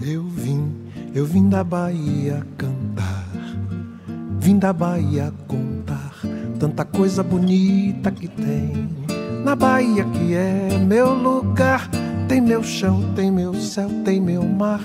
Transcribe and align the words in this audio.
Eu 0.00 0.22
vim, 0.24 0.74
eu 1.14 1.24
vim 1.24 1.48
da 1.48 1.64
Bahia 1.64 2.46
cantar, 2.56 3.26
vim 4.38 4.58
da 4.58 4.72
Bahia 4.72 5.32
contar 5.48 6.20
tanta 6.58 6.84
coisa 6.84 7.22
bonita 7.22 8.10
que 8.10 8.28
tem. 8.28 8.88
Na 9.44 9.54
Bahia 9.54 10.04
que 10.04 10.34
é 10.34 10.78
meu 10.78 11.14
lugar, 11.14 11.88
tem 12.28 12.40
meu 12.40 12.62
chão, 12.62 13.14
tem 13.14 13.30
meu 13.30 13.54
céu, 13.54 13.88
tem 14.04 14.20
meu 14.20 14.42
mar. 14.42 14.80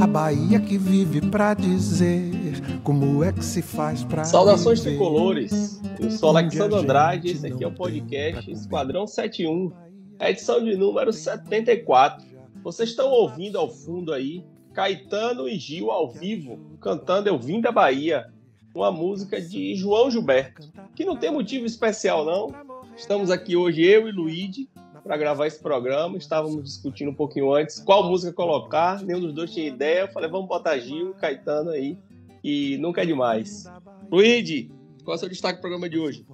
A 0.00 0.06
Bahia 0.06 0.60
que 0.60 0.76
vive 0.78 1.20
pra 1.20 1.54
dizer 1.54 2.32
como 2.82 3.24
é 3.24 3.32
que 3.32 3.44
se 3.44 3.62
faz 3.62 4.04
pra. 4.04 4.24
Saudações 4.24 4.80
viver. 4.80 4.96
tricolores! 4.96 5.80
Eu 5.98 6.10
sou 6.10 6.30
Alexandre 6.30 6.78
Andrade, 6.78 7.30
esse 7.30 7.46
aqui 7.46 7.64
é 7.64 7.66
o 7.66 7.72
podcast 7.72 8.50
Esquadrão 8.50 9.06
71, 9.06 9.72
a 10.18 10.30
edição 10.30 10.62
de 10.64 10.76
número 10.76 11.12
74. 11.12 12.29
Vocês 12.62 12.90
estão 12.90 13.10
ouvindo 13.10 13.58
ao 13.58 13.70
fundo 13.70 14.12
aí 14.12 14.44
Caetano 14.74 15.48
e 15.48 15.58
Gil 15.58 15.90
ao 15.90 16.10
vivo, 16.10 16.58
cantando 16.80 17.28
Eu 17.28 17.38
Vim 17.38 17.60
da 17.60 17.72
Bahia, 17.72 18.30
uma 18.74 18.92
música 18.92 19.40
de 19.40 19.74
João 19.74 20.10
Gilberto, 20.10 20.70
que 20.94 21.04
não 21.04 21.16
tem 21.16 21.32
motivo 21.32 21.66
especial 21.66 22.24
não. 22.24 22.54
Estamos 22.96 23.30
aqui 23.30 23.56
hoje, 23.56 23.82
eu 23.82 24.08
e 24.08 24.12
Luigi, 24.12 24.68
para 25.02 25.16
gravar 25.16 25.46
esse 25.46 25.60
programa. 25.60 26.16
Estávamos 26.18 26.62
discutindo 26.62 27.10
um 27.10 27.14
pouquinho 27.14 27.52
antes 27.52 27.80
qual 27.80 28.08
música 28.08 28.32
colocar, 28.32 29.02
nenhum 29.02 29.20
dos 29.20 29.32
dois 29.32 29.52
tinha 29.52 29.66
ideia. 29.66 30.00
Eu 30.00 30.08
falei, 30.08 30.30
vamos 30.30 30.48
botar 30.48 30.78
Gil 30.78 31.10
e 31.10 31.14
Caetano 31.14 31.70
aí, 31.70 31.96
e 32.44 32.76
nunca 32.78 33.02
é 33.02 33.06
demais. 33.06 33.64
Luigi, 34.10 34.70
qual 35.02 35.14
é 35.14 35.16
o 35.16 35.18
seu 35.18 35.28
destaque 35.28 35.58
do 35.58 35.62
programa 35.62 35.88
de 35.88 35.98
hoje? 35.98 36.24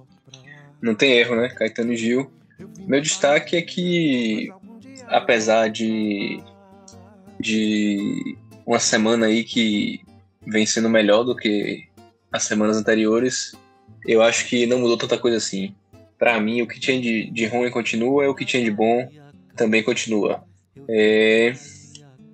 Não 0.81 0.93
tem 0.93 1.13
erro, 1.13 1.35
né? 1.35 1.49
Caetano 1.49 1.93
e 1.93 1.97
Gil. 1.97 2.29
Meu 2.79 3.01
destaque 3.01 3.55
é 3.55 3.61
que, 3.61 4.51
apesar 5.07 5.69
de 5.69 6.41
de 7.39 8.35
uma 8.65 8.79
semana 8.79 9.27
aí 9.27 9.43
que 9.43 10.01
vem 10.45 10.65
sendo 10.65 10.89
melhor 10.89 11.23
do 11.23 11.35
que 11.35 11.87
as 12.31 12.43
semanas 12.43 12.77
anteriores, 12.77 13.53
eu 14.05 14.21
acho 14.21 14.47
que 14.47 14.65
não 14.65 14.79
mudou 14.79 14.97
tanta 14.97 15.17
coisa 15.17 15.37
assim. 15.37 15.75
Para 16.17 16.39
mim, 16.39 16.61
o 16.61 16.67
que 16.67 16.79
tinha 16.79 16.99
de, 16.99 17.29
de 17.29 17.45
ruim 17.45 17.69
continua, 17.69 18.25
e 18.25 18.27
o 18.27 18.35
que 18.35 18.45
tinha 18.45 18.63
de 18.63 18.71
bom 18.71 19.07
também 19.55 19.83
continua. 19.83 20.43
É, 20.89 21.53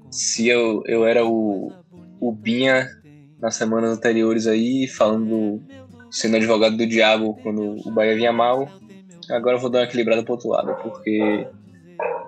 se 0.09 0.47
eu, 0.47 0.83
eu 0.85 1.05
era 1.05 1.25
o, 1.25 1.71
o 2.19 2.31
Binha 2.31 2.87
nas 3.39 3.55
semanas 3.55 3.97
anteriores 3.97 4.47
aí, 4.47 4.87
falando, 4.87 5.61
sendo 6.09 6.37
advogado 6.37 6.77
do 6.77 6.87
diabo 6.87 7.37
quando 7.43 7.75
o 7.85 7.91
Bahia 7.91 8.15
vinha 8.15 8.31
mal, 8.31 8.69
agora 9.29 9.57
eu 9.57 9.59
vou 9.59 9.69
dar 9.69 9.79
uma 9.79 9.85
equilibrada 9.85 10.23
pro 10.23 10.33
outro 10.33 10.49
lado, 10.49 10.75
porque 10.81 11.47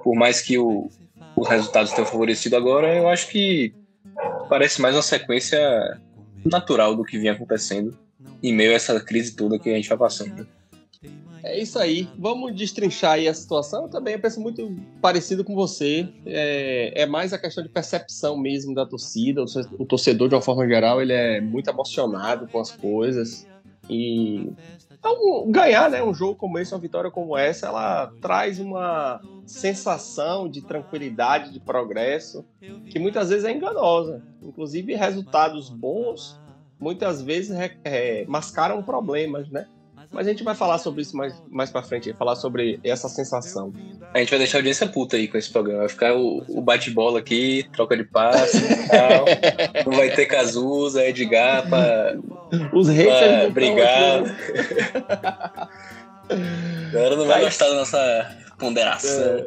por 0.04 0.16
mais 0.16 0.42
que 0.42 0.58
o, 0.58 0.90
os 1.36 1.48
resultados 1.48 1.92
tenham 1.92 2.08
favorecido 2.08 2.56
agora, 2.56 2.94
eu 2.96 3.08
acho 3.08 3.28
que 3.30 3.74
parece 4.50 4.82
mais 4.82 4.96
uma 4.96 5.02
sequência 5.02 5.60
natural 6.46 6.96
do 6.96 7.04
que 7.04 7.18
vinha 7.18 7.34
acontecendo 7.34 7.98
em 8.42 8.54
meio 8.54 8.72
a 8.72 8.76
essa 8.76 9.00
crise 9.00 9.36
toda 9.36 9.60
que 9.60 9.70
a 9.70 9.74
gente 9.74 9.84
está 9.84 9.98
passando. 9.98 10.48
É 11.44 11.60
isso 11.60 11.78
aí. 11.78 12.10
Vamos 12.18 12.56
destrinchar 12.56 13.14
aí 13.14 13.28
a 13.28 13.34
situação. 13.34 13.84
Eu 13.84 13.90
também 13.90 14.18
penso 14.18 14.42
muito 14.42 14.76
parecido 15.00 15.44
com 15.44 15.54
você. 15.54 16.08
É, 16.26 17.04
é, 17.04 17.06
mais 17.06 17.34
a 17.34 17.38
questão 17.38 17.64
de 17.64 17.70
percepção 17.70 18.36
mesmo 18.36 18.74
da 18.74 18.84
torcida. 18.84 19.44
O 19.78 19.86
torcedor, 19.86 20.28
de 20.28 20.34
uma 20.34 20.42
forma 20.42 20.68
geral, 20.68 21.00
ele 21.02 21.14
é 21.14 21.40
muito 21.40 21.70
emocionado 21.70 22.48
com 22.48 22.60
as 22.60 22.72
coisas. 22.72 23.46
E 23.88 24.50
então, 25.06 25.52
ganhar 25.52 25.88
né, 25.92 26.02
um 26.02 26.16
jogo 26.16 26.34
como 26.34 26.58
esse, 26.58 26.74
uma 26.74 26.80
vitória 26.80 27.12
como 27.12 27.38
essa, 27.38 27.68
ela 27.68 28.12
traz 28.20 28.60
uma 28.60 29.22
sensação 29.46 30.50
de 30.50 30.62
tranquilidade, 30.62 31.54
de 31.54 31.60
progresso, 31.60 32.44
que 32.90 32.98
muitas 32.98 33.30
vezes 33.30 33.46
é 33.46 33.52
enganosa. 33.52 34.24
Inclusive, 34.42 34.96
resultados 34.96 35.70
bons 35.70 36.42
muitas 36.80 37.22
vezes 37.22 37.56
é, 37.84 38.26
mascaram 38.28 38.82
problemas, 38.82 39.48
né? 39.50 39.68
Mas 40.12 40.28
a 40.28 40.30
gente 40.30 40.44
vai 40.44 40.56
falar 40.56 40.78
sobre 40.78 41.02
isso 41.02 41.16
mais, 41.16 41.36
mais 41.50 41.70
pra 41.70 41.84
frente, 41.84 42.14
falar 42.14 42.36
sobre 42.36 42.80
essa 42.84 43.10
sensação. 43.10 43.74
A 44.14 44.20
gente 44.20 44.30
vai 44.30 44.40
deixar 44.40 44.58
a 44.58 44.60
audiência 44.60 44.88
puta 44.88 45.18
aí 45.18 45.28
com 45.28 45.38
esse 45.38 45.52
programa. 45.52 45.80
Vai 45.80 45.90
ficar 45.90 46.16
o, 46.16 46.44
o 46.48 46.62
bate-bola 46.62 47.20
aqui, 47.20 47.68
troca 47.74 47.98
de 47.98 48.06
passe 48.06 48.58
e 48.58 48.88
tal. 48.88 49.26
Não 49.86 49.98
vai 49.98 50.10
ter 50.12 50.26
Cazuza, 50.26 51.06
Edgar 51.06 51.68
pra, 51.68 52.18
Os 52.74 52.88
haters 52.88 53.42
pra 53.42 53.50
brigar. 53.50 54.24
Agora 56.90 57.16
não 57.16 57.26
vai 57.26 57.44
gostar 57.44 57.68
da 57.70 57.76
nossa 57.76 58.38
ponderação. 58.58 59.46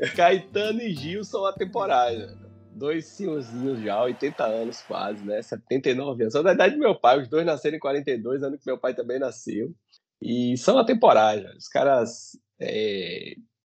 É. 0.00 0.08
Caetano 0.16 0.80
e 0.80 0.94
Gil 0.94 1.24
são 1.24 1.44
atemporais. 1.46 2.34
Dois 2.72 3.06
senhorzinhos 3.06 3.80
já, 3.80 4.02
80 4.02 4.44
anos 4.44 4.82
quase, 4.82 5.24
né? 5.24 5.40
79 5.40 6.24
anos. 6.24 6.32
São 6.32 6.42
da 6.42 6.52
idade 6.52 6.74
do 6.74 6.80
meu 6.80 6.94
pai. 6.94 7.20
Os 7.20 7.28
dois 7.28 7.46
nasceram 7.46 7.76
em 7.76 7.80
42, 7.80 8.42
ano 8.42 8.58
que 8.58 8.66
meu 8.66 8.78
pai 8.78 8.94
também 8.94 9.18
nasceu. 9.18 9.74
E 10.20 10.56
são 10.58 10.78
atemporais. 10.78 11.44
Os 11.56 11.68
caras. 11.68 12.38
É... 12.60 13.34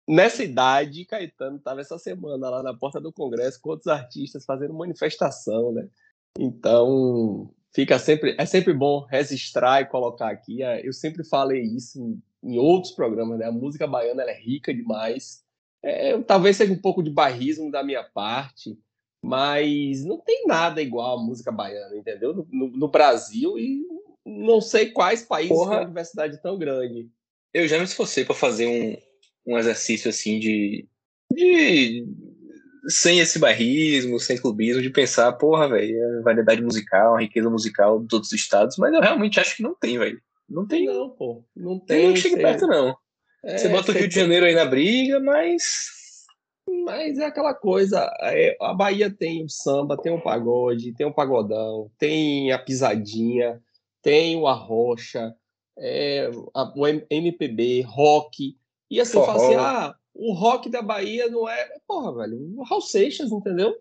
Nessa 0.08 0.44
idade, 0.44 1.04
Caetano 1.04 1.56
estava 1.56 1.80
essa 1.80 1.98
semana 1.98 2.48
lá 2.48 2.62
na 2.62 2.72
porta 2.72 3.00
do 3.00 3.12
Congresso 3.12 3.60
com 3.60 3.70
outros 3.70 3.88
artistas 3.88 4.44
fazendo 4.44 4.72
manifestação, 4.72 5.72
né? 5.72 5.88
Então, 6.38 7.50
fica 7.76 7.98
sempre 7.98 8.34
é 8.38 8.46
sempre 8.46 8.72
bom 8.72 9.00
registrar 9.04 9.82
e 9.82 9.86
colocar 9.86 10.30
aqui. 10.30 10.62
É, 10.62 10.86
eu 10.86 10.94
sempre 10.94 11.22
falei 11.22 11.60
isso 11.60 12.00
em, 12.00 12.22
em 12.42 12.58
outros 12.58 12.94
programas, 12.94 13.38
né? 13.38 13.44
A 13.44 13.52
música 13.52 13.86
baiana 13.86 14.22
é 14.22 14.32
rica 14.32 14.72
demais. 14.72 15.44
É, 15.82 16.18
talvez 16.22 16.56
seja 16.56 16.72
um 16.72 16.80
pouco 16.80 17.02
de 17.02 17.10
barrismo 17.10 17.70
da 17.70 17.84
minha 17.84 18.02
parte, 18.02 18.78
mas 19.22 20.02
não 20.06 20.18
tem 20.18 20.46
nada 20.46 20.80
igual 20.80 21.18
a 21.18 21.22
música 21.22 21.52
baiana, 21.52 21.94
entendeu? 21.94 22.32
No, 22.34 22.48
no, 22.50 22.68
no 22.68 22.88
Brasil 22.88 23.58
e 23.58 23.84
não 24.24 24.62
sei 24.62 24.90
quais 24.90 25.22
países 25.22 25.54
Porra. 25.54 25.70
têm 25.72 25.78
uma 25.80 25.86
diversidade 25.86 26.42
tão 26.42 26.58
grande. 26.58 27.10
Eu 27.52 27.68
já 27.68 27.76
me 27.76 27.84
esforcei 27.84 28.24
para 28.24 28.34
fazer 28.34 28.66
um, 28.66 29.52
um 29.52 29.58
exercício 29.58 30.08
assim 30.08 30.40
de, 30.40 30.88
de. 31.30 32.06
Sem 32.88 33.18
esse 33.18 33.38
barrismo, 33.38 34.18
sem 34.18 34.38
clubismo, 34.38 34.82
de 34.82 34.90
pensar, 34.90 35.32
porra, 35.32 35.68
velho, 35.68 36.18
a 36.18 36.22
variedade 36.22 36.62
musical, 36.62 37.16
a 37.16 37.20
riqueza 37.20 37.50
musical 37.50 37.98
dos 37.98 38.12
outros 38.12 38.32
estados, 38.32 38.76
mas 38.76 38.94
eu 38.94 39.00
realmente 39.00 39.40
acho 39.40 39.56
que 39.56 39.62
não 39.62 39.74
tem, 39.74 39.98
velho. 39.98 40.20
Não 40.48 40.66
tem. 40.66 40.86
Não, 40.86 41.10
pô. 41.10 41.44
Não 41.54 41.78
tem. 41.78 42.08
Não 42.08 42.16
chega 42.16 42.36
perto, 42.36 42.66
não. 42.66 42.96
É, 43.44 43.58
você 43.58 43.68
bota 43.68 43.92
o 43.92 43.94
Rio 43.94 44.08
de 44.08 44.14
Janeiro 44.14 44.46
aí 44.46 44.54
na 44.54 44.64
briga, 44.64 45.20
mas. 45.20 45.96
Mas 46.84 47.18
é 47.18 47.26
aquela 47.26 47.54
coisa, 47.54 48.12
é, 48.22 48.56
a 48.60 48.74
Bahia 48.74 49.08
tem 49.08 49.44
o 49.44 49.48
samba, 49.48 49.96
tem 49.96 50.12
o 50.12 50.20
pagode, 50.20 50.92
tem 50.94 51.06
o 51.06 51.14
pagodão, 51.14 51.88
tem 51.96 52.50
a 52.50 52.58
pisadinha, 52.58 53.62
tem 54.02 54.36
o 54.36 54.48
Arrocha, 54.48 55.32
é, 55.78 56.28
a, 56.52 56.72
o 56.76 56.86
MPB, 56.88 57.82
rock. 57.82 58.56
E 58.90 59.00
assim, 59.00 59.24
fala 59.24 59.36
assim, 59.36 59.54
ah, 59.54 59.94
o 60.18 60.32
rock 60.32 60.68
da 60.68 60.82
Bahia 60.82 61.28
não 61.28 61.48
é. 61.48 61.68
Porra, 61.86 62.14
velho, 62.16 62.54
o 62.56 62.62
Raul 62.64 62.80
Seixas, 62.80 63.30
entendeu? 63.30 63.74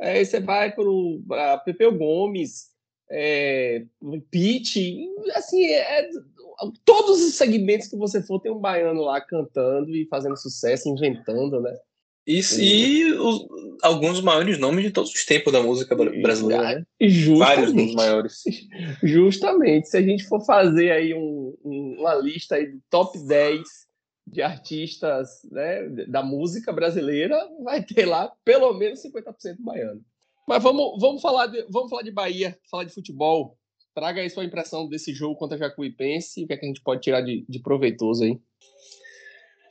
Aí 0.00 0.24
você 0.24 0.40
vai 0.40 0.74
para 0.74 1.58
Pepeu 1.58 1.96
Gomes, 1.96 2.70
é, 3.10 3.84
Pete, 4.30 5.08
assim, 5.34 5.66
é, 5.66 6.08
todos 6.84 7.20
os 7.22 7.34
segmentos 7.34 7.88
que 7.88 7.96
você 7.96 8.22
for, 8.22 8.40
tem 8.40 8.52
um 8.52 8.58
baiano 8.58 9.02
lá 9.02 9.20
cantando 9.20 9.94
e 9.94 10.06
fazendo 10.06 10.36
sucesso, 10.36 10.88
inventando, 10.88 11.60
né? 11.60 11.76
Isso, 12.26 12.60
e 12.60 13.12
os, 13.12 13.46
alguns 13.82 14.12
dos 14.12 14.20
maiores 14.20 14.58
nomes 14.58 14.84
de 14.84 14.90
todos 14.90 15.12
os 15.12 15.24
tempos 15.24 15.52
da 15.52 15.62
música 15.62 15.96
brasileira, 15.96 16.62
né? 16.76 16.86
Vários 17.36 17.72
dos 17.72 17.94
maiores. 17.94 18.42
Justamente. 19.02 19.88
Se 19.88 19.96
a 19.96 20.02
gente 20.02 20.24
for 20.24 20.44
fazer 20.44 20.92
aí 20.92 21.14
um, 21.14 21.56
um, 21.64 21.96
uma 21.98 22.14
lista 22.14 22.56
aí 22.56 22.66
do 22.66 22.80
top 22.88 23.18
10 23.18 23.60
de 24.30 24.42
artistas 24.42 25.42
né, 25.50 25.88
da 26.06 26.22
música 26.22 26.72
brasileira, 26.72 27.36
vai 27.62 27.82
ter 27.82 28.06
lá 28.06 28.32
pelo 28.44 28.72
menos 28.74 29.02
50% 29.02 29.56
baiano. 29.58 30.00
Mas 30.46 30.62
vamos, 30.62 31.00
vamos, 31.00 31.20
falar 31.20 31.46
de, 31.46 31.64
vamos 31.68 31.90
falar 31.90 32.02
de 32.02 32.10
Bahia, 32.10 32.58
falar 32.70 32.84
de 32.84 32.94
futebol. 32.94 33.56
Traga 33.94 34.20
aí 34.20 34.30
sua 34.30 34.44
impressão 34.44 34.88
desse 34.88 35.12
jogo 35.12 35.36
contra 35.36 35.56
a 35.56 35.58
Jacuipense 35.58 36.40
e 36.40 36.44
o 36.44 36.46
que, 36.46 36.52
é 36.52 36.56
que 36.56 36.64
a 36.64 36.68
gente 36.68 36.82
pode 36.82 37.00
tirar 37.00 37.20
de, 37.20 37.44
de 37.48 37.60
proveitoso 37.60 38.24
aí 38.24 38.40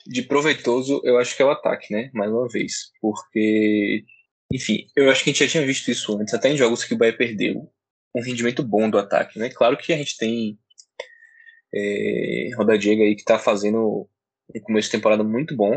de 0.09 0.23
proveitoso, 0.23 1.00
eu 1.03 1.19
acho 1.19 1.35
que 1.35 1.41
é 1.41 1.45
o 1.45 1.51
ataque, 1.51 1.94
né? 1.94 2.09
Mais 2.13 2.31
uma 2.31 2.47
vez. 2.47 2.91
Porque, 3.00 4.03
enfim, 4.51 4.88
eu 4.95 5.09
acho 5.12 5.23
que 5.23 5.29
a 5.29 5.33
gente 5.33 5.45
já 5.45 5.51
tinha 5.51 5.65
visto 5.65 5.89
isso 5.91 6.17
antes, 6.17 6.33
até 6.33 6.50
em 6.50 6.57
jogos 6.57 6.83
que 6.83 6.95
o 6.95 6.97
Bahia 6.97 7.15
perdeu. 7.15 7.71
Um 8.15 8.23
rendimento 8.23 8.63
bom 8.63 8.89
do 8.89 8.97
ataque, 8.97 9.38
né? 9.38 9.50
Claro 9.50 9.77
que 9.77 9.94
a 9.94 9.97
gente 9.97 10.17
tem 10.17 10.57
é, 11.71 12.50
Roda 12.57 12.75
Diego 12.75 13.03
aí 13.03 13.15
que 13.15 13.23
tá 13.23 13.38
fazendo 13.38 14.09
um 14.56 14.60
começo 14.62 14.88
de 14.88 14.92
temporada 14.94 15.24
muito 15.24 15.56
bom, 15.56 15.72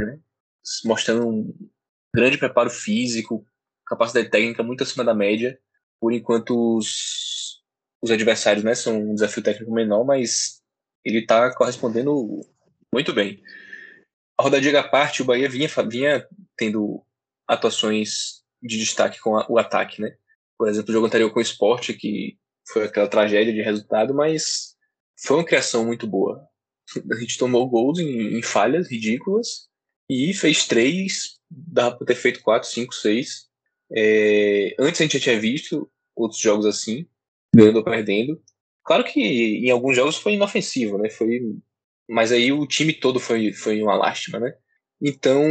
né? 0.00 0.18
Mostrando 0.84 1.28
um 1.28 1.70
grande 2.14 2.38
preparo 2.38 2.70
físico, 2.70 3.44
capacidade 3.86 4.30
técnica 4.30 4.62
muito 4.62 4.82
acima 4.82 5.04
da 5.04 5.14
média. 5.14 5.58
Por 6.00 6.12
enquanto, 6.12 6.76
os, 6.76 7.62
os 8.02 8.10
adversários 8.10 8.64
né, 8.64 8.74
são 8.74 8.98
um 8.98 9.14
desafio 9.14 9.42
técnico 9.42 9.72
menor, 9.72 10.04
mas 10.04 10.62
ele 11.04 11.20
está 11.20 11.54
correspondendo 11.54 12.40
muito 12.92 13.12
bem. 13.12 13.42
A 14.38 14.42
rodadinha 14.42 14.80
à 14.80 14.88
parte, 14.88 15.22
o 15.22 15.24
Bahia 15.24 15.48
vinha, 15.48 15.68
vinha 15.88 16.26
tendo 16.56 17.04
atuações 17.46 18.42
de 18.62 18.78
destaque 18.78 19.20
com 19.20 19.36
a, 19.36 19.46
o 19.48 19.58
ataque, 19.58 20.00
né? 20.00 20.16
Por 20.58 20.68
exemplo, 20.68 20.90
o 20.90 20.92
jogo 20.92 21.06
anterior 21.06 21.32
com 21.32 21.40
o 21.40 21.42
Sport, 21.42 21.92
que 21.98 22.38
foi 22.68 22.84
aquela 22.84 23.08
tragédia 23.08 23.52
de 23.52 23.60
resultado, 23.60 24.14
mas 24.14 24.76
foi 25.18 25.36
uma 25.36 25.44
criação 25.44 25.84
muito 25.84 26.06
boa. 26.06 26.48
A 27.10 27.16
gente 27.16 27.38
tomou 27.38 27.68
gols 27.68 27.98
em, 27.98 28.38
em 28.38 28.42
falhas 28.42 28.90
ridículas 28.90 29.68
e 30.08 30.34
fez 30.34 30.66
três, 30.66 31.38
dá 31.50 31.90
para 31.90 32.06
ter 32.06 32.14
feito 32.14 32.42
quatro, 32.42 32.68
cinco, 32.68 32.94
seis. 32.94 33.48
É, 33.90 34.74
antes 34.78 35.00
a 35.00 35.04
gente 35.04 35.18
já 35.18 35.24
tinha 35.24 35.40
visto 35.40 35.90
outros 36.14 36.40
jogos 36.40 36.66
assim, 36.66 37.06
ganhando 37.54 37.76
ou 37.76 37.84
perdendo. 37.84 38.40
Claro 38.84 39.04
que 39.04 39.20
em 39.20 39.70
alguns 39.70 39.96
jogos 39.96 40.16
foi 40.16 40.34
inofensivo, 40.34 40.98
né? 40.98 41.08
Foi, 41.08 41.40
mas 42.08 42.32
aí 42.32 42.52
o 42.52 42.66
time 42.66 42.92
todo 42.92 43.18
foi, 43.18 43.52
foi 43.52 43.82
uma 43.82 43.96
lástima, 43.96 44.38
né? 44.38 44.54
Então, 45.00 45.42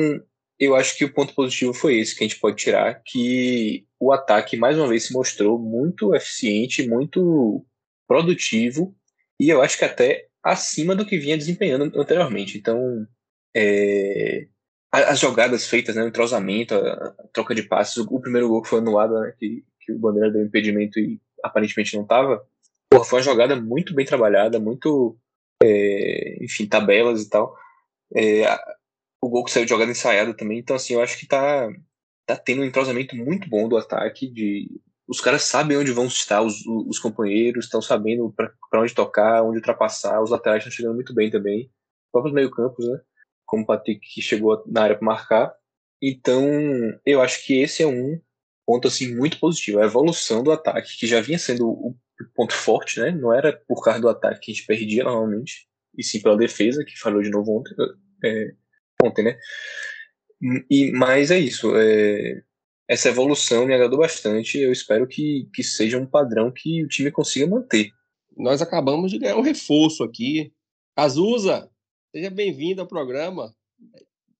eu 0.59 0.75
acho 0.75 0.97
que 0.97 1.05
o 1.05 1.13
ponto 1.13 1.33
positivo 1.33 1.73
foi 1.73 1.97
esse 1.97 2.15
que 2.15 2.23
a 2.23 2.27
gente 2.27 2.39
pode 2.39 2.57
tirar, 2.57 3.01
que 3.03 3.85
o 3.99 4.11
ataque 4.11 4.55
mais 4.55 4.77
uma 4.77 4.87
vez 4.87 5.05
se 5.05 5.13
mostrou 5.13 5.57
muito 5.59 6.13
eficiente, 6.15 6.87
muito 6.87 7.65
produtivo 8.07 8.95
e 9.39 9.49
eu 9.49 9.61
acho 9.61 9.77
que 9.77 9.85
até 9.85 10.27
acima 10.43 10.95
do 10.95 11.05
que 11.05 11.17
vinha 11.17 11.37
desempenhando 11.37 11.91
anteriormente. 11.99 12.57
Então, 12.57 13.07
é, 13.55 14.47
as 14.91 15.19
jogadas 15.19 15.67
feitas, 15.67 15.95
né, 15.95 16.03
o 16.03 16.07
entrosamento, 16.07 16.75
a, 16.75 17.15
troca 17.31 17.55
de 17.55 17.63
passes, 17.63 17.97
o, 17.97 18.19
primeiro 18.19 18.49
gol 18.49 18.61
que 18.61 18.69
foi 18.69 18.79
anulado, 18.79 19.19
né, 19.19 19.33
que, 19.39 19.63
que 19.79 19.91
o 19.91 19.99
Bandeira 19.99 20.31
deu 20.31 20.45
impedimento 20.45 20.99
e 20.99 21.19
aparentemente 21.43 21.95
não 21.95 22.03
estava, 22.03 22.45
foi 23.05 23.19
uma 23.19 23.23
jogada 23.23 23.55
muito 23.55 23.93
bem 23.93 24.05
trabalhada, 24.05 24.59
muito, 24.59 25.17
é, 25.61 26.43
enfim, 26.43 26.67
tabelas 26.67 27.23
e 27.23 27.29
tal. 27.29 27.57
É, 28.15 28.45
o 29.21 29.29
gol 29.29 29.43
que 29.43 29.51
saiu 29.51 29.65
de 29.65 29.69
jogada 29.69 29.91
ensaiada 29.91 30.33
também. 30.33 30.59
Então, 30.59 30.75
assim, 30.75 30.93
eu 30.93 31.01
acho 31.01 31.17
que 31.17 31.25
tá, 31.25 31.69
tá 32.25 32.35
tendo 32.35 32.61
um 32.61 32.65
entrosamento 32.65 33.15
muito 33.15 33.49
bom 33.49 33.67
do 33.67 33.77
ataque. 33.77 34.27
de 34.27 34.69
Os 35.07 35.19
caras 35.19 35.43
sabem 35.43 35.77
onde 35.77 35.91
vão 35.91 36.05
estar 36.05 36.41
os, 36.41 36.65
os 36.65 36.97
companheiros, 36.99 37.65
estão 37.65 37.81
sabendo 37.81 38.33
para 38.35 38.81
onde 38.81 38.93
tocar, 38.93 39.43
onde 39.43 39.57
ultrapassar. 39.57 40.21
Os 40.21 40.29
laterais 40.29 40.59
estão 40.59 40.71
chegando 40.71 40.95
muito 40.95 41.13
bem 41.13 41.29
também. 41.29 41.65
Os 42.05 42.11
próprios 42.11 42.33
meio-campos, 42.33 42.87
né? 42.87 42.99
Como 43.45 43.63
o 43.63 43.65
Patrick 43.65 43.99
que 44.01 44.21
chegou 44.21 44.63
na 44.65 44.83
área 44.83 44.97
para 44.97 45.05
marcar. 45.05 45.53
Então, 46.01 46.45
eu 47.05 47.21
acho 47.21 47.45
que 47.45 47.61
esse 47.61 47.83
é 47.83 47.87
um 47.87 48.19
ponto 48.65 48.87
assim 48.87 49.15
muito 49.15 49.39
positivo, 49.39 49.79
a 49.79 49.85
evolução 49.85 50.41
do 50.41 50.51
ataque, 50.51 50.97
que 50.97 51.05
já 51.05 51.19
vinha 51.21 51.37
sendo 51.37 51.67
o 51.67 51.95
ponto 52.33 52.53
forte, 52.53 52.99
né? 52.99 53.11
Não 53.11 53.33
era 53.33 53.53
por 53.67 53.83
causa 53.83 53.99
do 53.99 54.09
ataque 54.09 54.39
que 54.39 54.51
a 54.51 54.53
gente 54.53 54.65
perdia 54.65 55.03
normalmente, 55.03 55.67
e 55.97 56.03
sim 56.03 56.21
pela 56.21 56.37
defesa, 56.37 56.83
que 56.85 56.97
falou 56.97 57.21
de 57.21 57.29
novo 57.29 57.57
ontem. 57.57 57.73
É, 58.23 58.53
ontem, 59.03 59.23
né? 59.23 59.37
E, 60.69 60.91
mas 60.91 61.31
é 61.31 61.39
isso. 61.39 61.73
É, 61.75 62.41
essa 62.93 63.09
evolução 63.09 63.65
me 63.65 63.73
agradou 63.73 63.97
bastante. 63.97 64.59
Eu 64.59 64.71
espero 64.71 65.07
que, 65.07 65.49
que 65.51 65.63
seja 65.63 65.97
um 65.97 66.05
padrão 66.05 66.51
que 66.51 66.83
o 66.83 66.87
time 66.87 67.11
consiga 67.11 67.47
manter. 67.47 67.91
Nós 68.37 68.61
acabamos 68.61 69.09
de 69.09 69.17
ganhar 69.17 69.35
um 69.35 69.41
reforço 69.41 70.03
aqui. 70.03 70.53
Azusa, 70.95 71.67
seja 72.11 72.29
bem-vindo 72.29 72.81
ao 72.81 72.87
programa. 72.87 73.51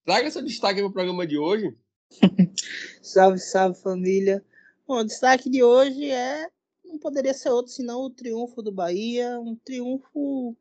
Traga 0.05 0.29
seu 0.29 0.43
destaque 0.43 0.81
para 0.81 0.87
o 0.87 0.93
programa 0.93 1.25
de 1.25 1.35
hoje. 1.35 1.75
salve, 3.01 3.39
salve 3.39 3.81
família. 3.81 4.45
Bom, 4.87 4.99
o 4.99 5.03
destaque 5.03 5.49
de 5.49 5.63
hoje 5.63 6.11
é 6.11 6.47
não 6.85 6.99
poderia 6.99 7.33
ser 7.33 7.49
outro 7.49 7.71
senão 7.71 8.01
o 8.01 8.09
triunfo 8.11 8.61
do 8.61 8.71
Bahia, 8.71 9.39
um 9.39 9.55
triunfo 9.55 10.55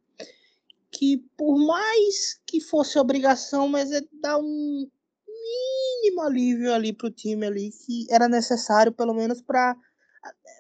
que 0.91 1.19
por 1.37 1.59
mais 1.59 2.41
que 2.47 2.59
fosse 2.59 2.99
obrigação, 2.99 3.69
mas 3.69 3.93
é 3.93 4.01
dar 4.23 4.39
um 4.39 4.89
mínimo 6.03 6.21
alívio 6.23 6.73
ali 6.75 6.93
pro 6.93 7.11
time 7.11 7.47
ali 7.47 7.71
que 7.71 8.07
era 8.11 8.29
necessário 8.29 8.93
pelo 8.93 9.15
menos 9.15 9.41
para 9.41 9.77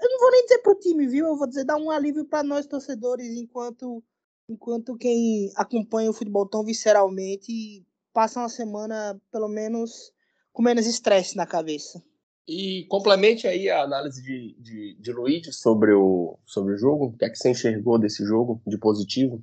eu 0.03 0.11
não 0.11 0.19
vou 0.19 0.31
nem 0.33 0.43
dizer 0.43 0.59
pro 0.59 0.75
time, 0.75 1.07
viu? 1.07 1.27
Eu 1.27 1.37
vou 1.37 1.47
dizer 1.47 1.65
dar 1.65 1.77
um 1.77 1.91
alívio 1.91 2.25
para 2.25 2.43
nós 2.43 2.67
torcedores 2.67 3.29
enquanto 3.37 4.03
enquanto 4.49 4.97
quem 4.97 5.53
acompanha 5.55 6.11
o 6.11 6.15
futebol 6.15 6.47
tão 6.47 6.65
visceralmente 6.65 7.85
passa 8.13 8.41
uma 8.41 8.49
semana 8.49 9.21
pelo 9.31 9.49
menos 9.49 10.13
com 10.53 10.63
menos 10.63 10.87
estresse 10.87 11.37
na 11.37 11.47
cabeça. 11.47 12.03
E 12.47 12.85
complemente 12.89 13.47
aí 13.47 13.71
a 13.71 13.83
análise 13.83 14.21
de, 14.21 14.57
de, 14.59 14.97
de 15.01 15.13
Luiz 15.13 15.57
sobre 15.57 15.93
o, 15.93 16.37
sobre 16.45 16.75
o 16.75 16.77
jogo. 16.77 17.07
O 17.07 17.17
que 17.17 17.25
é 17.25 17.31
que 17.31 17.37
você 17.37 17.51
enxergou 17.51 17.99
desse 17.99 18.25
jogo 18.25 18.61
de 18.67 18.77
positivo? 18.77 19.43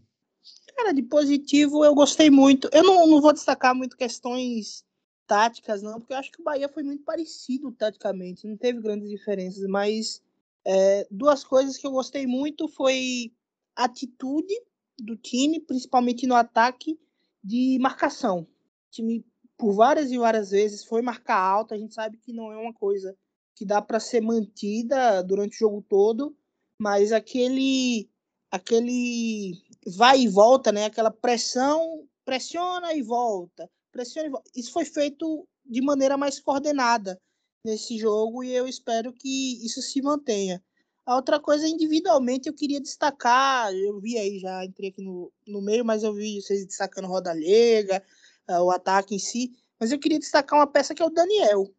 Cara, 0.76 0.92
de 0.92 1.02
positivo 1.04 1.84
eu 1.86 1.96
gostei 1.96 2.30
muito. 2.30 2.70
Eu 2.74 2.84
não, 2.84 3.08
não 3.08 3.22
vou 3.22 3.32
destacar 3.32 3.74
muito 3.74 3.96
questões 3.96 4.84
táticas, 5.30 5.84
não, 5.84 6.00
porque 6.00 6.12
eu 6.12 6.18
acho 6.18 6.32
que 6.32 6.42
o 6.42 6.44
Bahia 6.44 6.68
foi 6.68 6.82
muito 6.82 7.04
parecido 7.04 7.72
taticamente, 7.72 8.48
não 8.48 8.58
teve 8.58 8.82
grandes 8.82 9.08
diferenças, 9.08 9.64
mas 9.68 10.24
é, 10.66 11.08
duas 11.12 11.44
coisas 11.44 11.78
que 11.78 11.86
eu 11.86 11.92
gostei 11.92 12.26
muito 12.26 12.68
foi 12.68 13.32
a 13.76 13.84
atitude 13.84 14.54
do 14.98 15.16
time, 15.16 15.60
principalmente 15.60 16.26
no 16.26 16.34
ataque, 16.34 17.00
de 17.44 17.78
marcação. 17.80 18.40
O 18.40 18.48
time, 18.92 19.24
por 19.56 19.72
várias 19.72 20.12
e 20.12 20.18
várias 20.18 20.50
vezes, 20.50 20.84
foi 20.84 21.04
marcar 21.04 21.38
alto, 21.38 21.76
a 21.76 21.78
gente 21.78 21.94
sabe 21.94 22.18
que 22.18 22.34
não 22.34 22.52
é 22.52 22.58
uma 22.58 22.74
coisa 22.74 23.16
que 23.56 23.64
dá 23.64 23.84
para 23.84 24.00
ser 24.00 24.22
mantida 24.22 25.22
durante 25.22 25.58
o 25.58 25.60
jogo 25.60 25.86
todo, 25.88 26.36
mas 26.82 27.12
aquele 27.12 28.10
aquele 28.50 29.54
vai 29.86 30.22
e 30.22 30.28
volta, 30.28 30.72
né? 30.72 30.86
Aquela 30.86 31.12
pressão, 31.12 32.08
pressiona 32.26 32.96
e 32.96 33.04
volta, 33.04 33.70
pressiona 33.92 34.28
e 34.28 34.32
volta. 34.32 34.50
Isso 34.56 34.72
foi 34.72 34.86
feito 34.86 35.48
de 35.66 35.82
maneira 35.82 36.18
mais 36.18 36.40
coordenada 36.40 37.20
nesse 37.64 37.98
jogo 37.98 38.44
e 38.44 38.54
eu 38.54 38.68
espero 38.68 39.14
que 39.14 39.66
isso 39.66 39.82
se 39.82 40.02
mantenha. 40.02 40.64
A 41.06 41.16
outra 41.16 41.40
coisa, 41.40 41.68
individualmente, 41.68 42.48
eu 42.48 42.54
queria 42.54 42.80
destacar, 42.80 43.74
eu 43.74 44.00
vi 44.00 44.18
aí, 44.18 44.40
já 44.40 44.64
entrei 44.64 44.90
aqui 44.90 45.02
no, 45.02 45.32
no 45.48 45.62
meio, 45.62 45.84
mas 45.84 46.04
eu 46.04 46.14
vi 46.14 46.40
vocês 46.40 46.66
destacando 46.66 47.08
Roda 47.08 47.34
Lega, 47.34 48.04
uh, 48.48 48.62
o 48.62 48.70
ataque 48.70 49.16
em 49.16 49.20
si, 49.20 49.52
mas 49.80 49.92
eu 49.92 49.98
queria 49.98 50.20
destacar 50.20 50.60
uma 50.60 50.68
peça 50.68 50.94
que 50.94 51.02
é 51.02 51.06
o 51.06 51.10
Daniel. 51.10 51.74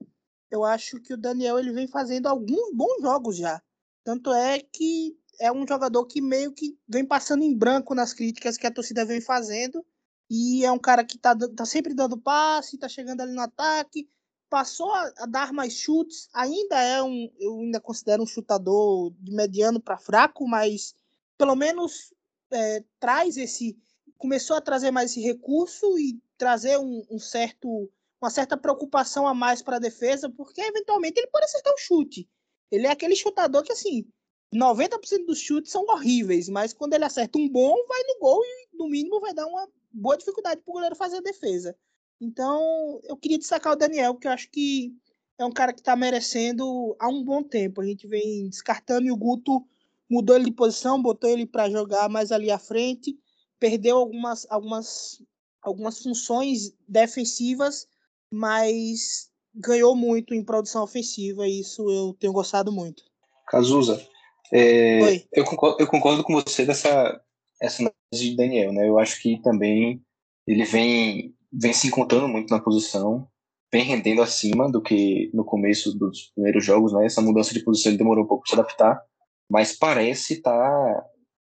Eu 0.51 0.65
acho 0.65 1.01
que 1.01 1.15
o 1.15 1.17
Daniel 1.17 1.59
ele 1.59 1.73
vem 1.73 1.87
fazendo 1.87 2.27
alguns 2.27 2.75
bons 2.75 3.01
jogos 3.01 3.37
já. 3.37 3.63
Tanto 4.03 4.33
é 4.33 4.59
que 4.59 5.17
é 5.41 5.53
um 5.53 5.67
jogador 5.67 6.05
que 6.07 6.21
meio 6.21 6.53
que 6.53 6.77
vem 6.89 7.05
passando 7.05 7.45
em 7.45 7.57
branco 7.57 7.95
nas 7.95 8.13
críticas 8.13 8.57
que 8.57 8.67
a 8.67 8.71
torcida 8.71 9.05
vem 9.05 9.21
fazendo. 9.21 9.85
E 10.31 10.65
é 10.65 10.71
um 10.71 10.79
cara 10.79 11.05
que 11.05 11.19
tá, 11.19 11.37
tá 11.37 11.67
sempre 11.67 11.93
dando 11.93 12.17
passe, 12.17 12.79
tá 12.79 12.89
chegando 12.89 13.21
ali 13.21 13.33
no 13.33 13.41
ataque, 13.41 14.09
passou 14.49 14.93
a, 14.93 15.13
a 15.19 15.27
dar 15.27 15.53
mais 15.53 15.73
chutes. 15.73 16.29
Ainda 16.33 16.81
é 16.81 17.03
um, 17.03 17.29
eu 17.41 17.59
ainda 17.59 17.81
considero 17.81 18.23
um 18.23 18.27
chutador 18.27 19.13
de 19.19 19.33
mediano 19.33 19.81
para 19.81 19.99
fraco, 19.99 20.47
mas 20.47 20.95
pelo 21.37 21.57
menos 21.57 22.15
é, 22.53 22.85
traz 23.01 23.37
esse, 23.37 23.77
começou 24.17 24.57
a 24.57 24.61
trazer 24.61 24.93
mais 24.93 25.11
esse 25.11 25.21
recurso 25.21 25.99
e 25.99 26.21
trazer 26.39 26.79
um, 26.79 27.05
um 27.11 27.19
certo, 27.19 27.91
uma 28.23 28.31
certa 28.31 28.57
preocupação 28.57 29.27
a 29.27 29.35
mais 29.35 29.61
para 29.61 29.77
a 29.77 29.81
defesa, 29.81 30.31
porque 30.31 30.61
eventualmente 30.61 31.19
ele 31.19 31.27
pode 31.27 31.47
acertar 31.47 31.75
o 31.75 31.79
chute. 31.79 32.29
Ele 32.71 32.87
é 32.87 32.91
aquele 32.91 33.17
chutador 33.17 33.65
que 33.65 33.73
assim 33.73 34.07
90% 34.55 35.27
dos 35.27 35.39
chutes 35.39 35.73
são 35.73 35.85
horríveis, 35.87 36.49
mas 36.49 36.73
quando 36.73 36.95
ele 36.95 37.05
acerta 37.05 37.39
um 37.39 37.49
bom, 37.49 37.75
vai 37.89 38.03
no 38.05 38.19
gol 38.21 38.41
e 38.45 38.69
no 38.77 38.89
mínimo 38.89 39.21
vai 39.21 39.35
dar 39.35 39.47
uma 39.47 39.69
boa 39.93 40.17
dificuldade 40.17 40.61
para 40.63 40.71
o 40.71 40.75
goleiro 40.75 40.97
fazer 40.97 41.19
a 41.19 41.23
defesa. 41.23 41.77
Então, 42.21 43.01
eu 43.05 43.17
queria 43.17 43.39
destacar 43.39 43.73
o 43.73 43.77
Daniel, 43.77 44.15
que 44.15 44.27
eu 44.27 44.33
acho 44.33 44.51
que 44.51 44.93
é 45.39 45.45
um 45.45 45.53
cara 45.53 45.73
que 45.73 45.81
está 45.81 45.97
merecendo 45.97 46.95
há 46.99 47.09
um 47.09 47.25
bom 47.25 47.43
tempo. 47.43 47.81
A 47.81 47.87
gente 47.87 48.07
vem 48.07 48.49
descartando 48.49 49.07
e 49.07 49.13
o 49.13 49.17
Guto 49.17 49.65
mudou 50.09 50.37
ele 50.37 50.47
de 50.47 50.53
posição, 50.53 51.01
botou 51.01 51.31
ele 51.31 51.47
para 51.47 51.71
jogar 51.71 52.09
mais 52.09 52.31
ali 52.31 52.51
à 52.51 52.59
frente, 52.59 53.17
perdeu 53.59 53.97
algumas, 53.97 54.47
algumas, 54.51 55.23
algumas 55.63 56.03
funções 56.03 56.73
defensivas, 56.87 57.87
mas 58.31 59.31
ganhou 59.55 59.97
muito 59.97 60.35
em 60.35 60.45
produção 60.45 60.83
ofensiva 60.83 61.47
e 61.47 61.61
isso 61.61 61.89
eu 61.91 62.15
tenho 62.19 62.33
gostado 62.33 62.71
muito. 62.71 63.03
Cazuza, 63.49 64.07
é, 64.53 65.25
eu, 65.33 65.45
concordo, 65.45 65.77
eu 65.81 65.87
concordo 65.87 66.23
com 66.23 66.35
você 66.35 66.65
dessa 66.65 67.21
essa 67.61 67.83
análise 67.83 68.31
de 68.31 68.37
Daniel, 68.37 68.73
né? 68.73 68.89
Eu 68.89 68.99
acho 68.99 69.21
que 69.21 69.41
também 69.43 70.03
ele 70.47 70.65
vem, 70.65 71.35
vem 71.53 71.73
se 71.73 71.87
encontrando 71.87 72.29
muito 72.29 72.51
na 72.51 72.61
posição, 72.61 73.29
vem 73.73 73.85
rendendo 73.85 74.23
acima 74.23 74.71
do 74.71 74.83
que 74.83 75.31
no 75.35 75.45
começo 75.45 75.97
dos 75.97 76.33
primeiros 76.35 76.65
jogos, 76.65 76.93
né? 76.93 77.07
Essa 77.07 77.23
mudança 77.23 77.55
de 77.55 77.63
posição 77.63 77.91
ele 77.91 77.99
demorou 77.99 78.25
um 78.25 78.27
pouco 78.27 78.45
para 78.45 78.51
se 78.51 78.61
adaptar, 78.61 79.03
mas 79.51 79.77
parece 79.77 80.35
estar 80.35 80.53
tá, 80.53 81.05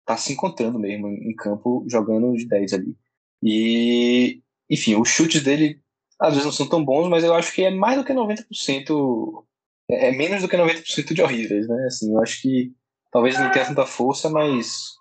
tá 0.07 0.17
se 0.17 0.33
encontrando 0.33 0.79
mesmo 0.79 1.09
em 1.09 1.35
campo, 1.35 1.85
jogando 1.89 2.37
de 2.37 2.47
10 2.47 2.73
ali. 2.75 2.97
E, 3.43 4.41
enfim, 4.71 4.97
os 4.97 5.09
chutes 5.09 5.43
dele 5.43 5.81
às 6.21 6.31
vezes 6.31 6.45
não 6.45 6.53
são 6.53 6.69
tão 6.69 6.85
bons, 6.85 7.09
mas 7.09 7.25
eu 7.25 7.35
acho 7.35 7.53
que 7.53 7.65
é 7.65 7.71
mais 7.71 7.99
do 7.99 8.05
que 8.05 8.13
90%, 8.13 9.45
é, 9.91 10.09
é 10.09 10.13
menos 10.13 10.43
do 10.43 10.49
que 10.49 10.57
90% 10.57 11.15
de 11.15 11.23
horríveis, 11.23 11.67
né? 11.69 11.85
Assim, 11.87 12.13
eu 12.13 12.23
acho 12.23 12.41
que 12.43 12.73
Talvez 13.13 13.39
não 13.39 13.51
tenha 13.51 13.67
tanta 13.67 13.85
força, 13.85 14.31
mas 14.31 14.95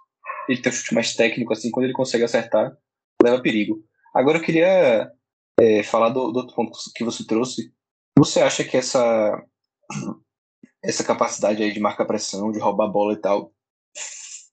ele 0.47 0.61
tem 0.61 0.71
um 0.71 0.75
chute 0.75 0.93
mais 0.93 1.15
técnico, 1.15 1.53
assim, 1.53 1.71
quando 1.71 1.85
ele 1.85 1.93
consegue 1.93 2.23
acertar, 2.23 2.75
leva 3.21 3.41
perigo. 3.41 3.83
Agora 4.13 4.37
eu 4.37 4.43
queria 4.43 5.11
é, 5.59 5.83
falar 5.83 6.09
do, 6.09 6.31
do, 6.31 6.39
outro 6.39 6.55
ponto 6.55 6.77
que 6.95 7.03
você 7.03 7.25
trouxe. 7.25 7.73
Você 8.17 8.41
acha 8.41 8.63
que 8.63 8.75
essa, 8.77 9.41
essa 10.83 11.03
capacidade 11.03 11.63
aí 11.63 11.71
de 11.71 11.79
marcar 11.79 12.05
pressão, 12.05 12.51
de 12.51 12.59
roubar 12.59 12.89
bola 12.89 13.13
e 13.13 13.21
tal, 13.21 13.53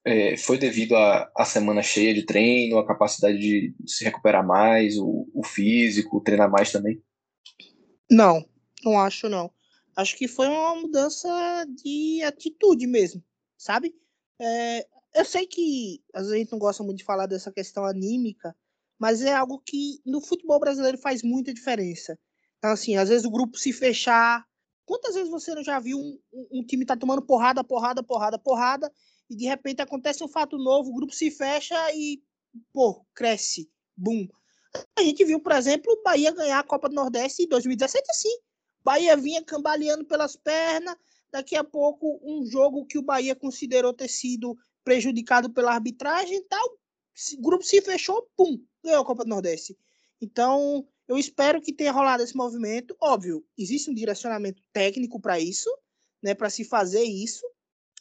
é, 0.04 0.36
foi 0.36 0.56
devido 0.56 0.94
à 0.94 1.44
semana 1.44 1.82
cheia 1.82 2.14
de 2.14 2.24
treino, 2.24 2.78
a 2.78 2.86
capacidade 2.86 3.38
de 3.38 3.74
se 3.86 4.04
recuperar 4.04 4.46
mais, 4.46 4.96
o, 4.96 5.28
o 5.34 5.44
físico, 5.44 6.20
treinar 6.20 6.50
mais 6.50 6.72
também? 6.72 7.02
Não, 8.10 8.44
não 8.82 8.98
acho 8.98 9.28
não. 9.28 9.50
Acho 9.96 10.16
que 10.16 10.28
foi 10.28 10.46
uma 10.46 10.76
mudança 10.76 11.28
de 11.82 12.22
atitude 12.22 12.86
mesmo, 12.86 13.22
sabe? 13.56 13.94
É, 14.40 14.86
eu 15.18 15.24
sei 15.24 15.46
que 15.46 16.00
às 16.14 16.22
vezes 16.22 16.34
a 16.34 16.38
gente 16.38 16.52
não 16.52 16.58
gosta 16.60 16.82
muito 16.84 16.98
de 16.98 17.04
falar 17.04 17.26
dessa 17.26 17.50
questão 17.50 17.84
anímica, 17.84 18.56
mas 18.98 19.20
é 19.20 19.34
algo 19.34 19.60
que 19.66 20.00
no 20.06 20.20
futebol 20.20 20.60
brasileiro 20.60 20.96
faz 20.96 21.24
muita 21.24 21.52
diferença. 21.52 22.16
Então, 22.58 22.70
assim, 22.70 22.96
às 22.96 23.08
vezes 23.08 23.26
o 23.26 23.30
grupo 23.30 23.58
se 23.58 23.72
fechar. 23.72 24.46
Quantas 24.84 25.14
vezes 25.14 25.28
você 25.28 25.54
não 25.54 25.62
já 25.62 25.80
viu 25.80 25.98
um, 25.98 26.18
um 26.52 26.64
time 26.64 26.84
tá 26.84 26.96
tomando 26.96 27.20
porrada, 27.20 27.64
porrada, 27.64 28.02
porrada, 28.02 28.38
porrada, 28.38 28.92
e 29.28 29.36
de 29.36 29.44
repente 29.44 29.82
acontece 29.82 30.22
um 30.22 30.28
fato 30.28 30.56
novo, 30.56 30.90
o 30.90 30.94
grupo 30.94 31.12
se 31.12 31.30
fecha 31.30 31.76
e, 31.92 32.22
pô, 32.72 33.04
cresce. 33.14 33.68
Bum. 33.96 34.26
A 34.96 35.02
gente 35.02 35.24
viu, 35.24 35.40
por 35.40 35.52
exemplo, 35.52 35.92
o 35.92 36.02
Bahia 36.02 36.30
ganhar 36.30 36.60
a 36.60 36.64
Copa 36.64 36.88
do 36.88 36.94
Nordeste 36.94 37.42
em 37.42 37.48
2017 37.48 38.06
assim. 38.08 38.38
Bahia 38.84 39.16
vinha 39.16 39.42
cambaleando 39.44 40.04
pelas 40.04 40.36
pernas, 40.36 40.96
daqui 41.30 41.56
a 41.56 41.64
pouco 41.64 42.20
um 42.22 42.46
jogo 42.46 42.86
que 42.86 42.98
o 42.98 43.02
Bahia 43.02 43.34
considerou 43.34 43.92
ter 43.92 44.08
sido 44.08 44.56
prejudicado 44.88 45.50
pela 45.50 45.74
arbitragem 45.74 46.38
e 46.38 46.44
tal, 46.44 46.78
grupo 47.40 47.62
se 47.62 47.82
fechou, 47.82 48.26
pum, 48.34 48.58
ganhou 48.82 49.02
a 49.02 49.04
Copa 49.04 49.22
do 49.22 49.28
Nordeste. 49.28 49.76
Então, 50.18 50.88
eu 51.06 51.18
espero 51.18 51.60
que 51.60 51.74
tenha 51.74 51.92
rolado 51.92 52.22
esse 52.22 52.34
movimento. 52.34 52.96
Óbvio, 52.98 53.44
existe 53.58 53.90
um 53.90 53.94
direcionamento 53.94 54.62
técnico 54.72 55.20
para 55.20 55.38
isso, 55.38 55.68
né, 56.22 56.34
para 56.34 56.48
se 56.48 56.64
fazer 56.64 57.02
isso, 57.02 57.44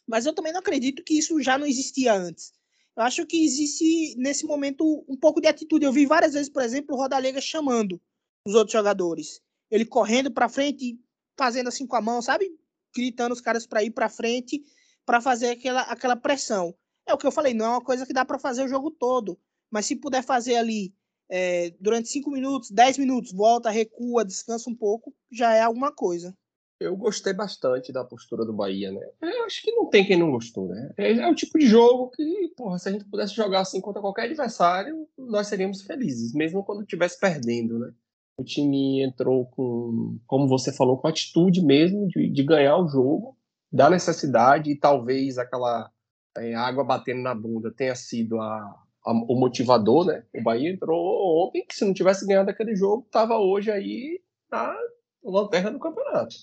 mas 0.07 0.25
eu 0.25 0.33
também 0.33 0.53
não 0.53 0.61
acredito 0.61 1.03
que 1.03 1.19
isso 1.19 1.41
já 1.41 1.57
não 1.57 1.67
existia 1.67 2.13
antes. 2.13 2.53
Eu 2.95 3.03
acho 3.03 3.25
que 3.25 3.43
existe 3.43 4.15
nesse 4.17 4.45
momento 4.45 5.03
um 5.09 5.17
pouco 5.17 5.41
de 5.41 5.47
atitude. 5.49 5.83
Eu 5.83 5.91
vi 5.91 6.05
várias 6.05 6.35
vezes, 6.35 6.47
por 6.47 6.63
exemplo, 6.63 6.95
o 6.95 6.97
Rodalega 6.97 7.41
chamando 7.41 8.01
os 8.45 8.55
outros 8.55 8.71
jogadores. 8.71 9.41
Ele 9.69 9.85
correndo 9.85 10.31
para 10.31 10.47
frente, 10.47 10.97
fazendo 11.37 11.67
assim 11.67 11.85
com 11.85 11.97
a 11.97 12.01
mão, 12.01 12.21
sabe? 12.21 12.49
Gritando 12.95 13.33
os 13.33 13.41
caras 13.41 13.67
para 13.67 13.83
ir 13.83 13.91
para 13.91 14.07
frente 14.07 14.63
para 15.07 15.21
fazer 15.21 15.51
aquela, 15.51 15.81
aquela 15.83 16.17
pressão. 16.17 16.75
É 17.07 17.13
o 17.13 17.17
que 17.17 17.25
eu 17.25 17.31
falei, 17.31 17.53
não 17.53 17.65
é 17.65 17.69
uma 17.69 17.83
coisa 17.83 18.05
que 18.05 18.11
dá 18.11 18.25
para 18.25 18.37
fazer 18.37 18.65
o 18.65 18.67
jogo 18.67 18.91
todo, 18.91 19.39
mas 19.71 19.85
se 19.85 19.95
puder 19.95 20.21
fazer 20.21 20.57
ali 20.57 20.93
é, 21.31 21.73
durante 21.79 22.09
5 22.09 22.29
minutos, 22.29 22.69
10 22.69 22.97
minutos, 22.97 23.31
volta, 23.31 23.69
recua, 23.69 24.25
descansa 24.25 24.69
um 24.69 24.75
pouco, 24.75 25.15
já 25.31 25.53
é 25.53 25.61
alguma 25.61 25.93
coisa. 25.93 26.35
Eu 26.79 26.95
gostei 26.95 27.33
bastante 27.33 27.91
da 27.91 28.03
postura 28.03 28.45
do 28.45 28.53
Bahia, 28.53 28.91
né? 28.91 29.01
Eu 29.21 29.45
acho 29.45 29.63
que 29.63 29.71
não 29.71 29.89
tem 29.89 30.05
quem 30.05 30.19
não 30.19 30.29
gostou, 30.29 30.67
né? 30.67 30.91
É, 30.97 31.13
é 31.13 31.27
o 31.27 31.33
tipo 31.33 31.57
de 31.57 31.65
jogo 31.65 32.11
que, 32.11 32.53
porra, 32.55 32.77
se 32.77 32.89
a 32.89 32.91
gente 32.91 33.05
pudesse 33.05 33.33
jogar 33.33 33.61
assim 33.61 33.79
contra 33.81 34.01
qualquer 34.01 34.23
adversário, 34.23 35.07
nós 35.17 35.47
seríamos 35.47 35.81
felizes, 35.81 36.33
mesmo 36.33 36.63
quando 36.63 36.81
estivesse 36.81 37.17
perdendo, 37.17 37.79
né? 37.79 37.91
O 38.37 38.43
time 38.43 39.01
entrou 39.01 39.45
com, 39.47 40.19
como 40.27 40.47
você 40.47 40.71
falou, 40.71 40.97
com 40.97 41.07
atitude 41.07 41.65
mesmo 41.65 42.07
de, 42.09 42.29
de 42.29 42.43
ganhar 42.43 42.77
o 42.77 42.87
jogo 42.87 43.36
da 43.71 43.89
necessidade 43.89 44.71
e 44.71 44.79
talvez 44.79 45.37
aquela 45.37 45.91
é, 46.37 46.53
água 46.53 46.83
batendo 46.83 47.21
na 47.21 47.35
bunda 47.35 47.71
tenha 47.71 47.95
sido 47.95 48.39
a, 48.39 48.75
a, 49.05 49.11
o 49.11 49.39
motivador, 49.39 50.05
né? 50.05 50.23
O 50.35 50.41
Bahia 50.41 50.69
entrou 50.69 51.47
ontem 51.47 51.65
que 51.65 51.75
se 51.75 51.85
não 51.85 51.93
tivesse 51.93 52.25
ganhado 52.25 52.49
aquele 52.49 52.75
jogo, 52.75 53.03
estava 53.05 53.37
hoje 53.37 53.71
aí 53.71 54.21
na 54.51 54.75
lanterna 55.23 55.71
do 55.71 55.79
campeonato. 55.79 56.35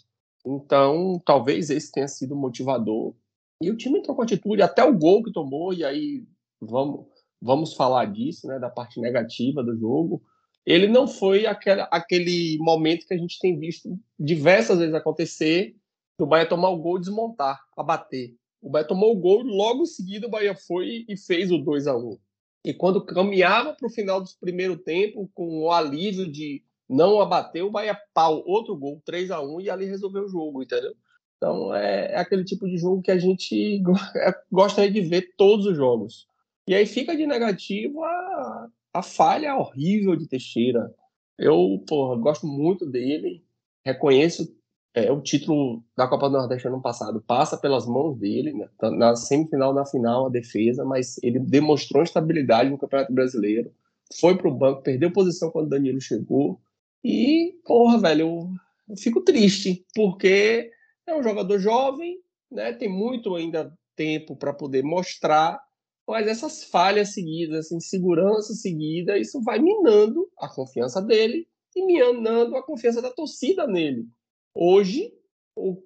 Então, 0.44 1.20
talvez 1.24 1.70
esse 1.70 1.90
tenha 1.90 2.08
sido 2.08 2.34
o 2.34 2.38
motivador. 2.38 3.14
E 3.60 3.70
o 3.70 3.76
time 3.76 3.98
entrou 3.98 4.14
com 4.14 4.22
atitude, 4.22 4.60
até 4.60 4.84
o 4.84 4.96
gol 4.96 5.22
que 5.22 5.32
tomou, 5.32 5.72
e 5.72 5.84
aí 5.84 6.24
vamos, 6.60 7.06
vamos 7.40 7.74
falar 7.74 8.06
disso, 8.06 8.46
né? 8.46 8.58
Da 8.58 8.68
parte 8.68 9.00
negativa 9.00 9.62
do 9.62 9.76
jogo. 9.78 10.22
Ele 10.66 10.88
não 10.88 11.06
foi 11.06 11.46
aquele, 11.46 11.86
aquele 11.90 12.58
momento 12.58 13.06
que 13.06 13.14
a 13.14 13.18
gente 13.18 13.38
tem 13.38 13.58
visto 13.58 13.98
diversas 14.18 14.78
vezes 14.78 14.94
acontecer 14.94 15.76
o 16.22 16.26
Bahia 16.26 16.48
tomar 16.48 16.70
o 16.70 16.78
gol, 16.78 16.98
desmontar, 16.98 17.60
abater. 17.76 18.34
O 18.62 18.70
Bahia 18.70 18.86
tomou 18.86 19.12
o 19.12 19.20
gol, 19.20 19.42
logo 19.42 19.82
em 19.82 19.86
seguida 19.86 20.26
o 20.26 20.30
Bahia 20.30 20.54
foi 20.54 21.04
e 21.08 21.16
fez 21.16 21.50
o 21.50 21.58
2 21.58 21.86
a 21.86 21.96
1 21.96 22.18
E 22.64 22.72
quando 22.72 23.04
caminhava 23.04 23.74
para 23.74 23.86
o 23.86 23.90
final 23.90 24.22
do 24.22 24.30
primeiro 24.40 24.76
tempo, 24.76 25.30
com 25.34 25.64
o 25.64 25.70
alívio 25.70 26.30
de 26.30 26.62
não 26.88 27.20
abater, 27.20 27.64
o 27.64 27.70
Bahia 27.70 27.98
pau, 28.14 28.42
outro 28.46 28.76
gol, 28.76 29.02
3 29.04 29.30
a 29.30 29.40
1 29.40 29.60
e 29.62 29.70
ali 29.70 29.86
resolveu 29.86 30.24
o 30.24 30.28
jogo, 30.28 30.62
entendeu? 30.62 30.94
Então 31.36 31.74
é, 31.74 32.12
é 32.12 32.16
aquele 32.16 32.44
tipo 32.44 32.66
de 32.66 32.78
jogo 32.78 33.02
que 33.02 33.10
a 33.10 33.18
gente 33.18 33.82
é, 34.16 34.34
gosta 34.50 34.90
de 34.90 35.00
ver 35.00 35.34
todos 35.36 35.66
os 35.66 35.76
jogos. 35.76 36.26
E 36.66 36.74
aí 36.74 36.86
fica 36.86 37.14
de 37.14 37.26
negativo 37.26 38.02
a, 38.02 38.68
a 38.94 39.02
falha 39.02 39.56
horrível 39.56 40.16
de 40.16 40.26
Teixeira. 40.26 40.90
Eu, 41.38 41.82
porra, 41.86 42.16
gosto 42.16 42.46
muito 42.46 42.86
dele, 42.86 43.44
reconheço 43.84 44.56
é, 44.94 45.10
o 45.10 45.20
título 45.20 45.82
da 45.96 46.06
Copa 46.06 46.28
do 46.28 46.38
Nordeste 46.38 46.68
ano 46.68 46.80
passado 46.80 47.20
passa 47.26 47.56
pelas 47.56 47.84
mãos 47.84 48.16
dele, 48.16 48.52
né? 48.52 48.68
Tá 48.78 48.90
na 48.90 49.16
semifinal, 49.16 49.74
na 49.74 49.84
final, 49.84 50.26
a 50.26 50.30
defesa, 50.30 50.84
mas 50.84 51.18
ele 51.22 51.40
demonstrou 51.40 52.04
estabilidade 52.04 52.70
no 52.70 52.78
Campeonato 52.78 53.12
Brasileiro, 53.12 53.72
foi 54.20 54.36
pro 54.36 54.54
banco, 54.54 54.82
perdeu 54.82 55.12
posição 55.12 55.50
quando 55.50 55.66
o 55.66 55.70
Danilo 55.70 56.00
chegou, 56.00 56.60
e, 57.02 57.58
porra, 57.64 57.98
velho, 57.98 58.20
eu, 58.20 58.48
eu 58.90 58.96
fico 58.96 59.20
triste, 59.20 59.84
porque 59.94 60.70
é 61.06 61.14
um 61.14 61.22
jogador 61.22 61.58
jovem, 61.58 62.20
né? 62.50 62.72
Tem 62.72 62.88
muito 62.88 63.34
ainda 63.34 63.76
tempo 63.96 64.36
para 64.36 64.54
poder 64.54 64.84
mostrar, 64.84 65.60
mas 66.06 66.28
essas 66.28 66.62
falhas 66.64 67.12
seguidas, 67.12 67.66
essa 67.66 67.74
insegurança 67.74 68.54
seguida, 68.54 69.18
isso 69.18 69.42
vai 69.42 69.58
minando 69.58 70.28
a 70.38 70.48
confiança 70.48 71.02
dele 71.02 71.48
e 71.74 71.84
minando 71.84 72.56
a 72.56 72.62
confiança 72.62 73.02
da 73.02 73.10
torcida 73.10 73.66
nele. 73.66 74.06
Hoje, 74.54 75.12
o, 75.56 75.82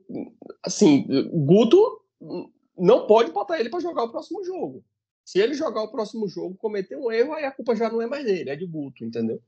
assim, 0.62 1.06
Guto 1.32 2.02
não 2.76 3.06
pode 3.06 3.32
botar 3.32 3.58
ele 3.58 3.70
para 3.70 3.80
jogar 3.80 4.04
o 4.04 4.10
próximo 4.10 4.44
jogo. 4.44 4.84
Se 5.24 5.38
ele 5.38 5.54
jogar 5.54 5.82
o 5.82 5.90
próximo 5.90 6.28
jogo, 6.28 6.56
cometer 6.56 6.96
um 6.96 7.10
erro, 7.10 7.34
aí 7.34 7.44
a 7.44 7.52
culpa 7.52 7.76
já 7.76 7.90
não 7.90 8.00
é 8.00 8.06
mais 8.06 8.24
dele, 8.24 8.50
é 8.50 8.56
de 8.56 8.66
Guto, 8.66 9.04
entendeu? 9.04 9.42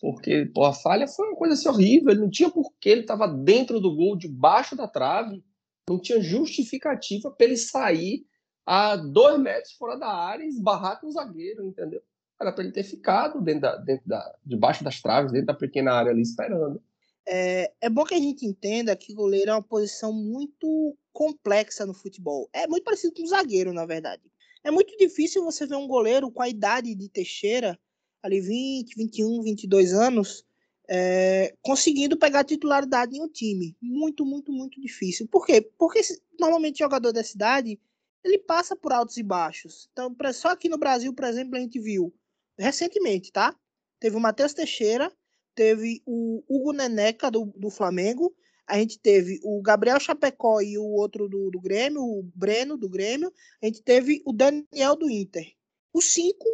Porque 0.00 0.46
pô, 0.46 0.64
a 0.64 0.72
falha 0.72 1.06
foi 1.06 1.28
uma 1.28 1.36
coisa 1.36 1.54
assim 1.54 1.68
horrível. 1.68 2.10
Ele 2.10 2.20
não 2.20 2.30
tinha 2.30 2.50
porquê, 2.50 2.90
ele 2.90 3.00
estava 3.02 3.26
dentro 3.26 3.80
do 3.80 3.94
gol, 3.94 4.16
debaixo 4.16 4.76
da 4.76 4.86
trave. 4.86 5.42
Não 5.88 5.98
tinha 5.98 6.20
justificativa 6.20 7.30
para 7.30 7.46
ele 7.46 7.56
sair 7.56 8.26
a 8.66 8.96
dois 8.96 9.40
metros 9.40 9.72
fora 9.72 9.96
da 9.96 10.08
área 10.08 10.44
e 10.44 10.48
esbarrar 10.48 11.00
com 11.00 11.08
o 11.08 11.12
zagueiro, 11.12 11.64
entendeu? 11.64 12.02
Era 12.40 12.52
para 12.52 12.62
ele 12.62 12.72
ter 12.72 12.84
ficado 12.84 13.40
dentro 13.40 13.62
da, 13.62 13.76
dentro 13.76 14.06
da, 14.06 14.36
debaixo 14.44 14.84
das 14.84 15.00
traves, 15.00 15.32
dentro 15.32 15.46
da 15.46 15.54
pequena 15.54 15.92
área 15.92 16.12
ali 16.12 16.22
esperando. 16.22 16.82
É, 17.30 17.70
é 17.82 17.90
bom 17.90 18.04
que 18.04 18.14
a 18.14 18.18
gente 18.18 18.46
entenda 18.46 18.96
que 18.96 19.12
goleiro 19.12 19.50
é 19.50 19.54
uma 19.54 19.62
posição 19.62 20.14
muito 20.14 20.96
complexa 21.12 21.84
no 21.84 21.92
futebol. 21.92 22.48
É 22.54 22.66
muito 22.66 22.84
parecido 22.84 23.12
com 23.12 23.22
o 23.22 23.26
zagueiro, 23.26 23.70
na 23.72 23.84
verdade. 23.84 24.22
É 24.64 24.70
muito 24.70 24.96
difícil 24.96 25.44
você 25.44 25.66
ver 25.66 25.76
um 25.76 25.86
goleiro 25.86 26.30
com 26.30 26.40
a 26.40 26.48
idade 26.48 26.94
de 26.94 27.08
Teixeira, 27.08 27.78
ali 28.22 28.40
20, 28.40 28.94
21, 28.96 29.42
22 29.42 29.92
anos, 29.92 30.42
é, 30.88 31.54
conseguindo 31.60 32.16
pegar 32.16 32.44
titularidade 32.44 33.14
em 33.14 33.22
um 33.22 33.28
time. 33.28 33.76
Muito, 33.80 34.24
muito, 34.24 34.50
muito 34.50 34.80
difícil. 34.80 35.28
Por 35.28 35.44
quê? 35.44 35.60
Porque 35.76 36.00
normalmente 36.40 36.78
jogador 36.78 37.12
dessa 37.12 37.36
idade, 37.36 37.78
ele 38.24 38.38
passa 38.38 38.74
por 38.74 38.90
altos 38.90 39.18
e 39.18 39.22
baixos. 39.22 39.88
Então, 39.92 40.16
só 40.32 40.48
aqui 40.48 40.68
no 40.68 40.78
Brasil, 40.78 41.12
por 41.14 41.26
exemplo, 41.26 41.56
a 41.56 41.60
gente 41.60 41.78
viu 41.78 42.12
recentemente, 42.58 43.30
tá? 43.30 43.54
Teve 44.00 44.16
o 44.16 44.20
Matheus 44.20 44.54
Teixeira, 44.54 45.12
teve 45.58 46.00
o 46.06 46.44
Hugo 46.48 46.72
Neneca 46.72 47.28
do, 47.32 47.46
do 47.56 47.68
Flamengo, 47.68 48.32
a 48.64 48.78
gente 48.78 48.96
teve 48.96 49.40
o 49.42 49.60
Gabriel 49.60 49.98
Chapecó 49.98 50.60
e 50.60 50.78
o 50.78 50.84
outro 50.84 51.28
do, 51.28 51.50
do 51.50 51.60
Grêmio, 51.60 52.00
o 52.00 52.22
Breno 52.32 52.76
do 52.76 52.88
Grêmio, 52.88 53.32
a 53.60 53.66
gente 53.66 53.82
teve 53.82 54.22
o 54.24 54.32
Daniel 54.32 54.94
do 54.94 55.10
Inter. 55.10 55.44
Os 55.92 56.12
cinco 56.12 56.46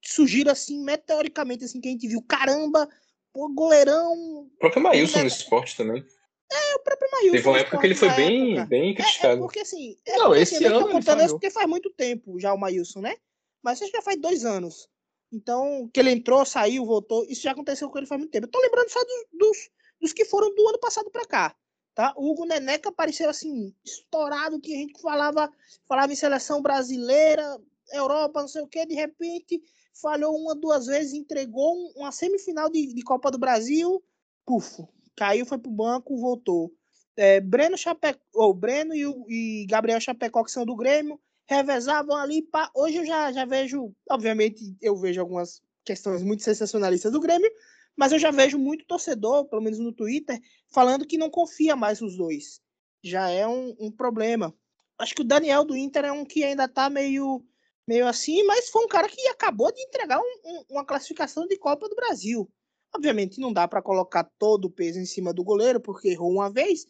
surgiram 0.00 0.52
assim, 0.52 0.80
meteoricamente, 0.84 1.64
assim, 1.64 1.80
que 1.80 1.88
a 1.88 1.90
gente 1.90 2.06
viu, 2.06 2.22
caramba, 2.22 2.88
pô, 3.32 3.48
goleirão. 3.52 4.12
O 4.12 4.50
próprio 4.60 4.84
Maílson 4.84 5.22
no 5.22 5.26
esporte 5.26 5.76
também. 5.76 6.04
É, 6.52 6.76
o 6.76 6.78
próprio 6.84 7.10
Maílson. 7.10 7.32
Teve 7.32 7.48
uma 7.48 7.58
época 7.58 7.78
que 7.78 7.86
ele 7.86 7.94
foi 7.96 8.10
bem, 8.10 8.66
bem 8.66 8.94
criticado. 8.94 9.32
É, 9.32 9.36
é 9.36 9.38
porque 9.38 9.58
assim. 9.58 9.96
É 10.06 10.16
não, 10.16 10.26
porque, 10.26 10.42
esse 10.42 10.54
assim, 10.54 10.64
ano. 10.66 10.76
Eu 10.76 10.82
tô 10.82 10.90
contando 10.90 11.24
isso 11.24 11.34
porque 11.34 11.50
faz 11.50 11.68
muito 11.68 11.90
tempo 11.90 12.38
já 12.38 12.52
o 12.54 12.58
Maílson, 12.58 13.00
né? 13.00 13.16
Mas 13.60 13.80
isso 13.80 13.90
já 13.90 14.00
faz 14.00 14.20
dois 14.20 14.44
anos. 14.44 14.88
Então, 15.34 15.90
que 15.92 16.00
ele 16.00 16.12
entrou, 16.12 16.44
saiu, 16.44 16.86
voltou. 16.86 17.24
Isso 17.24 17.42
já 17.42 17.52
aconteceu 17.52 17.90
com 17.90 17.98
ele 17.98 18.06
faz 18.06 18.20
muito 18.20 18.30
tempo. 18.30 18.46
Eu 18.46 18.50
tô 18.50 18.60
lembrando 18.60 18.88
só 18.88 19.00
dos, 19.00 19.26
dos, 19.32 19.70
dos 20.00 20.12
que 20.12 20.24
foram 20.24 20.54
do 20.54 20.68
ano 20.68 20.78
passado 20.78 21.10
para 21.10 21.26
cá. 21.26 21.56
Tá? 21.94 22.12
O 22.16 22.30
Hugo 22.30 22.44
Neneca 22.44 22.88
apareceu 22.88 23.28
assim, 23.30 23.74
estourado, 23.84 24.60
que 24.60 24.74
a 24.74 24.78
gente 24.78 25.00
falava, 25.00 25.50
falava 25.88 26.12
em 26.12 26.16
seleção 26.16 26.60
brasileira, 26.60 27.60
Europa, 27.92 28.40
não 28.40 28.48
sei 28.48 28.62
o 28.62 28.66
que, 28.66 28.84
de 28.84 28.94
repente 28.94 29.62
falhou 29.94 30.36
uma, 30.36 30.56
duas 30.56 30.86
vezes, 30.86 31.14
entregou 31.14 31.72
uma 31.94 32.10
semifinal 32.10 32.68
de, 32.68 32.92
de 32.92 33.02
Copa 33.02 33.30
do 33.30 33.38
Brasil, 33.38 34.02
puf, 34.44 34.82
caiu, 35.16 35.46
foi 35.46 35.56
pro 35.56 35.70
banco, 35.70 36.18
voltou. 36.18 36.72
é, 37.16 37.40
Breno 37.40 37.78
Chape... 37.78 38.18
ou 38.32 38.52
Breno 38.52 38.92
e, 38.94 39.04
e 39.28 39.66
Gabriel 39.66 40.00
Chapecó, 40.00 40.42
que 40.42 40.50
são 40.50 40.66
do 40.66 40.74
Grêmio, 40.74 41.20
revezavam 41.46 42.16
ali. 42.16 42.42
Pá. 42.42 42.70
Hoje 42.74 42.98
eu 42.98 43.06
já, 43.06 43.32
já 43.32 43.44
vejo, 43.44 43.94
obviamente, 44.08 44.76
eu 44.80 44.96
vejo 44.96 45.20
algumas 45.20 45.62
questões 45.84 46.22
muito 46.22 46.42
sensacionalistas 46.42 47.12
do 47.12 47.20
Grêmio, 47.20 47.50
mas 47.96 48.12
eu 48.12 48.18
já 48.18 48.30
vejo 48.30 48.58
muito 48.58 48.86
torcedor, 48.86 49.46
pelo 49.46 49.62
menos 49.62 49.78
no 49.78 49.92
Twitter, 49.92 50.40
falando 50.72 51.06
que 51.06 51.18
não 51.18 51.30
confia 51.30 51.76
mais 51.76 52.00
nos 52.00 52.16
dois. 52.16 52.60
Já 53.02 53.28
é 53.28 53.46
um, 53.46 53.76
um 53.78 53.90
problema. 53.90 54.54
Acho 54.98 55.14
que 55.14 55.22
o 55.22 55.26
Daniel 55.26 55.64
do 55.64 55.76
Inter 55.76 56.06
é 56.06 56.12
um 56.12 56.24
que 56.24 56.42
ainda 56.42 56.66
tá 56.66 56.88
meio, 56.88 57.44
meio 57.86 58.06
assim, 58.06 58.42
mas 58.44 58.70
foi 58.70 58.84
um 58.84 58.88
cara 58.88 59.08
que 59.08 59.28
acabou 59.28 59.70
de 59.72 59.82
entregar 59.82 60.18
um, 60.18 60.40
um, 60.44 60.64
uma 60.70 60.84
classificação 60.84 61.46
de 61.46 61.58
Copa 61.58 61.88
do 61.88 61.96
Brasil. 61.96 62.50
Obviamente 62.94 63.40
não 63.40 63.52
dá 63.52 63.66
para 63.66 63.82
colocar 63.82 64.24
todo 64.38 64.66
o 64.66 64.70
peso 64.70 65.00
em 65.00 65.04
cima 65.04 65.34
do 65.34 65.44
goleiro, 65.44 65.80
porque 65.80 66.08
errou 66.08 66.30
uma 66.30 66.50
vez. 66.50 66.86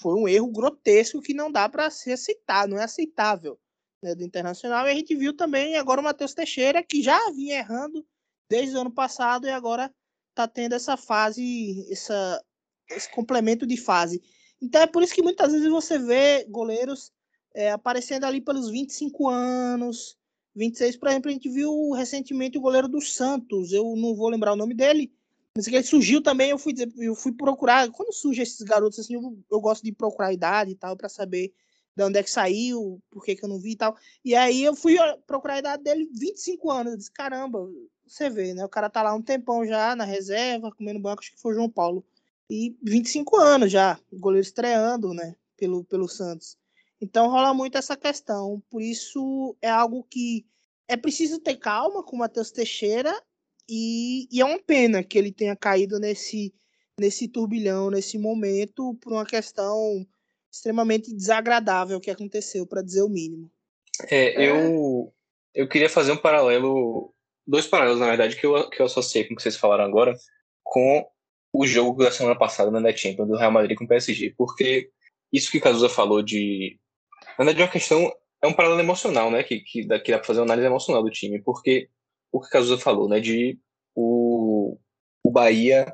Foi 0.00 0.14
um 0.14 0.28
erro 0.28 0.50
grotesco 0.52 1.20
que 1.20 1.34
não 1.34 1.50
dá 1.50 1.68
para 1.68 1.90
se 1.90 2.12
aceitar, 2.12 2.68
não 2.68 2.78
é 2.78 2.84
aceitável 2.84 3.58
né, 4.06 4.14
do 4.14 4.22
Internacional. 4.22 4.86
E 4.86 4.90
a 4.90 4.94
gente 4.94 5.14
viu 5.16 5.34
também 5.34 5.76
agora 5.76 6.00
o 6.00 6.04
Matheus 6.04 6.32
Teixeira, 6.32 6.82
que 6.82 7.02
já 7.02 7.18
vinha 7.32 7.58
errando 7.58 8.06
desde 8.48 8.76
o 8.76 8.80
ano 8.80 8.90
passado 8.90 9.46
e 9.46 9.50
agora 9.50 9.92
está 10.30 10.46
tendo 10.46 10.74
essa 10.74 10.96
fase, 10.96 11.84
essa, 11.90 12.42
esse 12.90 13.10
complemento 13.10 13.66
de 13.66 13.76
fase. 13.76 14.22
Então 14.62 14.80
é 14.80 14.86
por 14.86 15.02
isso 15.02 15.14
que 15.14 15.22
muitas 15.22 15.52
vezes 15.52 15.68
você 15.68 15.98
vê 15.98 16.44
goleiros 16.48 17.10
é, 17.52 17.72
aparecendo 17.72 18.24
ali 18.24 18.40
pelos 18.40 18.70
25 18.70 19.28
anos, 19.28 20.16
26, 20.54 20.96
por 20.96 21.08
exemplo, 21.08 21.30
a 21.30 21.32
gente 21.32 21.48
viu 21.48 21.90
recentemente 21.90 22.56
o 22.56 22.60
goleiro 22.60 22.88
do 22.88 23.00
Santos, 23.00 23.72
eu 23.72 23.94
não 23.96 24.14
vou 24.14 24.28
lembrar 24.28 24.52
o 24.52 24.56
nome 24.56 24.74
dele, 24.74 25.12
mas 25.54 25.66
que 25.66 25.74
ele 25.74 25.82
surgiu 25.82 26.22
também, 26.22 26.50
eu 26.50 26.58
fui, 26.58 26.74
eu 26.98 27.14
fui 27.14 27.32
procurar, 27.32 27.90
quando 27.90 28.12
surge 28.12 28.42
esses 28.42 28.60
garotos 28.62 28.98
assim, 28.98 29.14
eu, 29.14 29.38
eu 29.50 29.60
gosto 29.60 29.82
de 29.82 29.92
procurar 29.92 30.28
a 30.28 30.32
idade 30.32 30.70
e 30.70 30.74
tal, 30.74 30.96
para 30.96 31.08
saber 31.08 31.52
de 31.96 32.04
onde 32.04 32.18
é 32.18 32.22
que 32.22 32.30
saiu, 32.30 33.02
por 33.10 33.24
que, 33.24 33.34
que 33.34 33.44
eu 33.44 33.48
não 33.48 33.58
vi 33.58 33.72
e 33.72 33.76
tal. 33.76 33.96
E 34.22 34.34
aí 34.34 34.62
eu 34.62 34.76
fui 34.76 34.96
procurar 35.26 35.54
a 35.54 35.58
idade 35.58 35.82
dele, 35.82 36.08
25 36.12 36.70
anos. 36.70 36.92
Eu 36.92 36.98
disse, 36.98 37.10
caramba, 37.10 37.66
você 38.06 38.28
vê, 38.28 38.52
né? 38.52 38.64
O 38.64 38.68
cara 38.68 38.90
tá 38.90 39.02
lá 39.02 39.14
um 39.14 39.22
tempão 39.22 39.64
já 39.64 39.96
na 39.96 40.04
reserva, 40.04 40.70
comendo 40.70 41.00
banco, 41.00 41.20
acho 41.20 41.32
que 41.32 41.40
foi 41.40 41.52
o 41.52 41.54
João 41.54 41.70
Paulo. 41.70 42.04
E 42.50 42.76
25 42.82 43.36
anos 43.36 43.72
já, 43.72 43.98
goleiro 44.12 44.46
estreando, 44.46 45.14
né? 45.14 45.34
Pelo, 45.56 45.84
pelo 45.84 46.06
Santos. 46.06 46.58
Então 47.00 47.30
rola 47.30 47.54
muito 47.54 47.78
essa 47.78 47.96
questão. 47.96 48.62
Por 48.68 48.82
isso 48.82 49.56
é 49.62 49.70
algo 49.70 50.04
que 50.04 50.46
é 50.86 50.96
preciso 50.96 51.40
ter 51.40 51.56
calma 51.56 52.02
com 52.02 52.14
o 52.14 52.18
Matheus 52.18 52.50
Teixeira. 52.50 53.12
E, 53.68 54.28
e 54.30 54.40
é 54.40 54.44
uma 54.44 54.62
pena 54.62 55.02
que 55.02 55.16
ele 55.16 55.32
tenha 55.32 55.56
caído 55.56 55.98
nesse, 55.98 56.54
nesse 57.00 57.26
turbilhão, 57.26 57.90
nesse 57.90 58.18
momento, 58.18 58.94
por 59.00 59.12
uma 59.12 59.24
questão 59.24 60.06
extremamente 60.56 61.14
desagradável 61.14 62.00
que 62.00 62.10
aconteceu, 62.10 62.66
para 62.66 62.82
dizer 62.82 63.02
o 63.02 63.08
mínimo. 63.08 63.50
É, 64.10 64.50
eu, 64.50 65.12
eu 65.54 65.68
queria 65.68 65.88
fazer 65.88 66.12
um 66.12 66.16
paralelo, 66.16 67.14
dois 67.46 67.66
paralelos, 67.66 68.00
na 68.00 68.06
verdade, 68.06 68.36
que 68.36 68.46
eu, 68.46 68.68
que 68.68 68.80
eu 68.80 68.86
associei 68.86 69.24
com 69.24 69.34
o 69.34 69.36
que 69.36 69.42
vocês 69.42 69.56
falaram 69.56 69.84
agora, 69.84 70.14
com 70.62 71.06
o 71.52 71.66
jogo 71.66 72.02
da 72.02 72.10
semana 72.10 72.36
passada 72.36 72.70
na 72.70 72.80
Net 72.80 73.00
Champions 73.00 73.28
do 73.28 73.36
Real 73.36 73.50
Madrid 73.50 73.76
com 73.76 73.84
o 73.84 73.88
PSG, 73.88 74.34
porque 74.36 74.90
isso 75.32 75.50
que 75.50 75.58
o 75.58 75.60
Cazuza 75.60 75.88
falou 75.88 76.22
de. 76.22 76.78
Na 77.38 77.44
verdade, 77.44 77.62
é 77.62 77.64
uma 77.64 77.72
questão. 77.72 78.12
É 78.42 78.46
um 78.46 78.52
paralelo 78.52 78.80
emocional, 78.80 79.30
né? 79.30 79.42
Que, 79.42 79.60
que, 79.60 79.86
dá, 79.86 79.98
que 79.98 80.12
dá 80.12 80.18
pra 80.18 80.26
fazer 80.26 80.40
uma 80.40 80.46
análise 80.46 80.66
emocional 80.66 81.02
do 81.02 81.10
time, 81.10 81.40
porque 81.40 81.88
o 82.30 82.40
que 82.40 82.46
o 82.46 82.50
Cazuza 82.50 82.78
falou, 82.78 83.08
né? 83.08 83.20
De 83.20 83.58
o, 83.94 84.78
o 85.22 85.30
Bahia 85.30 85.86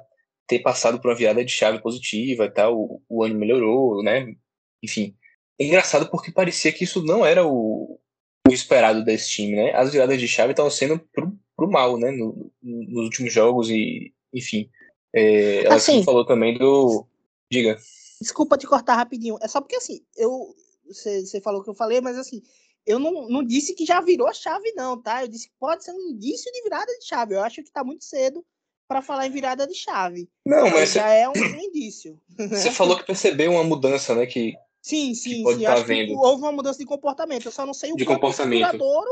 ter 0.47 0.59
passado 0.59 1.01
por 1.01 1.09
uma 1.09 1.17
virada 1.17 1.45
de 1.45 1.53
chave 1.53 1.81
positiva 1.81 2.47
e 2.47 2.51
tal, 2.51 2.77
o, 2.77 3.03
o 3.09 3.23
ano 3.23 3.37
melhorou, 3.37 4.03
né? 4.03 4.35
Enfim. 4.83 5.17
É 5.59 5.65
engraçado 5.65 6.09
porque 6.11 6.33
parecia 6.33 6.73
que 6.73 6.85
isso 6.85 7.03
não 7.05 7.25
era 7.25 7.47
o, 7.47 8.01
o 8.49 8.53
esperado 8.53 9.05
desse 9.05 9.29
time, 9.31 9.55
né? 9.55 9.73
As 9.75 9.93
viradas 9.93 10.19
de 10.19 10.27
chave 10.27 10.53
estavam 10.53 10.71
sendo 10.71 10.99
pro, 11.13 11.33
pro 11.57 11.71
mal, 11.71 11.97
né? 11.99 12.11
No, 12.11 12.51
nos 12.63 13.05
últimos 13.05 13.33
jogos 13.33 13.71
e, 13.71 14.13
enfim. 14.33 14.69
É, 15.15 15.65
ela 15.65 15.77
assim, 15.77 16.03
falou 16.03 16.25
também 16.25 16.57
do. 16.57 17.07
Diga. 17.51 17.79
Desculpa 18.21 18.57
te 18.57 18.67
cortar 18.67 18.97
rapidinho. 18.97 19.39
É 19.43 19.49
só 19.49 19.61
porque 19.61 19.77
assim, 19.77 20.01
eu. 20.17 20.55
Você 20.87 21.41
falou 21.41 21.63
que 21.63 21.71
eu 21.71 21.75
falei, 21.75 22.01
mas 22.01 22.19
assim, 22.19 22.43
eu 22.85 22.99
não, 22.99 23.29
não 23.29 23.43
disse 23.43 23.75
que 23.75 23.87
já 23.87 24.01
virou 24.01 24.27
a 24.27 24.35
chave, 24.35 24.73
não, 24.75 25.01
tá? 25.01 25.23
Eu 25.23 25.29
disse 25.29 25.49
que 25.49 25.55
pode 25.59 25.85
ser 25.85 25.93
um 25.93 26.11
indício 26.11 26.53
de 26.53 26.63
virada 26.63 26.93
de 26.99 27.07
chave. 27.07 27.35
Eu 27.35 27.43
acho 27.43 27.63
que 27.63 27.71
tá 27.71 27.85
muito 27.85 28.05
cedo 28.05 28.45
para 28.89 29.01
falar 29.01 29.27
em 29.27 29.31
virada 29.31 29.67
de 29.67 29.75
chave. 29.75 30.29
Não, 30.45 30.71
mas. 30.71 30.93
Já 30.93 31.09
cê... 31.09 31.17
é 31.19 31.29
um, 31.29 31.33
um 31.33 31.61
indício. 31.61 32.21
Você 32.37 32.71
falou 32.71 32.97
que 32.97 33.07
percebeu 33.07 33.53
uma 33.53 33.65
mudança, 33.65 34.15
né? 34.15 34.27
Que 34.27 34.55
Sim, 34.83 35.15
sim, 35.15 35.45
sim. 35.47 35.63
Tá 35.63 35.75
Acho 35.75 35.85
vendo. 35.85 36.09
que 36.09 36.15
houve 36.15 36.43
uma 36.43 36.53
mudança 36.53 36.81
de 36.81 36.85
comportamento. 36.85 37.47
Eu 37.47 37.53
só 37.53 37.65
não 37.65 37.73
sei 37.73 37.93
o 37.93 37.97
de 37.97 38.05
comportamento 38.05 38.59
duradouro 38.59 39.11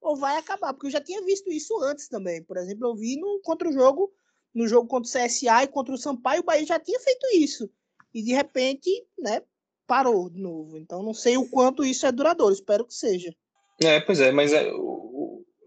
ou 0.00 0.16
vai 0.16 0.36
acabar, 0.36 0.74
porque 0.74 0.88
eu 0.88 0.90
já 0.90 1.00
tinha 1.00 1.22
visto 1.22 1.50
isso 1.50 1.80
antes 1.80 2.08
também. 2.08 2.42
Por 2.42 2.56
exemplo, 2.56 2.88
eu 2.88 2.96
vi 2.96 3.16
no 3.16 3.40
contra 3.40 3.68
o 3.68 3.72
jogo, 3.72 4.12
no 4.52 4.66
jogo 4.66 4.88
contra 4.88 5.08
o 5.08 5.26
CSA 5.26 5.62
e 5.62 5.68
contra 5.68 5.94
o 5.94 5.98
Sampaio, 5.98 6.40
o 6.40 6.44
Bahia 6.44 6.66
já 6.66 6.80
tinha 6.80 6.98
feito 6.98 7.24
isso. 7.34 7.70
E 8.12 8.20
de 8.20 8.32
repente, 8.32 8.90
né, 9.16 9.42
parou 9.86 10.28
de 10.28 10.40
novo. 10.40 10.76
Então 10.76 11.04
não 11.04 11.14
sei 11.14 11.36
o 11.36 11.48
quanto 11.48 11.84
isso 11.84 12.04
é 12.04 12.10
duradouro, 12.10 12.52
espero 12.52 12.84
que 12.84 12.92
seja. 12.92 13.32
É, 13.80 14.00
pois 14.00 14.20
é, 14.20 14.32
mas 14.32 14.52
é 14.52 14.68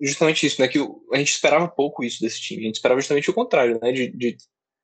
justamente 0.01 0.45
isso, 0.45 0.61
né? 0.61 0.67
Que 0.67 0.79
a 1.13 1.17
gente 1.17 1.31
esperava 1.31 1.67
pouco 1.67 2.03
isso 2.03 2.21
desse 2.21 2.41
time. 2.41 2.63
A 2.63 2.65
gente 2.65 2.75
esperava 2.75 2.99
justamente 2.99 3.29
o 3.29 3.33
contrário, 3.33 3.79
né? 3.81 3.93
De, 3.93 4.09
de 4.09 4.33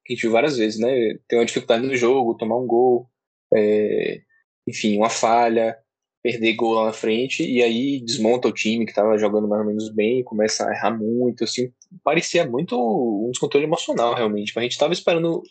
que 0.06 0.14
a 0.14 0.16
gente 0.16 0.22
viu 0.22 0.32
várias 0.32 0.58
vezes, 0.58 0.80
né? 0.80 0.90
Ter 1.28 1.36
uma 1.36 1.46
dificuldade 1.46 1.86
no 1.86 1.96
jogo, 1.96 2.38
tomar 2.38 2.58
um 2.58 2.66
gol, 2.66 3.10
é, 3.54 4.22
enfim, 4.68 4.98
uma 4.98 5.10
falha, 5.10 5.78
perder 6.22 6.54
gol 6.54 6.74
lá 6.74 6.86
na 6.86 6.94
frente, 6.94 7.44
e 7.44 7.64
aí 7.64 8.00
desmonta 8.00 8.48
o 8.48 8.54
time 8.54 8.86
que 8.86 8.92
estava 8.92 9.18
jogando 9.18 9.48
mais 9.48 9.62
ou 9.62 9.68
menos 9.68 9.90
bem, 9.90 10.24
começa 10.24 10.68
a 10.68 10.72
errar 10.72 10.92
muito, 10.92 11.44
assim, 11.44 11.72
parecia 12.04 12.48
muito 12.48 12.76
um 12.78 13.32
descontrole 13.32 13.66
emocional, 13.66 14.14
realmente. 14.14 14.54
Mas 14.56 14.62
a 14.62 14.66
gente 14.66 14.74
estava 14.74 14.94
esperando 14.94 15.42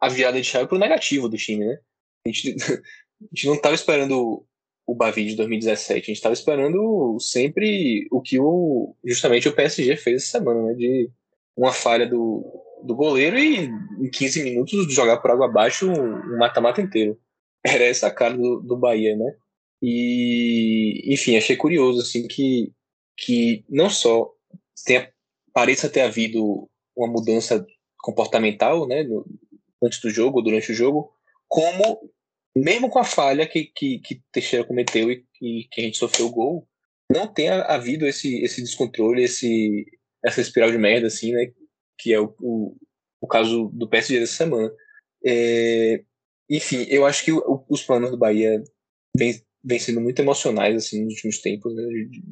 a 0.00 0.08
virada 0.08 0.40
de 0.40 0.46
chave 0.46 0.68
pro 0.68 0.78
negativo 0.78 1.28
do 1.28 1.36
time, 1.36 1.66
né? 1.66 1.78
A 2.24 2.28
gente, 2.28 2.54
a 2.62 3.24
gente 3.34 3.46
não 3.46 3.54
estava 3.54 3.74
esperando 3.74 4.44
o 4.86 4.94
Bavi 4.94 5.24
de 5.24 5.36
2017, 5.36 5.92
a 5.92 5.96
gente 5.96 6.12
estava 6.12 6.32
esperando 6.32 7.18
sempre 7.20 8.06
o 8.10 8.20
que 8.20 8.38
o, 8.40 8.94
justamente 9.04 9.48
o 9.48 9.54
PSG 9.54 9.96
fez 9.96 10.22
essa 10.22 10.38
semana, 10.38 10.62
né? 10.62 10.74
De 10.74 11.10
uma 11.56 11.72
falha 11.72 12.06
do, 12.06 12.44
do 12.84 12.94
goleiro 12.94 13.38
e 13.38 13.64
em 13.66 14.10
15 14.10 14.44
minutos 14.44 14.92
jogar 14.92 15.18
por 15.18 15.30
água 15.30 15.46
abaixo 15.46 15.90
um 15.90 16.38
mata-mata 16.38 16.80
inteiro 16.80 17.18
era 17.64 17.84
essa 17.84 18.10
cara 18.10 18.36
do, 18.36 18.60
do 18.60 18.76
Bahia, 18.76 19.16
né? 19.16 19.36
E, 19.82 21.02
enfim, 21.12 21.36
achei 21.36 21.56
curioso, 21.56 22.00
assim, 22.00 22.26
que, 22.26 22.72
que 23.16 23.64
não 23.68 23.88
só 23.88 24.30
tenha, 24.84 25.10
pareça 25.52 25.88
ter 25.88 26.02
havido 26.02 26.68
uma 26.94 27.08
mudança 27.08 27.64
comportamental, 27.98 28.86
né, 28.86 29.02
no, 29.02 29.24
antes 29.82 30.00
do 30.00 30.10
jogo, 30.10 30.42
durante 30.42 30.72
o 30.72 30.74
jogo, 30.74 31.10
como, 31.48 32.10
mesmo 32.54 32.90
com 32.90 32.98
a 32.98 33.04
falha 33.04 33.46
que, 33.46 33.64
que, 33.74 33.98
que 34.00 34.22
Teixeira 34.30 34.66
cometeu 34.66 35.10
e, 35.10 35.24
e 35.40 35.64
que 35.70 35.80
a 35.80 35.84
gente 35.84 35.96
sofreu 35.96 36.26
o 36.26 36.32
gol, 36.32 36.68
não 37.10 37.26
tenha 37.26 37.62
havido 37.62 38.06
esse, 38.06 38.42
esse 38.42 38.60
descontrole, 38.62 39.24
esse, 39.24 39.84
essa 40.24 40.40
espiral 40.40 40.70
de 40.70 40.78
merda, 40.78 41.06
assim, 41.06 41.32
né, 41.32 41.52
que 41.98 42.12
é 42.12 42.20
o, 42.20 42.34
o, 42.40 42.76
o 43.20 43.26
caso 43.26 43.70
do 43.72 43.88
PSG 43.88 44.20
dessa 44.20 44.34
semana. 44.34 44.70
É, 45.24 46.02
enfim, 46.50 46.84
eu 46.88 47.06
acho 47.06 47.24
que 47.24 47.32
o, 47.32 47.64
os 47.68 47.82
planos 47.82 48.10
do 48.10 48.16
Bahia 48.16 48.62
vêm, 49.16 49.40
vêm 49.62 49.78
sendo 49.78 50.00
muito 50.00 50.20
emocionais 50.20 50.76
assim 50.76 51.04
nos 51.04 51.14
últimos 51.14 51.38
tempos, 51.38 51.74
né? 51.74 51.82
De, 51.84 52.04
de, 52.06 52.22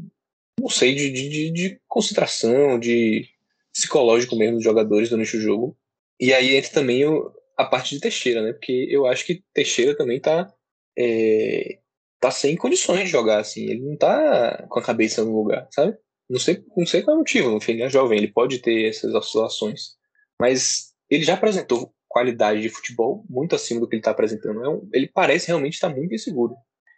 não 0.60 0.68
sei, 0.68 0.94
de, 0.94 1.10
de, 1.10 1.50
de, 1.50 1.80
concentração, 1.86 2.80
de 2.80 3.28
psicológico 3.72 4.34
mesmo 4.34 4.56
dos 4.56 4.64
jogadores 4.64 5.08
durante 5.08 5.36
o 5.36 5.40
jogo. 5.40 5.78
E 6.18 6.32
aí 6.32 6.56
entra 6.56 6.72
também 6.72 7.04
o, 7.06 7.32
a 7.56 7.64
parte 7.64 7.94
de 7.94 8.00
Teixeira, 8.00 8.42
né? 8.42 8.52
Porque 8.52 8.88
eu 8.90 9.06
acho 9.06 9.24
que 9.24 9.44
Teixeira 9.54 9.96
também 9.96 10.20
tá, 10.20 10.52
é, 10.98 11.78
tá 12.18 12.32
sem 12.32 12.56
condições 12.56 13.04
de 13.04 13.10
jogar, 13.10 13.38
assim. 13.38 13.66
Ele 13.70 13.80
não 13.80 13.96
tá 13.96 14.66
com 14.68 14.80
a 14.80 14.82
cabeça 14.82 15.24
no 15.24 15.36
lugar, 15.36 15.68
sabe? 15.70 15.96
Não 16.28 16.40
sei, 16.40 16.64
não 16.76 16.84
sei 16.84 17.02
qual 17.02 17.14
é 17.14 17.16
o 17.16 17.20
motivo. 17.20 17.50
No 17.50 17.60
fim, 17.60 17.72
ele 17.72 17.84
é 17.84 17.90
jovem, 17.90 18.18
ele 18.18 18.32
pode 18.32 18.58
ter 18.58 18.88
essas 18.88 19.14
oscilações. 19.14 19.96
Mas 20.40 20.92
ele 21.08 21.22
já 21.22 21.34
apresentou 21.34 21.94
qualidade 22.08 22.62
de 22.62 22.68
futebol 22.68 23.24
muito 23.28 23.54
acima 23.54 23.80
do 23.80 23.88
que 23.88 23.94
ele 23.94 24.00
está 24.00 24.10
apresentando. 24.10 24.64
É 24.64 24.68
um, 24.68 24.88
ele 24.92 25.06
parece 25.06 25.48
realmente 25.48 25.74
estar 25.74 25.88
muito 25.88 26.14
inseguro. 26.14 26.54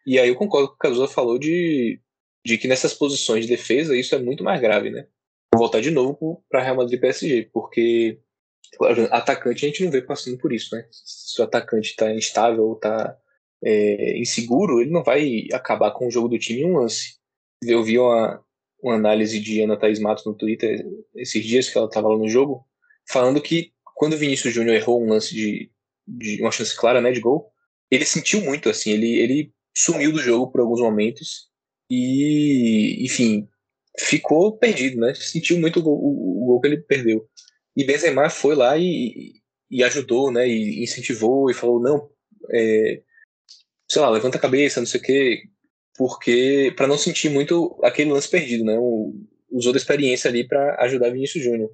E 0.07 0.19
aí 0.19 0.29
eu 0.29 0.37
concordo 0.37 0.69
com 0.69 0.75
o 0.75 0.79
que 0.79 0.87
o 0.87 0.91
Cazuza 0.91 1.09
falou 1.09 1.39
de, 1.39 2.01
de 2.45 2.57
que 2.57 2.69
nessas 2.69 2.95
posições 2.95 3.45
de 3.45 3.51
defesa 3.51 3.97
isso 3.97 4.15
é 4.15 4.19
muito 4.19 4.45
mais 4.45 4.61
grave, 4.61 4.91
né? 4.91 5.07
Vou 5.53 5.61
voltar 5.63 5.81
de 5.81 5.91
novo 5.91 6.45
para 6.49 6.63
Real 6.63 6.77
Madrid 6.77 6.99
e 6.99 7.01
PSG, 7.01 7.51
porque 7.53 8.21
atacante 9.11 9.65
a 9.65 9.69
gente 9.69 9.85
não 9.85 9.91
vê 9.91 10.01
passando 10.01 10.39
por 10.39 10.53
isso, 10.53 10.75
né? 10.75 10.87
Se 10.91 11.41
o 11.41 11.45
atacante 11.45 11.91
está 11.91 12.15
instável 12.15 12.65
ou 12.65 12.75
está 12.75 13.17
é, 13.63 14.19
inseguro, 14.19 14.81
ele 14.81 14.91
não 14.91 15.03
vai 15.03 15.49
acabar 15.53 15.91
com 15.91 16.07
o 16.07 16.11
jogo 16.11 16.29
do 16.29 16.39
time 16.39 16.61
em 16.61 16.67
um 16.67 16.79
lance. 16.79 17.19
Eu 17.63 17.83
vi 17.83 17.99
uma, 17.99 18.43
uma 18.83 18.95
análise 18.95 19.41
de 19.41 19.61
Ana 19.61 19.77
Thaís 19.77 19.99
Matos 19.99 20.25
no 20.25 20.35
Twitter 20.35 20.87
esses 21.17 21.45
dias 21.45 21.69
que 21.69 21.77
ela 21.77 21.87
estava 21.87 22.09
lá 22.09 22.17
no 22.17 22.29
jogo, 22.29 22.65
falando 23.09 23.43
que 23.43 23.73
quando 24.01 24.15
o 24.15 24.17
Vinícius 24.17 24.55
Júnior 24.55 24.75
errou 24.75 25.05
um 25.05 25.11
lance 25.11 25.35
de, 25.35 25.71
de, 26.09 26.41
uma 26.41 26.51
chance 26.51 26.75
clara, 26.75 27.03
né, 27.03 27.13
de 27.13 27.21
gol, 27.21 27.53
ele 27.91 28.07
sentiu 28.07 28.41
muito, 28.41 28.71
assim, 28.71 28.93
ele, 28.93 29.19
ele 29.19 29.53
sumiu 29.77 30.11
do 30.11 30.19
jogo 30.19 30.51
por 30.51 30.63
alguns 30.63 30.81
momentos 30.81 31.51
e, 31.91 33.05
enfim, 33.05 33.47
ficou 33.99 34.57
perdido, 34.57 34.99
né? 34.99 35.13
Sentiu 35.15 35.61
muito 35.61 35.81
o 35.81 35.93
o, 35.93 36.45
o 36.45 36.47
gol 36.47 36.61
que 36.63 36.69
ele 36.69 36.79
perdeu. 36.79 37.29
E 37.77 37.85
Benzema 37.85 38.31
foi 38.31 38.55
lá 38.55 38.79
e, 38.79 39.35
e 39.71 39.85
ajudou, 39.85 40.33
né? 40.33 40.49
E 40.49 40.83
incentivou 40.83 41.51
e 41.51 41.55
falou, 41.55 41.79
não, 41.79 42.09
é, 42.55 43.03
sei 43.87 44.01
lá, 44.01 44.09
levanta 44.09 44.39
a 44.39 44.41
cabeça, 44.41 44.81
não 44.81 44.87
sei 44.87 44.99
o 44.99 45.03
quê, 45.03 45.43
porque 45.95 46.73
para 46.75 46.87
não 46.87 46.97
sentir 46.97 47.29
muito 47.29 47.79
aquele 47.83 48.13
lance 48.13 48.31
perdido, 48.31 48.65
né? 48.65 48.79
O, 48.79 49.13
usou 49.51 49.75
da 49.75 49.79
experiência 49.79 50.31
ali 50.31 50.49
para 50.49 50.83
ajudar 50.85 51.11
Vinícius 51.11 51.45
Júnior. 51.45 51.71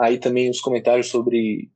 Aí 0.00 0.18
também 0.18 0.50
os 0.50 0.60
comentários 0.60 1.08
sobre 1.08 1.70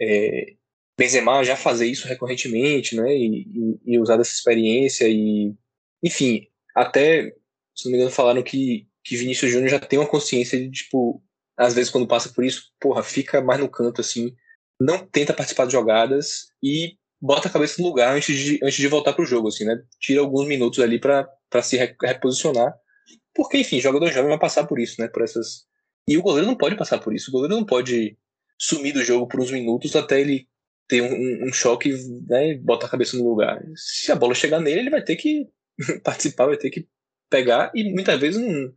é, 0.00 0.54
Benzema 0.98 1.42
já 1.44 1.56
fazer 1.56 1.86
isso 1.86 2.06
recorrentemente, 2.06 2.96
né? 2.96 3.16
E, 3.16 3.42
e, 3.42 3.94
e, 3.94 3.98
usar 3.98 4.16
dessa 4.16 4.32
experiência 4.32 5.08
e, 5.08 5.54
enfim, 6.02 6.46
até 6.74 7.32
se 7.74 7.86
não 7.86 7.92
me 7.92 7.98
engano 7.98 8.10
falaram 8.10 8.42
que 8.42 8.86
que 9.06 9.16
Vinícius 9.16 9.52
Júnior 9.52 9.68
já 9.68 9.78
tem 9.78 9.98
uma 9.98 10.08
consciência 10.08 10.58
de 10.58 10.70
tipo, 10.70 11.22
às 11.58 11.74
vezes 11.74 11.90
quando 11.90 12.08
passa 12.08 12.30
por 12.30 12.42
isso, 12.42 12.72
porra, 12.80 13.02
fica 13.02 13.42
mais 13.42 13.60
no 13.60 13.68
canto 13.68 14.00
assim, 14.00 14.34
não 14.80 14.98
tenta 15.06 15.34
participar 15.34 15.66
de 15.66 15.72
jogadas 15.72 16.46
e 16.62 16.96
bota 17.20 17.48
a 17.48 17.50
cabeça 17.50 17.82
no 17.82 17.88
lugar 17.88 18.16
antes 18.16 18.34
de, 18.34 18.58
antes 18.62 18.76
de 18.76 18.88
voltar 18.88 19.12
pro 19.12 19.26
jogo, 19.26 19.48
assim, 19.48 19.64
né? 19.64 19.76
Tira 20.00 20.20
alguns 20.20 20.48
minutos 20.48 20.78
ali 20.80 20.98
para 20.98 21.28
se 21.62 21.76
reposicionar 21.76 22.74
porque, 23.34 23.58
enfim, 23.58 23.80
jogador 23.80 24.10
jovem 24.12 24.30
vai 24.30 24.38
passar 24.38 24.64
por 24.64 24.78
isso, 24.78 25.00
né? 25.00 25.08
Por 25.08 25.22
essas. 25.22 25.66
E 26.06 26.18
o 26.18 26.22
goleiro 26.22 26.46
não 26.46 26.56
pode 26.56 26.76
passar 26.76 26.98
por 26.98 27.14
isso. 27.14 27.30
O 27.30 27.32
goleiro 27.32 27.56
não 27.56 27.64
pode 27.64 28.16
sumir 28.58 28.92
do 28.92 29.04
jogo 29.04 29.26
por 29.26 29.40
uns 29.40 29.50
minutos 29.50 29.96
até 29.96 30.20
ele 30.20 30.46
ter 30.86 31.00
um, 31.00 31.48
um 31.48 31.52
choque 31.52 31.92
né, 32.28 32.50
e 32.50 32.58
botar 32.58 32.86
a 32.86 32.90
cabeça 32.90 33.16
no 33.16 33.28
lugar. 33.28 33.62
Se 33.74 34.12
a 34.12 34.16
bola 34.16 34.34
chegar 34.34 34.60
nele, 34.60 34.80
ele 34.80 34.90
vai 34.90 35.02
ter 35.02 35.16
que 35.16 35.48
participar, 36.04 36.46
vai 36.46 36.56
ter 36.56 36.70
que 36.70 36.86
pegar, 37.30 37.72
e 37.74 37.92
muitas 37.92 38.20
vezes 38.20 38.40
um, 38.40 38.72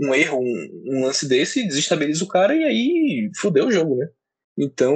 um 0.00 0.14
erro, 0.14 0.38
um, 0.38 0.82
um, 0.86 1.04
lance 1.04 1.26
desse 1.26 1.66
desestabiliza 1.66 2.24
o 2.24 2.28
cara 2.28 2.54
e 2.54 2.64
aí 2.64 3.30
fudeu 3.36 3.66
o 3.66 3.72
jogo, 3.72 3.96
né? 3.96 4.08
Então, 4.56 4.94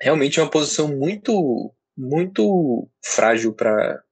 realmente 0.00 0.38
é 0.38 0.42
uma 0.42 0.50
posição 0.50 0.88
muito, 0.96 1.74
muito 1.96 2.88
frágil 3.02 3.52
para 3.52 4.02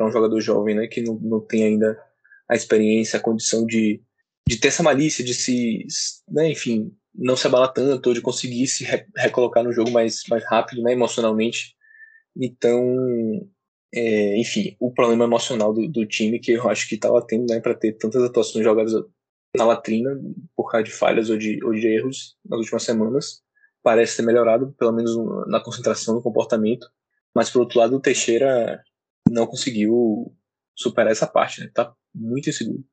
um 0.00 0.10
jogador 0.10 0.40
jovem, 0.40 0.74
né? 0.74 0.86
Que 0.86 1.02
não, 1.02 1.14
não 1.20 1.40
tem 1.40 1.64
ainda 1.64 1.96
a 2.48 2.56
experiência, 2.56 3.18
a 3.18 3.22
condição 3.22 3.64
de, 3.64 4.02
de 4.48 4.58
ter 4.58 4.68
essa 4.68 4.82
malícia, 4.82 5.24
de 5.24 5.34
se, 5.34 5.86
né, 6.28 6.50
enfim, 6.50 6.92
não 7.14 7.36
se 7.36 7.46
abalar 7.46 7.72
tanto, 7.72 8.08
ou 8.08 8.14
de 8.14 8.20
conseguir 8.20 8.66
se 8.66 8.84
re 8.84 9.06
recolocar 9.16 9.64
no 9.64 9.72
jogo 9.72 9.90
mais, 9.90 10.22
mais 10.28 10.44
rápido, 10.44 10.82
né, 10.82 10.92
emocionalmente. 10.92 11.74
Então, 12.36 12.82
é, 13.94 14.38
enfim, 14.38 14.76
o 14.80 14.92
problema 14.92 15.24
emocional 15.24 15.72
do, 15.72 15.88
do, 15.88 16.06
time 16.06 16.38
que 16.40 16.52
eu 16.52 16.68
acho 16.68 16.88
que 16.88 16.96
estava 16.96 17.24
tendo, 17.26 17.46
né, 17.52 17.60
para 17.60 17.74
ter 17.74 17.92
tantas 17.92 18.22
atuações 18.22 18.64
jogadas 18.64 18.92
na 19.56 19.64
latrina 19.64 20.10
por 20.56 20.70
causa 20.70 20.84
de 20.84 20.90
falhas 20.90 21.30
ou 21.30 21.38
de, 21.38 21.64
ou 21.64 21.72
de 21.72 21.86
erros 21.86 22.36
nas 22.44 22.58
últimas 22.58 22.82
semanas, 22.82 23.42
parece 23.82 24.16
ter 24.16 24.22
melhorado, 24.22 24.74
pelo 24.78 24.92
menos 24.92 25.14
na 25.46 25.60
concentração, 25.60 26.14
no 26.14 26.22
comportamento. 26.22 26.86
Mas, 27.34 27.50
por 27.50 27.60
outro 27.60 27.78
lado, 27.78 27.96
o 27.96 28.00
Teixeira 28.00 28.82
não 29.30 29.46
conseguiu 29.46 30.34
superar 30.76 31.12
essa 31.12 31.26
parte, 31.26 31.60
né? 31.60 31.70
Tá 31.72 31.94
muito 32.14 32.48
inseguro. 32.48 32.84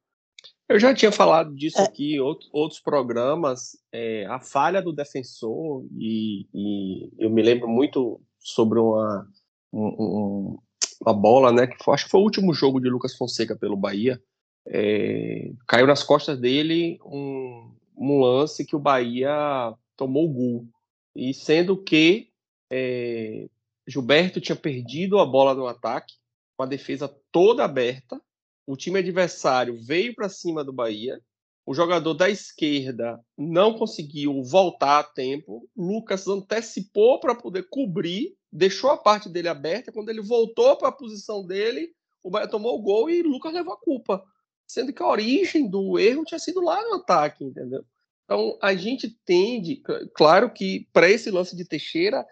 Eu 0.72 0.80
já 0.80 0.94
tinha 0.94 1.12
falado 1.12 1.54
disso 1.54 1.82
é. 1.82 1.84
aqui 1.84 2.16
em 2.16 2.20
outros, 2.22 2.80
programas, 2.80 3.78
é, 3.92 4.26
a 4.28 4.40
falha 4.40 4.82
do 4.82 4.94
defensor, 4.94 5.86
e, 5.98 6.48
e, 6.54 7.12
eu 7.20 7.30
me 7.30 7.42
lembro 7.42 7.68
muito 7.68 8.22
sobre 8.40 8.80
uma, 8.80 9.28
um, 9.74 10.58
uma 11.02 11.14
bola, 11.14 11.52
né, 11.52 11.68
que 11.68 11.84
foi, 11.84 11.94
acho 11.94 12.06
que 12.06 12.12
foi 12.12 12.22
o 12.22 12.24
último 12.24 12.54
jogo 12.54 12.80
de 12.80 12.90
Lucas 12.90 13.18
Fonseca 13.18 13.54
pelo 13.54 13.76
Bahia, 13.76 14.22
é, 14.66 15.52
caiu 15.68 15.88
nas 15.88 16.04
costas 16.04 16.40
dele 16.40 16.98
um, 17.04 17.76
um, 17.98 18.22
lance 18.22 18.66
que 18.66 18.76
o 18.76 18.80
Bahia 18.80 19.76
tomou 19.98 20.30
o 20.30 20.34
gol, 20.34 20.68
e 21.14 21.34
sendo 21.34 21.76
que 21.76 22.30
é, 22.72 23.50
Gilberto 23.86 24.40
tinha 24.40 24.56
perdido 24.56 25.20
a 25.20 25.26
bola 25.26 25.54
no 25.54 25.68
ataque, 25.68 26.14
com 26.56 26.64
a 26.64 26.68
defesa 26.68 27.14
toda 27.30 27.66
aberta, 27.66 28.22
o 28.66 28.76
time 28.76 29.00
adversário 29.00 29.76
veio 29.82 30.14
para 30.16 30.30
cima 30.30 30.64
do 30.64 30.74
Bahia, 30.74 31.22
o 31.66 31.74
jogador 31.74 32.14
da 32.14 32.30
esquerda 32.30 33.20
não 33.38 33.78
conseguiu 33.78 34.44
voltar 34.44 35.00
a 35.00 35.04
tempo, 35.04 35.70
Lucas 35.76 36.28
antecipou 36.28 37.20
para 37.20 37.36
poder 37.36 37.68
cobrir, 37.70 38.36
deixou 38.52 38.90
a 38.90 38.98
parte 38.98 39.30
dele 39.30 39.48
aberta, 39.48 39.92
quando 39.92 40.10
ele 40.10 40.22
voltou 40.22 40.76
para 40.76 40.90
a 40.90 40.94
posição 40.94 41.46
dele, 41.46 41.94
o 42.24 42.30
Bahia 42.30 42.48
tomou 42.48 42.78
o 42.78 42.82
gol 42.82 43.10
e 43.10 43.22
Lucas 43.22 43.54
levou 43.54 43.74
a 43.74 43.80
culpa, 43.80 44.24
sendo 44.68 44.94
que 44.94 45.04
a 45.04 45.08
origem 45.08 45.70
do 45.70 46.00
erro 46.00 46.26
tinha 46.26 46.40
sido 46.40 46.62
lá 46.62 46.82
no 46.82 46.96
ataque, 46.96 47.44
entendeu? 47.44 47.86
Então 48.26 48.58
a 48.62 48.74
gente 48.74 49.10
tende, 49.26 49.82
claro 50.16 50.52
que 50.52 50.88
para 50.94 51.10
esse 51.10 51.30
lance 51.30 51.56
de 51.56 51.66
Teixeira 51.66 52.26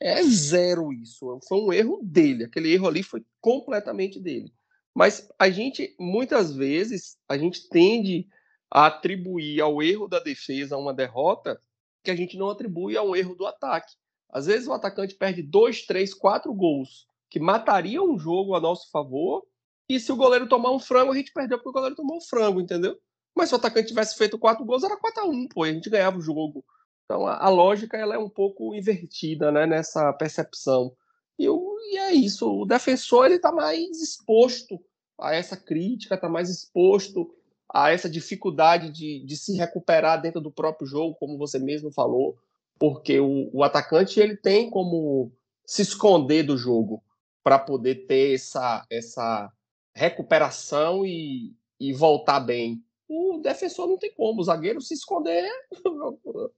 é 0.00 0.22
zero 0.22 0.92
isso, 0.92 1.38
foi 1.46 1.58
um 1.58 1.72
erro 1.72 2.00
dele, 2.02 2.44
aquele 2.44 2.72
erro 2.72 2.88
ali 2.88 3.02
foi 3.02 3.22
completamente 3.40 4.18
dele. 4.18 4.52
Mas 4.94 5.28
a 5.38 5.48
gente, 5.48 5.94
muitas 5.98 6.54
vezes, 6.54 7.16
a 7.28 7.38
gente 7.38 7.68
tende 7.68 8.26
a 8.70 8.86
atribuir 8.86 9.60
ao 9.60 9.82
erro 9.82 10.08
da 10.08 10.20
defesa 10.20 10.76
uma 10.76 10.94
derrota 10.94 11.60
que 12.02 12.10
a 12.10 12.16
gente 12.16 12.36
não 12.36 12.50
atribui 12.50 12.96
ao 12.96 13.14
erro 13.14 13.34
do 13.34 13.46
ataque. 13.46 13.94
Às 14.28 14.46
vezes 14.46 14.68
o 14.68 14.72
atacante 14.72 15.14
perde 15.14 15.42
dois, 15.42 15.84
três, 15.84 16.14
quatro 16.14 16.52
gols 16.54 17.06
que 17.28 17.38
matariam 17.38 18.10
um 18.10 18.18
jogo 18.18 18.54
a 18.54 18.60
nosso 18.60 18.90
favor, 18.90 19.46
e 19.88 19.98
se 19.98 20.10
o 20.12 20.16
goleiro 20.16 20.48
tomar 20.48 20.70
um 20.70 20.78
frango, 20.78 21.12
a 21.12 21.16
gente 21.16 21.32
perdeu 21.32 21.58
porque 21.58 21.70
o 21.70 21.72
goleiro 21.72 21.96
tomou 21.96 22.16
um 22.16 22.20
frango, 22.20 22.60
entendeu? 22.60 22.96
Mas 23.34 23.48
se 23.48 23.54
o 23.54 23.58
atacante 23.58 23.88
tivesse 23.88 24.16
feito 24.16 24.38
quatro 24.38 24.64
gols, 24.64 24.84
era 24.84 24.96
4 24.96 25.22
a 25.22 25.26
1 25.26 25.48
pô, 25.48 25.66
e 25.66 25.70
a 25.70 25.72
gente 25.72 25.90
ganhava 25.90 26.18
o 26.18 26.20
jogo. 26.20 26.64
Então 27.04 27.26
a, 27.26 27.44
a 27.44 27.48
lógica 27.48 27.96
ela 27.96 28.14
é 28.14 28.18
um 28.18 28.28
pouco 28.28 28.74
invertida 28.74 29.50
né, 29.50 29.66
nessa 29.66 30.12
percepção. 30.12 30.94
E, 31.38 31.48
e 31.90 31.98
é 31.98 32.12
isso, 32.12 32.48
o 32.48 32.64
defensor 32.64 33.26
ele 33.26 33.36
está 33.36 33.50
mais 33.50 34.00
exposto 34.00 34.80
a 35.18 35.34
essa 35.34 35.56
crítica, 35.56 36.14
está 36.14 36.28
mais 36.28 36.48
exposto 36.48 37.34
a 37.68 37.90
essa 37.90 38.08
dificuldade 38.08 38.90
de, 38.90 39.24
de 39.24 39.36
se 39.36 39.56
recuperar 39.56 40.20
dentro 40.20 40.40
do 40.40 40.50
próprio 40.50 40.86
jogo, 40.86 41.16
como 41.16 41.36
você 41.36 41.58
mesmo 41.58 41.92
falou, 41.92 42.36
porque 42.78 43.20
o, 43.20 43.50
o 43.52 43.62
atacante 43.62 44.20
ele 44.20 44.36
tem 44.36 44.70
como 44.70 45.32
se 45.66 45.82
esconder 45.82 46.44
do 46.44 46.56
jogo 46.56 47.02
para 47.42 47.58
poder 47.58 48.06
ter 48.06 48.34
essa, 48.34 48.84
essa 48.90 49.52
recuperação 49.94 51.04
e, 51.04 51.54
e 51.78 51.92
voltar 51.92 52.40
bem. 52.40 52.82
O 53.08 53.38
defensor 53.38 53.88
não 53.88 53.98
tem 53.98 54.12
como, 54.14 54.40
o 54.40 54.44
zagueiro 54.44 54.80
se 54.80 54.94
esconder 54.94 55.44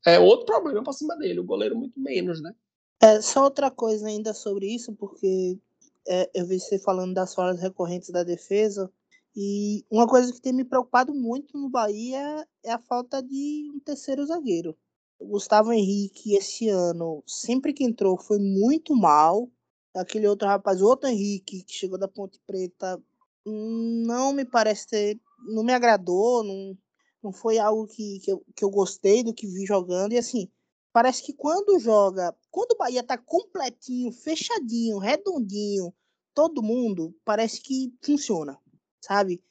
é 0.06 0.18
outro 0.20 0.44
problema 0.44 0.82
para 0.82 0.92
cima 0.92 1.16
dele, 1.16 1.40
o 1.40 1.44
goleiro 1.44 1.76
muito 1.76 1.98
menos, 1.98 2.42
né? 2.42 2.54
É, 3.04 3.20
só 3.20 3.42
outra 3.42 3.68
coisa 3.68 4.06
ainda 4.06 4.32
sobre 4.32 4.72
isso, 4.72 4.92
porque 4.94 5.58
é, 6.06 6.30
eu 6.32 6.46
vi 6.46 6.60
você 6.60 6.78
falando 6.78 7.12
das 7.12 7.34
falhas 7.34 7.60
recorrentes 7.60 8.10
da 8.10 8.22
defesa, 8.22 8.88
e 9.34 9.84
uma 9.90 10.06
coisa 10.06 10.32
que 10.32 10.40
tem 10.40 10.52
me 10.52 10.64
preocupado 10.64 11.12
muito 11.12 11.58
no 11.58 11.68
Bahia 11.68 12.46
é 12.62 12.70
a 12.70 12.78
falta 12.78 13.20
de 13.20 13.68
um 13.74 13.80
terceiro 13.80 14.24
zagueiro. 14.24 14.76
O 15.18 15.26
Gustavo 15.26 15.72
Henrique, 15.72 16.34
esse 16.36 16.68
ano, 16.68 17.24
sempre 17.26 17.72
que 17.72 17.82
entrou, 17.82 18.16
foi 18.18 18.38
muito 18.38 18.94
mal. 18.94 19.50
Aquele 19.94 20.28
outro 20.28 20.46
rapaz, 20.46 20.80
o 20.80 20.86
outro 20.86 21.08
Henrique, 21.08 21.64
que 21.64 21.74
chegou 21.74 21.98
da 21.98 22.06
Ponte 22.08 22.40
Preta, 22.46 23.02
não 23.44 24.32
me 24.32 24.44
parece 24.44 24.86
ter. 24.86 25.20
Não 25.48 25.64
me 25.64 25.72
agradou, 25.72 26.44
não, 26.44 26.76
não 27.22 27.32
foi 27.32 27.58
algo 27.58 27.86
que, 27.86 28.20
que, 28.20 28.32
eu, 28.32 28.44
que 28.54 28.64
eu 28.64 28.70
gostei 28.70 29.22
do 29.22 29.34
que 29.34 29.46
vi 29.46 29.64
jogando. 29.64 30.12
E 30.12 30.18
assim, 30.18 30.48
Parece 30.92 31.22
que 31.22 31.32
quando 31.32 31.78
joga, 31.78 32.36
quando 32.50 32.72
o 32.72 32.76
Bahia 32.76 33.02
tá 33.02 33.16
completinho, 33.16 34.12
fechadinho, 34.12 34.98
redondinho, 34.98 35.92
todo 36.34 36.62
mundo, 36.62 37.14
parece 37.24 37.60
que 37.62 37.94
funciona, 38.02 38.58
sabe? 39.00 39.42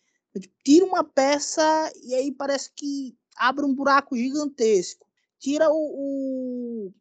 Tira 0.63 0.85
uma 0.85 1.03
peça 1.03 1.91
e 2.03 2.13
aí 2.13 2.31
parece 2.31 2.71
que 2.75 3.15
abre 3.35 3.65
um 3.65 3.73
buraco 3.73 4.15
gigantesco. 4.15 5.05
Tira 5.39 5.69
o, 5.69 5.73
o, 5.73 6.93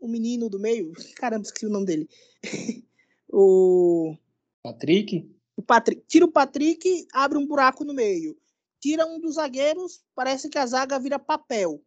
o 0.00 0.08
menino 0.08 0.48
do 0.48 0.58
meio, 0.58 0.92
caramba, 1.16 1.44
esqueci 1.44 1.66
o 1.66 1.70
nome 1.70 1.86
dele. 1.86 2.08
o 3.32 4.16
Patrick? 4.62 5.30
O 5.56 5.62
Patrick. 5.62 6.02
Tira 6.08 6.24
o 6.24 6.32
Patrick, 6.32 7.06
abre 7.12 7.38
um 7.38 7.46
buraco 7.46 7.84
no 7.84 7.94
meio. 7.94 8.36
Tira 8.80 9.06
um 9.06 9.20
dos 9.20 9.36
zagueiros, 9.36 10.02
parece 10.14 10.48
que 10.48 10.58
a 10.58 10.66
zaga 10.66 10.98
vira 10.98 11.18
papel. 11.18 11.82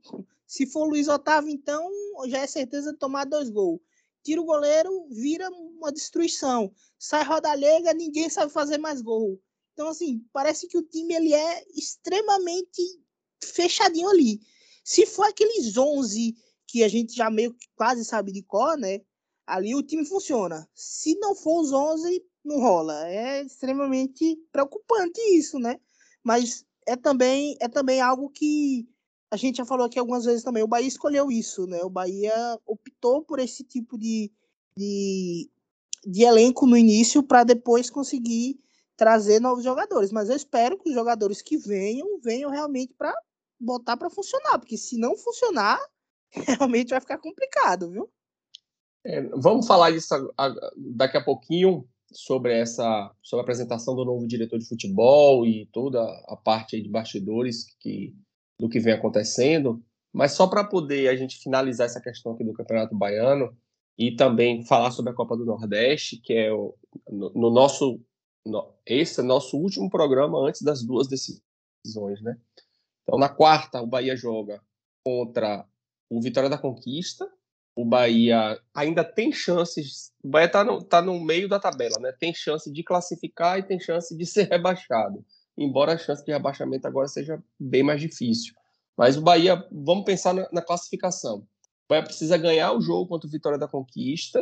Se 0.50 0.66
for 0.66 0.86
Luiz 0.86 1.08
Otávio, 1.08 1.52
então, 1.52 1.88
já 2.26 2.40
é 2.40 2.48
certeza 2.48 2.92
de 2.92 2.98
tomar 2.98 3.26
dois 3.26 3.52
gols. 3.52 3.80
Tira 4.24 4.42
o 4.42 4.46
goleiro, 4.46 5.08
vira 5.12 5.48
uma 5.50 5.92
destruição. 5.92 6.74
Sai 6.98 7.24
rodalega, 7.24 7.94
ninguém 7.94 8.28
sabe 8.30 8.52
fazer 8.52 8.80
mais 8.80 9.00
gol. 9.00 9.40
Então, 9.74 9.90
assim, 9.90 10.26
parece 10.34 10.68
que 10.68 10.76
o 10.76 10.82
time 10.82 11.14
ele 11.14 11.34
é 11.36 11.64
extremamente 11.76 12.82
fechadinho 13.44 14.10
ali. 14.10 14.42
Se 14.84 15.06
for 15.06 15.28
aqueles 15.28 15.78
11 15.78 16.36
que 16.66 16.84
a 16.84 16.88
gente 16.88 17.16
já 17.16 17.30
meio 17.30 17.54
que 17.54 17.68
quase 17.76 18.04
sabe 18.04 18.32
de 18.32 18.42
cor, 18.42 18.76
né? 18.76 19.02
ali 19.50 19.76
o 19.76 19.84
time 19.84 20.06
funciona. 20.06 20.68
Se 20.74 21.16
não 21.20 21.36
for 21.36 21.62
os 21.62 21.72
11, 21.72 22.24
não 22.44 22.60
rola. 22.60 23.08
É 23.08 23.44
extremamente 23.44 24.36
preocupante 24.52 25.20
isso, 25.36 25.60
né? 25.60 25.80
Mas 26.24 26.66
é 26.88 26.96
também, 26.96 27.56
é 27.60 27.68
também 27.68 28.00
algo 28.02 28.30
que 28.30 28.88
a 29.32 29.38
gente 29.38 29.58
já 29.58 29.66
falou 29.66 29.86
aqui 29.86 30.00
algumas 30.00 30.26
vezes 30.26 30.44
também. 30.44 30.64
O 30.64 30.68
Bahia 30.68 30.88
escolheu 30.88 31.32
isso, 31.32 31.68
né? 31.68 31.82
O 31.84 31.90
Bahia 31.90 32.34
optou 32.66 33.24
por 33.24 33.40
esse 33.40 33.64
tipo 33.64 33.98
de, 33.98 34.32
de, 34.76 35.50
de 36.06 36.24
elenco 36.24 36.66
no 36.66 36.76
início 36.76 37.22
para 37.22 37.44
depois 37.44 37.90
conseguir 37.90 38.60
trazer 38.98 39.40
novos 39.40 39.64
jogadores. 39.64 40.12
Mas 40.12 40.30
eu 40.30 40.36
espero 40.36 40.78
que 40.78 40.90
os 40.90 40.96
jogadores 40.96 41.42
que 41.42 41.58
venham, 41.58 42.20
venham 42.22 42.50
realmente 42.50 42.94
para 42.98 43.14
botar 43.60 43.98
para 43.98 44.10
funcionar, 44.10 44.58
porque 44.58 44.78
se 44.78 44.98
não 44.98 45.16
funcionar, 45.16 45.80
realmente 46.32 46.90
vai 46.90 47.00
ficar 47.00 47.18
complicado, 47.18 47.92
viu? 47.92 48.10
É, 49.06 49.22
vamos 49.38 49.68
falar 49.68 49.92
disso 49.92 50.34
daqui 50.76 51.18
a 51.18 51.24
pouquinho 51.24 51.88
sobre 52.12 52.60
essa 52.60 53.14
sobre 53.22 53.42
a 53.42 53.44
apresentação 53.44 53.96
do 53.96 54.04
novo 54.04 54.28
diretor 54.28 54.58
de 54.60 54.68
futebol 54.68 55.46
e 55.46 55.68
toda 55.68 56.02
a 56.28 56.36
parte 56.36 56.82
de 56.82 56.90
bastidores 56.90 57.76
que 57.80 58.14
do 58.60 58.70
que 58.70 58.80
vem 58.80 58.94
acontecendo, 58.94 59.82
mas 60.14 60.34
só 60.34 60.48
para 60.48 60.64
poder 60.64 61.08
a 61.10 61.16
gente 61.16 61.38
finalizar 61.38 61.86
essa 61.86 62.02
questão 62.02 62.34
aqui 62.34 62.44
do 62.44 62.54
Campeonato 62.54 62.96
Baiano 62.96 63.56
e 63.98 64.16
também 64.16 64.64
falar 64.66 64.92
sobre 64.92 65.12
a 65.12 65.16
Copa 65.16 65.38
do 65.38 65.46
Nordeste, 65.46 66.18
que 66.18 66.34
é 66.34 66.52
o, 66.52 66.76
no, 67.08 67.30
no 67.32 67.50
nosso 67.50 68.02
no, 68.46 68.74
esse 68.86 69.20
é 69.20 69.24
nosso 69.24 69.58
último 69.58 69.90
programa 69.90 70.40
antes 70.40 70.62
das 70.62 70.84
duas 70.84 71.08
decisões, 71.08 72.22
né? 72.22 72.38
Então 73.04 73.20
na 73.20 73.30
quarta 73.30 73.82
o 73.82 73.88
Bahia 73.88 74.16
joga 74.16 74.62
contra 75.06 75.66
o 76.10 76.22
Vitória 76.22 76.50
da 76.50 76.58
Conquista 76.58 77.30
o 77.80 77.86
Bahia 77.86 78.60
ainda 78.74 79.06
tem 79.06 79.32
chances. 79.32 80.12
O 80.22 80.28
Bahia 80.28 80.48
está 80.48 80.66
no, 80.66 80.84
tá 80.84 81.02
no 81.02 81.18
meio 81.18 81.48
da 81.48 81.58
tabela, 81.58 81.98
né? 81.98 82.12
Tem 82.20 82.34
chance 82.34 82.70
de 82.70 82.84
classificar 82.84 83.58
e 83.58 83.64
tem 83.64 83.80
chance 83.80 84.18
de 84.18 84.26
ser 84.26 84.50
rebaixado. 84.52 85.26
Embora 85.60 85.94
a 85.94 85.98
chance 85.98 86.24
de 86.24 86.32
rebaixamento 86.32 86.88
agora 86.88 87.10
seja 87.10 87.44
bem 87.60 87.84
mais 87.84 88.00
difícil. 88.00 88.54
Mas 88.98 89.18
o 89.18 89.22
Bahia, 89.22 89.68
vamos 89.70 90.06
pensar 90.06 90.34
na, 90.34 90.48
na 90.54 90.62
classificação. 90.62 91.40
O 91.40 91.46
Bahia 91.90 92.04
precisa 92.04 92.38
ganhar 92.38 92.72
o 92.72 92.80
jogo 92.80 93.08
contra 93.08 93.28
o 93.28 93.32
Vitória 93.32 93.58
da 93.58 93.68
Conquista 93.68 94.42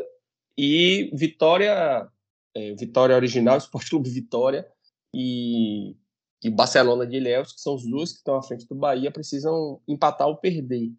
e 0.56 1.10
Vitória, 1.13 2.08
é, 2.56 2.75
Vitória 2.75 3.15
Original, 3.15 3.58
Esporte 3.58 3.89
Clube 3.89 4.12
Vitória 4.12 4.71
e, 5.12 5.95
e 6.43 6.51
Barcelona 6.51 7.08
de 7.08 7.17
Ilhéus, 7.17 7.51
que 7.51 7.62
são 7.62 7.73
os 7.73 7.84
dois 7.89 8.12
que 8.12 8.19
estão 8.19 8.36
à 8.36 8.43
frente 8.43 8.67
do 8.67 8.75
Bahia, 8.75 9.10
precisam 9.10 9.82
empatar 9.88 10.27
ou 10.27 10.38
perder. 10.38 10.91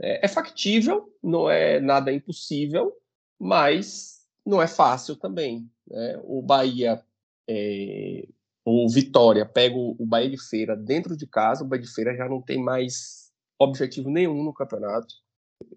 É, 0.00 0.24
é 0.26 0.28
factível, 0.28 1.12
não 1.20 1.50
é 1.50 1.80
nada 1.80 2.12
impossível, 2.12 2.92
mas 3.40 4.24
não 4.46 4.62
é 4.62 4.68
fácil 4.68 5.16
também. 5.16 5.68
Né? 5.88 6.20
O 6.22 6.40
Bahia, 6.40 7.02
é, 7.48 8.28
o 8.64 8.88
Vitória 8.88 9.44
pega 9.44 9.76
o, 9.76 10.06
Bahia 10.06 10.30
de 10.30 10.42
Feira 10.42 10.74
dentro 10.76 11.16
de 11.16 11.26
casa, 11.26 11.62
o 11.62 11.66
Bahia 11.66 11.82
de 11.82 11.92
Feira 11.92 12.16
já 12.16 12.28
não 12.28 12.40
tem 12.40 12.62
mais 12.62 13.30
objetivo 13.58 14.10
nenhum 14.10 14.42
no 14.42 14.54
campeonato, 14.54 15.14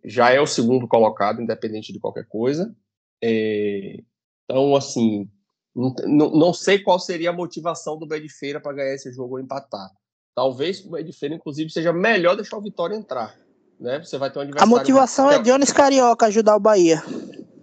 já 0.06 0.32
é 0.32 0.40
o 0.40 0.48
segundo 0.48 0.88
colocado, 0.88 1.42
independente 1.42 1.92
de 1.92 2.00
qualquer 2.00 2.28
coisa. 2.28 2.76
É, 3.22 4.00
então, 4.46 4.76
assim, 4.76 5.30
não, 5.76 6.32
não, 6.32 6.54
sei 6.54 6.80
qual 6.80 7.00
seria 7.00 7.30
a 7.30 7.34
motivação 7.34 7.98
do 7.98 8.08
Bahia 8.08 8.24
de 8.24 8.34
Feira 8.34 8.60
para 8.60 8.74
ganhar 8.74 8.96
esse 8.96 9.12
jogo 9.12 9.36
ou 9.36 9.40
empatar. 9.40 9.90
Talvez 10.34 10.84
o 10.86 10.92
Bahia 10.92 11.06
de 11.06 11.14
Feira, 11.14 11.36
inclusive, 11.36 11.70
seja 11.70 11.92
melhor 11.92 12.36
deixar 12.36 12.58
o 12.58 12.62
Vitória 12.62 12.96
entrar 12.96 13.38
né? 13.80 14.00
Você 14.00 14.18
vai 14.18 14.30
ter 14.30 14.40
um 14.40 14.42
adversário. 14.42 14.74
A 14.74 14.78
motivação 14.78 15.32
é 15.32 15.40
Dionis 15.40 15.72
Carioca 15.72 16.26
ajudar 16.26 16.56
o 16.56 16.60
Bahia. 16.60 17.02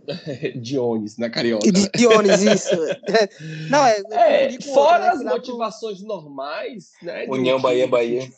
Dionis, 0.60 1.16
né, 1.18 1.28
Carioca? 1.30 1.66
Dionis, 1.94 2.42
isso. 2.42 2.76
Não, 3.70 3.84
é. 3.84 4.02
é 4.10 4.60
fora 4.60 5.12
outro, 5.12 5.24
né, 5.24 5.32
as 5.32 5.38
motivações 5.38 5.98
pro... 5.98 6.08
normais, 6.08 6.90
né? 7.02 7.26
União 7.28 7.60
Bahia, 7.60 7.88
Bahia. 7.88 8.28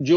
De, 0.00 0.12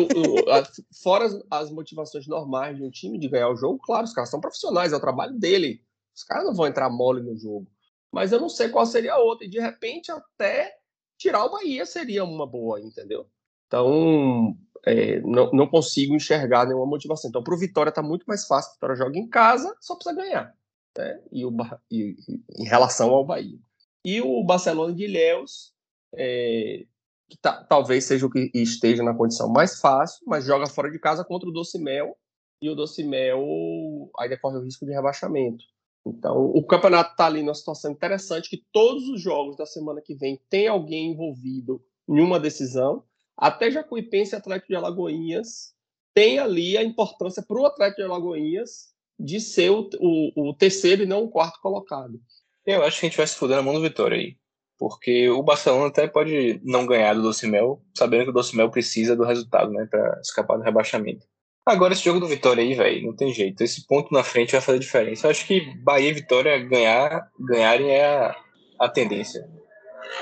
fora 1.04 1.26
as, 1.26 1.40
as, 1.52 1.72
motivações 1.72 2.28
normais 2.28 2.78
de 2.78 2.84
um 2.84 2.90
time 2.90 3.20
de 3.20 3.30
ganhar 3.30 3.50
o 3.50 3.56
jogo, 3.56 3.80
claro, 3.80 4.06
os 4.06 4.14
caras 4.14 4.30
são 4.30 4.42
profissionais, 4.42 4.92
é 4.92 4.96
o 4.96 5.02
trabalho 5.02 5.38
dele. 5.38 5.82
Os 6.16 6.24
caras 6.24 6.46
não 6.46 6.56
vão 6.56 6.66
entrar 6.66 6.90
mole 6.90 7.22
no 7.22 7.38
jogo. 7.38 7.68
Mas 8.12 8.32
eu 8.32 8.40
não 8.40 8.50
sei 8.50 8.70
qual 8.70 8.86
seria 8.86 9.14
a 9.14 9.20
outra. 9.20 9.46
E 9.46 9.50
de 9.50 9.60
repente, 9.60 10.12
até 10.12 10.74
tirar 11.18 11.46
o 11.46 11.52
Bahia 11.52 11.86
seria 11.86 12.24
uma 12.24 12.48
boa, 12.48 12.82
entendeu? 12.82 13.28
Então, 13.68 14.58
é, 14.86 15.20
não, 15.22 15.52
não, 15.52 15.68
consigo 15.68 16.16
enxergar 16.16 16.66
nenhuma 16.66 16.86
motivação. 16.86 17.30
Então, 17.30 17.44
para 17.44 17.54
o 17.54 17.58
Vitória 17.58 17.90
está 17.90 18.02
muito 18.02 18.24
mais 18.26 18.48
fácil. 18.48 18.72
O 18.72 18.74
Vitória 18.76 18.96
joga 18.96 19.18
em 19.20 19.28
casa, 19.28 19.76
só 19.80 19.96
precisa 19.96 20.16
ganhar. 20.16 20.57
Né? 20.98 21.22
E, 21.32 21.46
o, 21.46 21.52
e, 21.92 22.16
em 22.58 22.66
relação 22.66 23.10
ao 23.10 23.26
Bahia. 23.26 23.60
E 24.04 24.22
o 24.22 24.44
Barcelona 24.44 24.94
de 24.94 25.04
Ilhéus, 25.04 25.74
é, 26.16 26.86
que 27.30 27.38
tá, 27.38 27.64
talvez 27.64 28.06
seja 28.06 28.26
o 28.26 28.30
que 28.30 28.50
esteja 28.54 29.04
na 29.04 29.14
condição 29.14 29.50
mais 29.50 29.80
fácil, 29.80 30.24
mas 30.26 30.46
joga 30.46 30.68
fora 30.68 30.90
de 30.90 31.00
casa 31.00 31.24
contra 31.24 31.50
o 31.50 31.52
Doce 31.52 31.78
Mel. 31.78 32.18
E 32.62 32.70
o 32.70 32.76
Doce 32.76 33.04
Mel 33.04 34.10
ainda 34.18 34.38
corre 34.40 34.58
o 34.58 34.64
risco 34.64 34.86
de 34.86 34.92
rebaixamento. 34.92 35.64
Então, 36.06 36.46
o 36.46 36.66
campeonato 36.66 37.12
está 37.12 37.26
ali 37.26 37.42
numa 37.44 37.54
situação 37.54 37.92
interessante 37.92 38.50
que 38.50 38.64
todos 38.72 39.08
os 39.10 39.22
jogos 39.22 39.58
da 39.58 39.66
semana 39.66 40.02
que 40.02 40.16
vem 40.16 40.42
tem 40.50 40.68
alguém 40.68 41.12
envolvido 41.12 41.84
em 42.08 42.22
uma 42.22 42.40
decisão 42.40 43.04
até 43.38 43.70
Jacuipense 43.70 44.34
e 44.34 44.38
Atlético 44.38 44.70
de 44.70 44.76
Alagoinhas 44.76 45.76
tem 46.14 46.40
ali 46.40 46.76
a 46.76 46.84
importância 46.84 47.44
para 47.44 47.62
o 47.62 47.66
Atlético 47.66 48.02
de 48.02 48.08
Alagoinhas 48.08 48.96
de 49.20 49.40
ser 49.40 49.72
o, 49.72 49.90
o, 50.00 50.50
o, 50.50 50.54
terceiro 50.54 51.04
e 51.04 51.08
não 51.08 51.24
o 51.24 51.30
quarto 51.30 51.60
colocado. 51.62 52.20
Eu 52.66 52.84
acho 52.84 53.00
que 53.00 53.06
a 53.06 53.10
gente 53.10 53.18
vai 53.18 53.28
se 53.28 53.36
fuder 53.36 53.58
na 53.58 53.64
mão 53.64 53.74
do 53.74 53.82
Vitória 53.82 54.18
aí. 54.18 54.36
Porque 54.78 55.28
o 55.30 55.42
Barcelona 55.42 55.88
até 55.88 56.08
pode 56.08 56.62
não 56.64 56.86
ganhar 56.86 57.16
do 57.16 57.24
Docimel, 57.24 57.82
sabendo 57.96 58.26
que 58.26 58.30
o 58.30 58.34
Docimel 58.34 58.70
precisa 58.70 59.16
do 59.16 59.24
resultado, 59.24 59.72
né, 59.72 59.88
para 59.90 60.20
escapar 60.22 60.58
do 60.58 60.64
rebaixamento. 60.64 61.26
Agora, 61.66 61.94
esse 61.94 62.04
jogo 62.04 62.20
do 62.20 62.28
Vitória 62.28 62.64
aí, 62.64 62.76
velho, 62.76 63.08
não 63.08 63.16
tem 63.16 63.34
jeito. 63.34 63.62
Esse 63.62 63.86
ponto 63.86 64.14
na 64.14 64.24
frente 64.24 64.54
vai 64.54 64.62
fazer 64.62 64.80
diferença. 64.80 65.28
Eu 65.28 65.32
acho 65.32 65.46
que 65.46 65.76
Bahia 65.84 66.10
e 66.10 66.14
Vitória 66.14 66.58
ganhar, 66.60 67.30
ganharem 67.38 67.90
é 67.90 68.06
a, 68.06 68.36
a 68.80 68.88
tendência. 68.88 69.50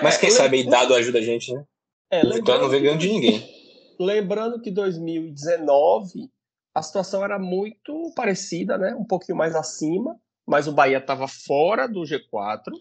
Mas 0.01 0.17
quem 0.17 0.29
é, 0.29 0.31
sabe 0.31 0.57
aí 0.57 0.63
dado 0.63 0.95
ajuda 0.95 1.19
a 1.19 1.21
gente, 1.21 1.53
né? 1.53 1.63
É, 2.09 2.25
o 2.25 2.33
Vitória 2.33 2.61
não 2.61 2.69
vem 2.69 2.81
ganhando 2.81 2.99
de 2.99 3.09
ninguém. 3.09 3.47
Lembrando 3.99 4.59
que 4.59 4.71
2019 4.71 6.29
a 6.75 6.81
situação 6.81 7.23
era 7.23 7.39
muito 7.39 8.11
parecida, 8.13 8.77
né? 8.77 8.93
Um 8.93 9.05
pouquinho 9.05 9.37
mais 9.37 9.55
acima, 9.55 10.19
mas 10.45 10.67
o 10.67 10.73
Bahia 10.73 10.97
estava 10.97 11.25
fora 11.25 11.87
do 11.87 12.01
G4, 12.01 12.73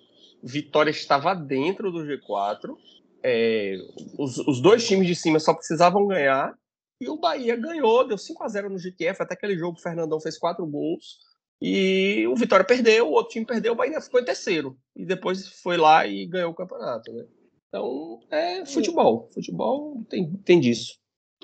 Vitória 0.42 0.90
estava 0.90 1.32
dentro 1.32 1.92
do 1.92 2.00
G4. 2.00 2.74
É, 3.22 3.76
os, 4.18 4.36
os, 4.38 4.60
dois 4.60 4.86
times 4.86 5.06
de 5.06 5.14
cima 5.14 5.38
só 5.38 5.54
precisavam 5.54 6.06
ganhar 6.06 6.52
e 7.00 7.08
o 7.08 7.16
Bahia 7.16 7.56
ganhou, 7.56 8.06
deu 8.06 8.18
5 8.18 8.42
a 8.42 8.48
0 8.48 8.68
no 8.68 8.78
GTF, 8.78 9.22
até 9.22 9.32
aquele 9.32 9.56
jogo 9.56 9.78
o 9.78 9.82
Fernandão 9.82 10.20
fez 10.20 10.36
quatro 10.36 10.66
gols 10.66 11.20
e 11.62 12.26
o 12.26 12.36
Vitória 12.36 12.66
perdeu, 12.66 13.08
o 13.08 13.12
outro 13.12 13.32
time 13.32 13.46
perdeu, 13.46 13.72
o 13.72 13.76
Bahia 13.76 14.00
ficou 14.00 14.20
em 14.20 14.24
terceiro 14.24 14.76
e 14.94 15.06
depois 15.06 15.48
foi 15.62 15.78
lá 15.78 16.06
e 16.06 16.26
ganhou 16.26 16.50
o 16.50 16.54
campeonato, 16.54 17.10
né? 17.12 17.24
Então, 17.68 18.20
é 18.30 18.66
futebol. 18.66 19.30
Futebol 19.32 20.04
tem, 20.10 20.30
tem 20.44 20.60
disso. 20.60 20.98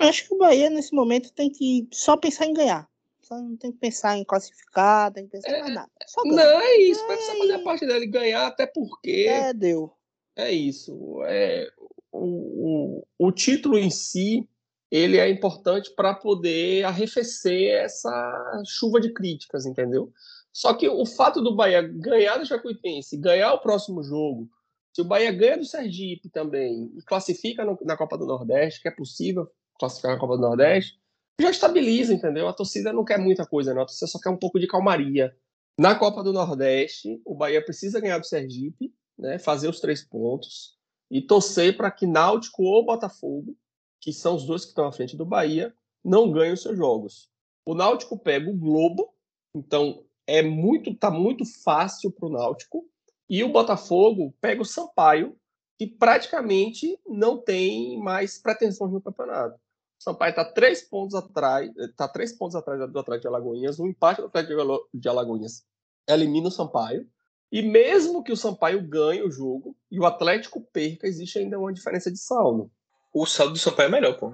Acho 0.07 0.27
que 0.27 0.33
o 0.33 0.37
Bahia, 0.37 0.69
nesse 0.69 0.93
momento, 0.93 1.31
tem 1.33 1.49
que 1.49 1.87
só 1.91 2.17
pensar 2.17 2.45
em 2.45 2.53
ganhar. 2.53 2.89
Só 3.21 3.37
não 3.37 3.55
tem 3.55 3.71
que 3.71 3.77
pensar 3.77 4.17
em 4.17 4.23
classificar, 4.23 5.11
tem 5.11 5.25
que 5.25 5.31
pensar 5.31 5.51
é, 5.51 5.69
em 5.69 5.73
nada. 5.73 5.89
Só 6.07 6.21
não, 6.25 6.61
é 6.61 6.77
isso. 6.77 7.05
Vai 7.07 7.15
precisar 7.15 7.37
fazer 7.37 7.53
a 7.53 7.63
parte 7.63 7.85
dele 7.85 8.07
ganhar, 8.07 8.47
até 8.47 8.65
porque. 8.65 9.25
É, 9.27 9.53
deu. 9.53 9.93
É 10.35 10.51
isso. 10.51 11.21
É, 11.25 11.69
o, 12.11 13.03
o, 13.19 13.27
o 13.27 13.31
título 13.31 13.77
em 13.77 13.89
si 13.89 14.47
ele 14.91 15.17
é 15.17 15.29
importante 15.29 15.89
para 15.95 16.13
poder 16.13 16.83
arrefecer 16.83 17.73
essa 17.75 18.63
chuva 18.65 18.99
de 18.99 19.13
críticas, 19.13 19.65
entendeu? 19.65 20.11
Só 20.51 20.73
que 20.73 20.87
o 20.89 21.05
fato 21.05 21.41
do 21.41 21.55
Bahia 21.55 21.81
ganhar 21.81 22.37
do 22.37 22.45
Jacuipense, 22.45 23.15
ganhar 23.15 23.53
o 23.53 23.61
próximo 23.61 24.03
jogo, 24.03 24.49
se 24.93 25.01
o 25.01 25.05
Bahia 25.05 25.31
ganha 25.31 25.57
do 25.57 25.63
Sergipe 25.63 26.29
também 26.29 26.91
e 26.97 27.01
classifica 27.03 27.63
no, 27.63 27.79
na 27.83 27.95
Copa 27.95 28.17
do 28.17 28.25
Nordeste, 28.25 28.81
que 28.81 28.89
é 28.89 28.91
possível 28.91 29.49
classificar 29.81 30.13
na 30.13 30.19
Copa 30.19 30.37
do 30.37 30.41
Nordeste, 30.41 30.97
já 31.39 31.49
estabiliza, 31.49 32.13
entendeu? 32.13 32.47
A 32.47 32.53
torcida 32.53 32.93
não 32.93 33.03
quer 33.03 33.17
muita 33.17 33.45
coisa, 33.45 33.73
não. 33.73 33.81
A 33.81 33.85
torcida 33.85 34.07
só 34.07 34.19
quer 34.19 34.29
um 34.29 34.37
pouco 34.37 34.59
de 34.59 34.67
calmaria. 34.67 35.35
Na 35.77 35.95
Copa 35.95 36.23
do 36.23 36.31
Nordeste, 36.31 37.21
o 37.25 37.35
Bahia 37.35 37.63
precisa 37.63 37.99
ganhar 37.99 38.19
do 38.19 38.25
Sergipe, 38.25 38.93
né, 39.17 39.39
fazer 39.39 39.67
os 39.67 39.79
três 39.79 40.03
pontos 40.03 40.77
e 41.09 41.21
torcer 41.21 41.75
para 41.75 41.91
que 41.91 42.07
Náutico 42.07 42.63
ou 42.63 42.85
Botafogo, 42.85 43.57
que 43.99 44.13
são 44.13 44.35
os 44.35 44.45
dois 44.45 44.63
que 44.63 44.69
estão 44.69 44.85
à 44.85 44.91
frente 44.91 45.17
do 45.17 45.25
Bahia, 45.25 45.73
não 46.03 46.31
ganhem 46.31 46.53
os 46.53 46.61
seus 46.61 46.77
jogos. 46.77 47.29
O 47.65 47.75
Náutico 47.75 48.17
pega 48.17 48.49
o 48.49 48.57
Globo, 48.57 49.13
então 49.53 50.05
é 50.25 50.41
muito, 50.41 50.95
tá 50.95 51.11
muito 51.11 51.43
fácil 51.63 52.11
para 52.11 52.27
o 52.27 52.31
Náutico. 52.31 52.85
E 53.29 53.43
o 53.43 53.51
Botafogo 53.51 54.33
pega 54.39 54.61
o 54.61 54.65
Sampaio, 54.65 55.35
que 55.77 55.87
praticamente 55.87 56.97
não 57.07 57.37
tem 57.37 57.99
mais 57.99 58.37
pretensões 58.37 58.91
no 58.91 59.01
campeonato. 59.01 59.59
O 60.01 60.03
Sampaio 60.03 60.31
está 60.31 60.43
três 60.43 60.81
pontos 60.81 61.13
atrás, 61.13 61.69
está 61.77 62.07
três 62.07 62.35
pontos 62.35 62.55
atrás 62.55 62.79
do 62.91 62.99
Atlético 62.99 63.21
de 63.21 63.27
Alagoinhas, 63.27 63.79
um 63.79 63.85
empate 63.85 64.19
do 64.19 64.25
Atlético 64.25 64.89
de 64.91 65.07
Alagoinhas 65.07 65.63
elimina 66.09 66.47
o 66.47 66.51
Sampaio. 66.51 67.07
E 67.51 67.61
mesmo 67.61 68.23
que 68.23 68.31
o 68.31 68.35
Sampaio 68.35 68.81
ganhe 68.81 69.21
o 69.21 69.29
jogo 69.29 69.77
e 69.91 69.99
o 69.99 70.05
Atlético 70.05 70.59
perca, 70.73 71.05
existe 71.05 71.37
ainda 71.37 71.59
uma 71.59 71.71
diferença 71.71 72.11
de 72.11 72.17
saldo. 72.17 72.71
O 73.13 73.27
saldo 73.27 73.53
do 73.53 73.59
Sampaio 73.59 73.89
é 73.89 73.91
melhor, 73.91 74.17
pô. 74.17 74.33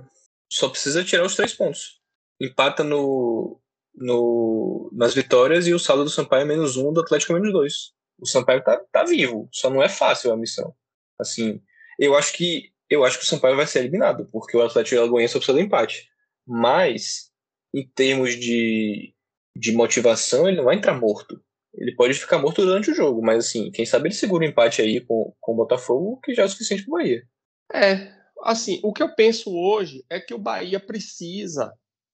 Só 0.49 0.69
precisa 0.69 1.03
tirar 1.03 1.25
os 1.25 1.35
três 1.35 1.53
pontos. 1.53 1.99
Empata 2.39 2.81
no, 2.81 3.59
no, 3.93 4.89
nas 4.93 5.13
vitórias 5.13 5.67
e 5.67 5.73
o 5.73 5.79
saldo 5.79 6.05
do 6.05 6.09
Sampaio 6.09 6.43
é 6.43 6.45
menos 6.45 6.77
um, 6.77 6.93
do 6.93 7.01
Atlético 7.01 7.33
é 7.33 7.35
menos 7.35 7.51
dois. 7.51 7.91
O 8.17 8.25
Sampaio 8.25 8.63
tá, 8.63 8.81
tá 8.89 9.03
vivo, 9.03 9.49
só 9.51 9.69
não 9.69 9.83
é 9.83 9.89
fácil 9.89 10.31
a 10.31 10.37
missão. 10.37 10.73
Assim, 11.19 11.61
eu 11.99 12.15
acho 12.15 12.31
que 12.37 12.71
eu 12.89 13.03
acho 13.03 13.17
que 13.17 13.23
o 13.23 13.27
Sampaio 13.27 13.55
vai 13.55 13.67
ser 13.67 13.79
eliminado, 13.79 14.27
porque 14.31 14.55
o 14.55 14.61
Atlético 14.61 15.01
Alagoense 15.01 15.33
só 15.33 15.39
precisa 15.39 15.57
do 15.57 15.63
empate. 15.63 16.09
Mas, 16.45 17.31
em 17.73 17.85
termos 17.87 18.35
de, 18.35 19.13
de 19.55 19.71
motivação, 19.73 20.47
ele 20.47 20.57
não 20.57 20.65
vai 20.65 20.75
entrar 20.75 20.99
morto. 20.99 21.41
Ele 21.73 21.93
pode 21.95 22.13
ficar 22.15 22.39
morto 22.39 22.65
durante 22.65 22.89
o 22.89 22.95
jogo, 22.95 23.21
mas 23.21 23.45
assim, 23.45 23.69
quem 23.71 23.85
sabe 23.85 24.07
ele 24.07 24.15
segura 24.15 24.45
o 24.45 24.47
empate 24.47 24.81
aí 24.81 24.99
com, 25.01 25.33
com 25.39 25.53
o 25.53 25.55
Botafogo, 25.55 26.19
que 26.23 26.33
já 26.33 26.43
é 26.43 26.45
o 26.45 26.49
suficiente 26.49 26.83
pro 26.83 26.93
Bahia. 26.93 27.23
É, 27.71 28.11
assim, 28.43 28.79
o 28.83 28.93
que 28.93 29.03
eu 29.03 29.13
penso 29.13 29.53
hoje 29.53 30.03
é 30.09 30.19
que 30.19 30.33
o 30.33 30.39
Bahia 30.39 30.79
precisa 30.79 31.71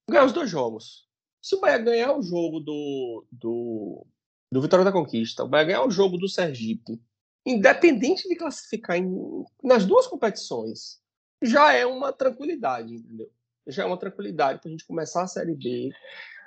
ganhar 0.10 0.26
os 0.26 0.34
dois 0.34 0.50
jogos. 0.50 1.08
Se 1.42 1.56
o 1.56 1.62
Bahia 1.62 1.78
ganhar 1.78 2.18
o 2.18 2.22
jogo 2.22 2.60
do, 2.60 3.26
do, 3.32 4.06
do 4.52 4.62
Vitória 4.62 4.84
da 4.84 4.92
Conquista, 4.92 5.44
o 5.44 5.48
Bahia 5.48 5.66
ganhar 5.68 5.86
o 5.86 5.92
jogo 5.92 6.18
do 6.18 6.28
Sergipe, 6.28 7.00
independente 7.45 8.27
de 8.27 8.36
classificar 8.36 8.97
em, 8.97 9.43
nas 9.63 9.86
duas 9.86 10.08
competições, 10.08 10.99
já 11.41 11.73
é 11.73 11.86
uma 11.86 12.13
tranquilidade, 12.13 12.95
entendeu? 12.95 13.29
Já 13.67 13.84
é 13.84 13.86
uma 13.86 13.97
tranquilidade 13.97 14.60
para 14.60 14.69
a 14.69 14.71
gente 14.71 14.86
começar 14.86 15.23
a 15.23 15.27
Série 15.27 15.56
B. 15.56 15.91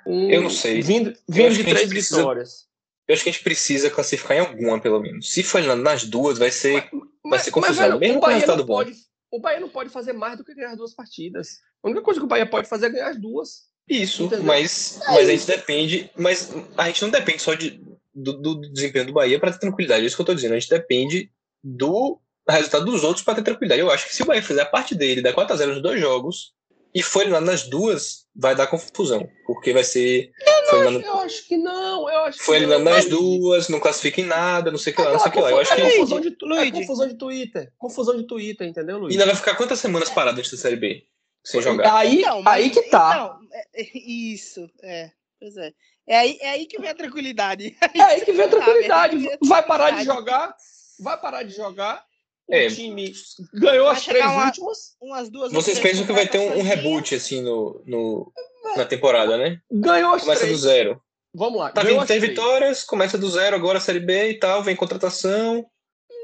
Um, 0.05 0.29
eu 0.29 0.41
não 0.41 0.49
sei. 0.49 0.81
Vindo, 0.81 1.13
vindo 1.27 1.53
de 1.53 1.63
três 1.63 1.89
precisa, 1.89 2.17
vitórias. 2.17 2.67
Eu 3.07 3.13
acho 3.13 3.23
que 3.23 3.29
a 3.29 3.31
gente 3.31 3.43
precisa 3.43 3.89
classificar 3.89 4.37
em 4.37 4.39
alguma, 4.41 4.79
pelo 4.79 4.99
menos. 4.99 5.31
Se 5.31 5.43
for 5.43 5.61
nas 5.61 6.03
duas, 6.03 6.37
vai 6.37 6.51
ser, 6.51 6.89
mas, 6.91 7.31
vai 7.31 7.39
ser 7.39 7.51
confusão. 7.51 7.89
Mas, 7.89 7.99
mesmo 7.99 8.19
com 8.19 8.25
o 8.25 8.29
resultado 8.29 8.65
bom. 8.65 8.75
Pode, 8.75 8.95
o 9.31 9.39
Bahia 9.39 9.59
não 9.59 9.69
pode 9.69 9.89
fazer 9.89 10.13
mais 10.13 10.37
do 10.37 10.43
que 10.43 10.53
ganhar 10.53 10.71
as 10.71 10.77
duas 10.77 10.93
partidas. 10.93 11.59
A 11.83 11.87
única 11.87 12.01
coisa 12.01 12.19
que 12.19 12.25
o 12.25 12.29
Bahia 12.29 12.45
pode 12.45 12.67
fazer 12.67 12.87
é 12.87 12.89
ganhar 12.89 13.09
as 13.09 13.19
duas. 13.19 13.67
Isso, 13.87 14.29
mas, 14.43 14.99
é 15.01 15.05
mas 15.13 15.29
a 15.29 15.31
gente 15.31 15.47
depende. 15.47 16.11
Mas 16.17 16.51
a 16.77 16.87
gente 16.87 17.01
não 17.01 17.09
depende 17.09 17.41
só 17.41 17.53
de, 17.53 17.81
do, 18.17 18.33
do 18.33 18.61
desempenho 18.71 19.05
do 19.05 19.13
Bahia 19.13 19.39
para 19.39 19.51
ter 19.51 19.59
tranquilidade. 19.59 20.03
É 20.03 20.07
isso 20.07 20.15
que 20.15 20.21
eu 20.21 20.23
estou 20.23 20.35
dizendo. 20.35 20.53
A 20.53 20.59
gente 20.59 20.69
depende 20.69 21.31
do 21.63 22.19
resultado 22.49 22.85
dos 22.85 23.03
outros 23.03 23.23
para 23.23 23.35
ter 23.35 23.43
tranquilidade. 23.43 23.81
Eu 23.81 23.91
acho 23.91 24.07
que 24.07 24.15
se 24.15 24.23
o 24.23 24.25
Bahia 24.25 24.41
fizer 24.41 24.61
a 24.61 24.65
parte 24.65 24.95
dele, 24.95 25.21
dar 25.21 25.33
4x0 25.33 25.67
nos 25.67 25.81
dois 25.81 25.99
jogos, 25.99 26.53
e 26.93 27.03
foi 27.03 27.29
lá 27.29 27.39
nas 27.39 27.63
duas, 27.63 28.25
vai 28.35 28.55
dar 28.55 28.65
confusão. 28.65 29.29
Porque 29.45 29.71
vai 29.71 29.83
ser. 29.83 30.31
Eu, 30.71 30.91
não, 30.91 30.99
eu 30.99 31.19
acho 31.19 31.47
que 31.47 31.55
não. 31.55 32.09
Eu 32.09 32.19
acho 32.21 32.41
foi 32.41 32.57
eliminado 32.57 32.83
nas 32.83 33.05
duas, 33.05 33.69
não 33.69 33.79
classifica 33.79 34.19
em 34.19 34.25
nada, 34.25 34.71
não 34.71 34.79
sei 34.79 34.93
o 34.93 34.95
que 34.95 35.01
lá, 35.01 35.11
não 35.11 35.19
sei 35.19 35.29
o 35.29 35.31
que 35.31 35.39
lá. 35.39 35.51
Eu 35.51 35.59
acho 35.59 35.75
que. 35.75 35.81
É 35.81 35.91
confusão 35.91 36.21
de, 36.21 36.27
é 36.29 36.71
confusão 36.71 37.07
de 37.07 37.13
Twitter. 37.15 37.71
Confusão 37.77 38.17
de 38.17 38.23
Twitter, 38.23 38.67
entendeu, 38.67 38.97
Luiz? 38.97 39.13
E 39.13 39.17
ainda 39.17 39.27
vai 39.27 39.35
ficar 39.35 39.55
quantas 39.55 39.79
semanas 39.79 40.09
parado 40.09 40.39
antes 40.39 40.51
da 40.51 40.57
Série 40.57 40.75
B? 40.75 41.03
Sem 41.43 41.61
jogar. 41.61 41.95
Aí, 41.95 42.21
então, 42.21 42.41
mas, 42.41 42.55
aí 42.55 42.69
que 42.69 42.81
tá. 42.89 43.13
Então, 43.13 43.39
é, 43.53 43.81
é, 43.81 43.91
isso, 43.93 44.69
é. 44.81 45.11
Pois 45.39 45.55
é. 45.57 45.71
É 46.07 46.17
aí, 46.17 46.37
é 46.41 46.49
aí 46.49 46.65
que 46.65 46.79
vem 46.79 46.89
a 46.89 46.95
tranquilidade. 46.95 47.77
É 47.95 48.01
aí 48.01 48.25
que 48.25 48.31
vem 48.31 48.45
a 48.45 48.49
tranquilidade. 48.49 49.17
Vai 49.45 49.65
parar 49.65 49.91
de 49.91 50.03
jogar, 50.03 50.55
vai 50.99 51.19
parar 51.19 51.43
de 51.43 51.55
jogar 51.55 52.07
o 52.47 52.55
é. 52.55 52.67
time 52.69 53.11
ganhou 53.53 53.89
as 53.89 54.05
três 54.05 54.25
uma, 54.25 54.45
últimas. 54.45 54.95
Umas 55.01 55.29
duas 55.29 55.51
Vocês 55.51 55.79
pensam 55.79 56.05
que 56.05 56.13
vai 56.13 56.25
ter 56.25 56.39
um, 56.39 56.59
um 56.59 56.63
reboot 56.63 57.13
assim 57.13 57.41
no, 57.41 57.83
no, 57.85 58.31
na 58.77 58.85
temporada, 58.85 59.37
né? 59.37 59.59
Ganhou 59.69 60.13
as 60.13 60.21
Começa 60.21 60.41
três. 60.41 60.55
do 60.55 60.61
zero. 60.61 61.01
Vamos 61.35 61.59
lá. 61.59 61.71
Tá 61.71 61.83
vindo 61.83 62.05
três 62.05 62.21
vitórias, 62.21 62.85
começa 62.85 63.17
do 63.17 63.29
zero, 63.29 63.55
agora 63.55 63.79
a 63.79 63.81
Série 63.81 63.99
B 63.99 64.29
e 64.29 64.39
tal, 64.39 64.63
vem 64.63 64.77
contratação. 64.77 65.65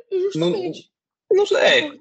Justamente. 0.10 0.89
Não, 1.30 1.39
não 1.39 1.45
sei. 1.45 1.58
É. 1.60 1.91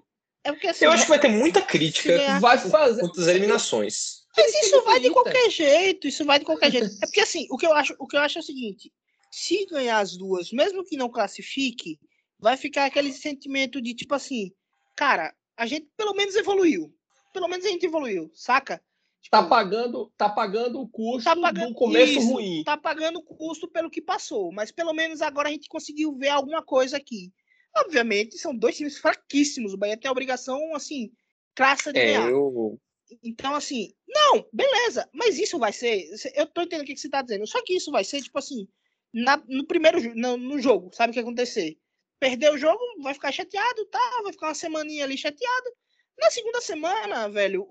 é 0.45 0.53
porque, 0.53 0.69
assim, 0.69 0.85
Eu 0.85 0.93
acho 0.93 1.03
que 1.03 1.11
vai 1.11 1.19
ter 1.19 1.29
muita 1.29 1.61
crítica. 1.61 2.39
Vai 2.39 2.59
fazer. 2.59 3.01
Quantas 3.01 3.27
eliminações. 3.27 4.22
Mas 4.37 4.55
isso 4.55 4.83
vai 4.83 5.01
de 5.01 5.11
qualquer 5.11 5.51
jeito, 5.51 6.07
isso 6.07 6.25
vai 6.25 6.39
de 6.39 6.45
qualquer 6.45 6.71
jeito. 6.71 6.87
É 7.03 7.07
porque 7.07 7.21
assim, 7.21 7.47
o 7.51 7.57
que 7.57 7.67
eu 7.67 7.73
acho, 7.75 7.95
o 7.99 8.07
que 8.07 8.17
eu 8.17 8.21
acho 8.21 8.39
é 8.39 8.41
o 8.41 8.45
seguinte: 8.45 8.93
se 9.31 9.67
ganhar 9.67 9.99
as 9.99 10.17
duas, 10.17 10.53
mesmo 10.53 10.85
que 10.85 10.97
não 10.97 11.11
classifique, 11.11 11.99
vai 12.39 12.57
ficar 12.57 12.87
aquele 12.87 13.13
sentimento 13.13 13.81
de 13.81 13.95
tipo 13.95 14.15
assim, 14.15 14.53
cara, 14.97 15.35
a 15.57 15.67
gente 15.67 15.89
pelo 15.97 16.15
menos 16.15 16.35
evoluiu. 16.35 16.95
Pelo 17.33 17.49
menos 17.49 17.65
a 17.65 17.69
gente 17.69 17.87
evoluiu, 17.87 18.31
saca? 18.35 18.83
Tipo, 19.23 19.37
tá 19.37 19.43
pagando, 19.45 20.13
tá 20.19 20.29
pagando 20.29 20.81
o 20.81 20.89
custo 20.89 21.23
tá 21.25 21.37
pagando, 21.37 21.69
do 21.69 21.75
começo 21.75 22.19
isso, 22.19 22.33
ruim. 22.33 22.65
Tá 22.65 22.77
pagando 22.77 23.21
o 23.21 23.23
custo 23.23 23.69
pelo 23.69 23.89
que 23.89 24.03
passou, 24.03 24.53
mas 24.53 24.73
pelo 24.73 24.93
menos 24.93 25.23
agora 25.23 25.49
a 25.49 25.53
gente 25.53 25.69
conseguiu 25.69 26.15
ver 26.17 26.29
alguma 26.29 26.63
coisa 26.63 26.97
aqui. 26.97 27.33
Obviamente, 27.77 28.37
são 28.37 28.55
dois 28.55 28.77
times 28.77 28.99
fraquíssimos. 28.99 29.73
O 29.73 29.79
Bahia 29.79 29.97
tem 29.97 30.09
a 30.09 30.13
obrigação, 30.13 30.75
assim, 30.75 31.11
crassa 31.55 31.93
de 31.93 32.01
é, 32.01 32.07
ganhar. 32.07 32.31
Eu... 32.31 32.79
Então, 33.23 33.55
assim, 33.55 33.93
não, 34.09 34.47
beleza, 34.53 35.09
mas 35.13 35.39
isso 35.39 35.59
vai 35.59 35.73
ser. 35.73 36.09
Eu 36.35 36.47
tô 36.47 36.63
entendendo 36.63 36.83
o 36.83 36.87
que, 36.87 36.95
que 36.95 37.01
você 37.01 37.09
tá 37.09 37.23
dizendo. 37.23 37.47
Só 37.47 37.63
que 37.63 37.75
isso 37.75 37.91
vai 37.91 38.05
ser, 38.05 38.23
tipo 38.23 38.39
assim, 38.39 38.69
na, 39.13 39.43
no 39.49 39.67
primeiro 39.67 40.15
no, 40.15 40.37
no 40.37 40.59
jogo, 40.59 40.91
sabe 40.93 41.11
o 41.11 41.15
que 41.15 41.21
acontecer? 41.21 41.79
perder 42.23 42.53
o 42.53 42.57
jogo, 42.57 42.79
vai 43.03 43.13
ficar 43.15 43.33
chateado, 43.33 43.85
tá? 43.87 44.21
Vai 44.23 44.33
ficar 44.33 44.47
uma 44.47 44.55
semaninha 44.55 45.03
ali 45.03 45.19
chateado. 45.19 45.71
Na 46.17 46.31
segunda 46.31 46.61
semana, 46.61 47.29
velho, 47.29 47.69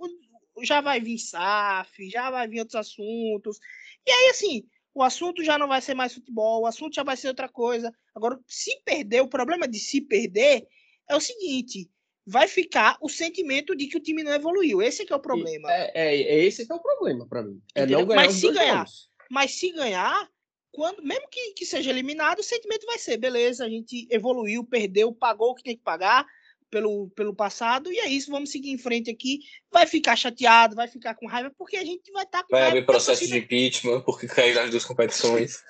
já 0.62 0.82
vai 0.82 1.00
vir 1.00 1.18
SAF, 1.18 2.10
já 2.10 2.30
vai 2.30 2.50
vir 2.50 2.60
outros 2.60 2.76
assuntos. 2.76 3.60
E 4.06 4.12
aí, 4.12 4.30
assim, 4.30 4.68
o 4.94 5.02
assunto 5.02 5.42
já 5.42 5.58
não 5.58 5.70
vai 5.70 5.82
ser 5.82 5.94
mais 5.94 6.14
futebol, 6.14 6.64
o 6.64 6.66
assunto 6.66 6.94
já 6.94 7.02
vai 7.02 7.16
ser 7.16 7.30
outra 7.30 7.48
coisa. 7.48 7.96
Agora, 8.14 8.38
se 8.46 8.78
perder, 8.84 9.22
o 9.22 9.30
problema 9.30 9.66
de 9.66 9.80
se 9.80 10.02
perder 10.02 10.68
é 11.10 11.16
o 11.16 11.22
seguinte: 11.22 11.90
vai 12.26 12.48
ficar 12.48 12.98
o 13.02 13.10
sentimento 13.10 13.76
de 13.76 13.88
que 13.88 13.98
o 13.98 14.02
time 14.02 14.24
não 14.24 14.34
evoluiu. 14.34 14.82
Esse 14.82 15.04
é, 15.04 15.06
é 15.10 15.16
o 15.16 15.20
problema. 15.20 15.72
É, 15.72 15.92
é, 15.94 16.22
é 16.22 16.46
esse 16.46 16.66
que 16.66 16.72
é 16.72 16.76
o 16.76 16.82
problema 16.82 17.28
para 17.28 17.44
mim. 17.44 17.62
É 17.76 17.86
não 17.86 18.06
ganhar 18.06 18.26
mas 18.26 18.36
se 18.36 18.52
ganhar, 18.52 18.86
mas 19.30 19.52
se 19.52 19.72
ganhar, 19.72 20.30
quando, 20.72 21.04
mesmo 21.04 21.28
que, 21.30 21.54
que 21.54 21.66
seja 21.66 21.90
eliminado, 21.90 22.40
o 22.40 22.44
sentimento 22.44 22.86
vai 22.86 22.98
ser, 22.98 23.18
beleza, 23.18 23.66
a 23.66 23.70
gente 23.70 24.08
evoluiu, 24.10 24.64
perdeu, 24.64 25.14
pagou 25.14 25.52
o 25.52 25.56
que 25.56 25.64
tem 25.64 25.76
que 25.76 25.84
pagar 25.84 26.26
pelo, 26.70 27.10
pelo 27.10 27.36
passado, 27.36 27.92
e 27.92 28.00
é 28.00 28.08
isso, 28.08 28.32
vamos 28.32 28.50
seguir 28.50 28.72
em 28.72 28.78
frente 28.78 29.12
aqui. 29.12 29.40
Vai 29.70 29.86
ficar 29.86 30.16
chateado, 30.16 30.76
vai 30.76 30.88
ficar 30.88 31.16
com 31.16 31.28
raiva, 31.28 31.52
porque 31.58 31.76
a 31.76 31.84
gente 31.84 32.10
vai 32.14 32.24
estar 32.24 32.40
tá 32.40 32.44
com 32.46 32.56
Vai 32.56 32.68
haver 32.68 32.86
processo 32.86 33.28
de 33.28 33.38
impeachment, 33.38 34.02
porque 34.02 34.26
caiu 34.26 34.56
nas 34.56 34.72
duas 34.72 34.86
competições. 34.86 35.62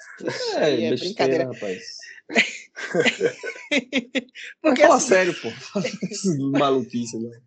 é, 0.57 0.85
é 0.85 0.95
brincadeira, 0.95 1.45
rapaz. 1.45 2.00
porque 4.61 4.81
fala 4.81 4.95
assim, 4.95 5.07
sério, 5.07 5.35
pô. 5.41 5.49
Maluquice, 6.59 7.19
né? 7.19 7.41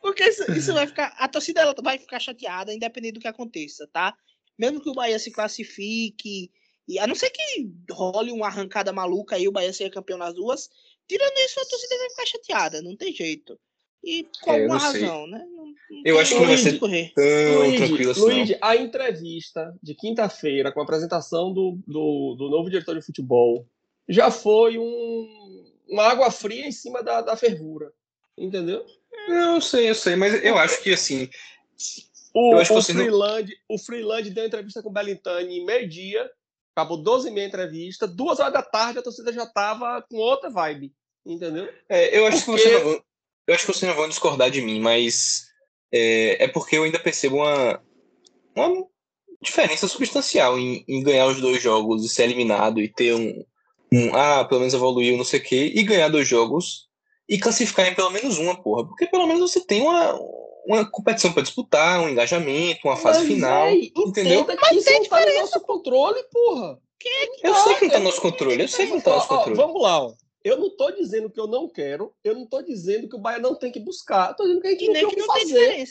Porque 0.00 0.24
isso, 0.24 0.50
isso 0.52 0.72
vai 0.72 0.86
ficar. 0.86 1.14
A 1.18 1.28
torcida 1.28 1.60
ela 1.60 1.74
vai 1.82 1.98
ficar 1.98 2.18
chateada, 2.18 2.72
independente 2.72 3.14
do 3.14 3.20
que 3.20 3.28
aconteça, 3.28 3.86
tá? 3.92 4.16
Mesmo 4.58 4.80
que 4.80 4.88
o 4.88 4.94
Bahia 4.94 5.18
se 5.18 5.30
classifique 5.30 6.50
e 6.88 6.98
a 6.98 7.06
não 7.06 7.14
ser 7.14 7.30
que 7.30 7.70
role 7.90 8.30
uma 8.30 8.46
arrancada 8.46 8.92
maluca 8.92 9.36
aí, 9.36 9.48
o 9.48 9.52
Bahia 9.52 9.72
seja 9.72 9.90
campeão 9.90 10.18
nas 10.18 10.34
duas. 10.34 10.68
Tirando 11.08 11.36
isso, 11.38 11.60
a 11.60 11.64
torcida 11.64 11.98
vai 11.98 12.10
ficar 12.10 12.26
chateada, 12.26 12.82
não 12.82 12.96
tem 12.96 13.12
jeito. 13.12 13.58
E 14.04 14.26
com 14.40 14.52
é, 14.52 14.60
alguma 14.60 14.78
razão, 14.78 15.26
né? 15.26 15.44
Não, 15.50 15.66
não 15.66 16.02
eu 16.04 16.18
acho 16.18 16.34
que 16.34 16.40
não 16.40 16.46
vai 16.46 16.56
ser 16.56 16.78
correr. 16.78 17.12
tão 17.14 17.58
Luigi, 17.58 17.76
tranquilo 17.76 18.10
assim. 18.12 18.20
Luigi, 18.20 18.58
a 18.60 18.76
entrevista 18.76 19.74
de 19.82 19.94
quinta-feira 19.94 20.70
com 20.70 20.80
a 20.80 20.84
apresentação 20.84 21.52
do, 21.52 21.78
do, 21.86 22.36
do, 22.38 22.48
novo 22.48 22.70
diretor 22.70 22.94
de 22.94 23.04
futebol 23.04 23.66
já 24.08 24.30
foi 24.30 24.78
um, 24.78 25.64
uma 25.88 26.04
água 26.04 26.30
fria 26.30 26.66
em 26.66 26.72
cima 26.72 27.02
da, 27.02 27.20
da 27.20 27.36
fervura. 27.36 27.92
Entendeu? 28.36 28.84
Eu 29.28 29.60
sei, 29.60 29.90
eu 29.90 29.94
sei, 29.94 30.14
mas 30.14 30.44
eu 30.44 30.56
acho 30.58 30.82
que 30.82 30.92
assim. 30.92 31.28
O, 32.34 32.56
o, 32.56 32.82
Freeland, 32.82 33.50
não... 33.68 33.76
o 33.76 33.78
Freeland 33.78 34.30
deu 34.30 34.44
entrevista 34.44 34.82
com 34.82 34.90
o 34.90 34.92
Belintani 34.92 35.58
em 35.58 35.64
meio-dia 35.64 36.30
Acabou 36.76 36.98
12 36.98 37.28
e 37.28 37.30
meia 37.30 37.46
entrevista, 37.46 38.06
duas 38.06 38.38
horas 38.38 38.52
da 38.52 38.60
tarde 38.60 38.98
a 38.98 39.02
torcida 39.02 39.32
já 39.32 39.46
tava 39.46 40.04
com 40.10 40.18
outra 40.18 40.50
vibe, 40.50 40.92
entendeu? 41.24 41.72
É, 41.88 42.18
eu, 42.18 42.26
acho 42.26 42.44
porque... 42.44 42.62
que 42.62 42.68
você 42.68 42.84
não, 42.84 43.02
eu 43.46 43.54
acho 43.54 43.64
que 43.64 43.72
vocês 43.72 43.88
não 43.88 43.96
vão 43.96 44.10
discordar 44.10 44.50
de 44.50 44.60
mim, 44.60 44.78
mas 44.78 45.46
é, 45.90 46.44
é 46.44 46.48
porque 46.48 46.76
eu 46.76 46.82
ainda 46.82 46.98
percebo 46.98 47.36
uma, 47.36 47.82
uma 48.54 48.86
diferença 49.40 49.88
substancial 49.88 50.58
em, 50.58 50.84
em, 50.86 51.02
ganhar 51.02 51.26
os 51.28 51.40
dois 51.40 51.62
jogos 51.62 52.04
e 52.04 52.10
ser 52.10 52.24
eliminado 52.24 52.78
e 52.78 52.92
ter 52.92 53.14
um, 53.14 53.42
um 53.92 54.14
ah, 54.14 54.44
pelo 54.44 54.60
menos 54.60 54.74
evoluiu, 54.74 55.16
não 55.16 55.24
sei 55.24 55.40
o 55.40 55.42
quê, 55.42 55.72
e 55.74 55.82
ganhar 55.82 56.08
dois 56.08 56.26
jogos 56.26 56.86
e 57.28 57.38
classificar 57.38 57.86
em 57.86 57.94
pelo 57.94 58.10
menos 58.10 58.38
uma, 58.38 58.60
porra. 58.60 58.86
Porque 58.86 59.06
pelo 59.06 59.26
menos 59.26 59.50
você 59.50 59.60
tem 59.60 59.82
uma, 59.82 60.18
uma 60.66 60.90
competição 60.90 61.32
para 61.32 61.42
disputar, 61.42 62.00
um 62.00 62.08
engajamento, 62.08 62.80
uma 62.84 62.96
fase 62.96 63.20
Mas, 63.20 63.28
final. 63.28 63.64
Véi, 63.64 63.92
entendeu? 63.96 64.44
Que 64.44 64.56
Mas 64.60 64.76
isso 64.76 64.90
não 64.90 65.04
tá 65.04 65.26
no 65.26 65.34
nosso 65.34 65.60
controle, 65.60 66.22
porra. 66.30 66.78
É 67.08 67.26
que 67.26 67.46
eu 67.46 67.52
tá? 67.52 67.60
sei 67.60 67.74
que 67.76 67.84
não 67.84 67.90
tá 67.92 67.98
no 67.98 68.04
nosso 68.04 68.20
controle, 68.20 68.62
eu 68.62 68.68
sei 68.68 68.86
que 68.86 68.92
não 68.92 69.00
tá 69.00 69.10
no 69.10 69.16
nosso 69.16 69.28
controle. 69.28 69.58
Ó, 69.58 69.66
vamos 69.66 69.82
lá, 69.82 70.02
ó. 70.02 70.14
Eu 70.42 70.58
não 70.58 70.76
tô 70.76 70.90
dizendo 70.92 71.30
que 71.30 71.40
eu 71.40 71.46
não 71.46 71.68
quero, 71.68 72.12
eu 72.22 72.34
não 72.34 72.46
tô 72.46 72.62
dizendo 72.62 73.08
que 73.08 73.16
o 73.16 73.18
Bahia 73.18 73.40
não 73.40 73.54
tem 73.56 73.70
que 73.72 73.80
buscar, 73.80 74.32
tô 74.34 74.44
dizendo 74.44 74.60
que 74.60 74.68
a 74.68 74.70
gente 74.70 74.84
e 74.84 74.86
não 74.86 74.94
tem 74.94 75.08
que, 75.08 75.14
que 75.14 75.20
não 75.20 75.26
fazer. 75.26 75.84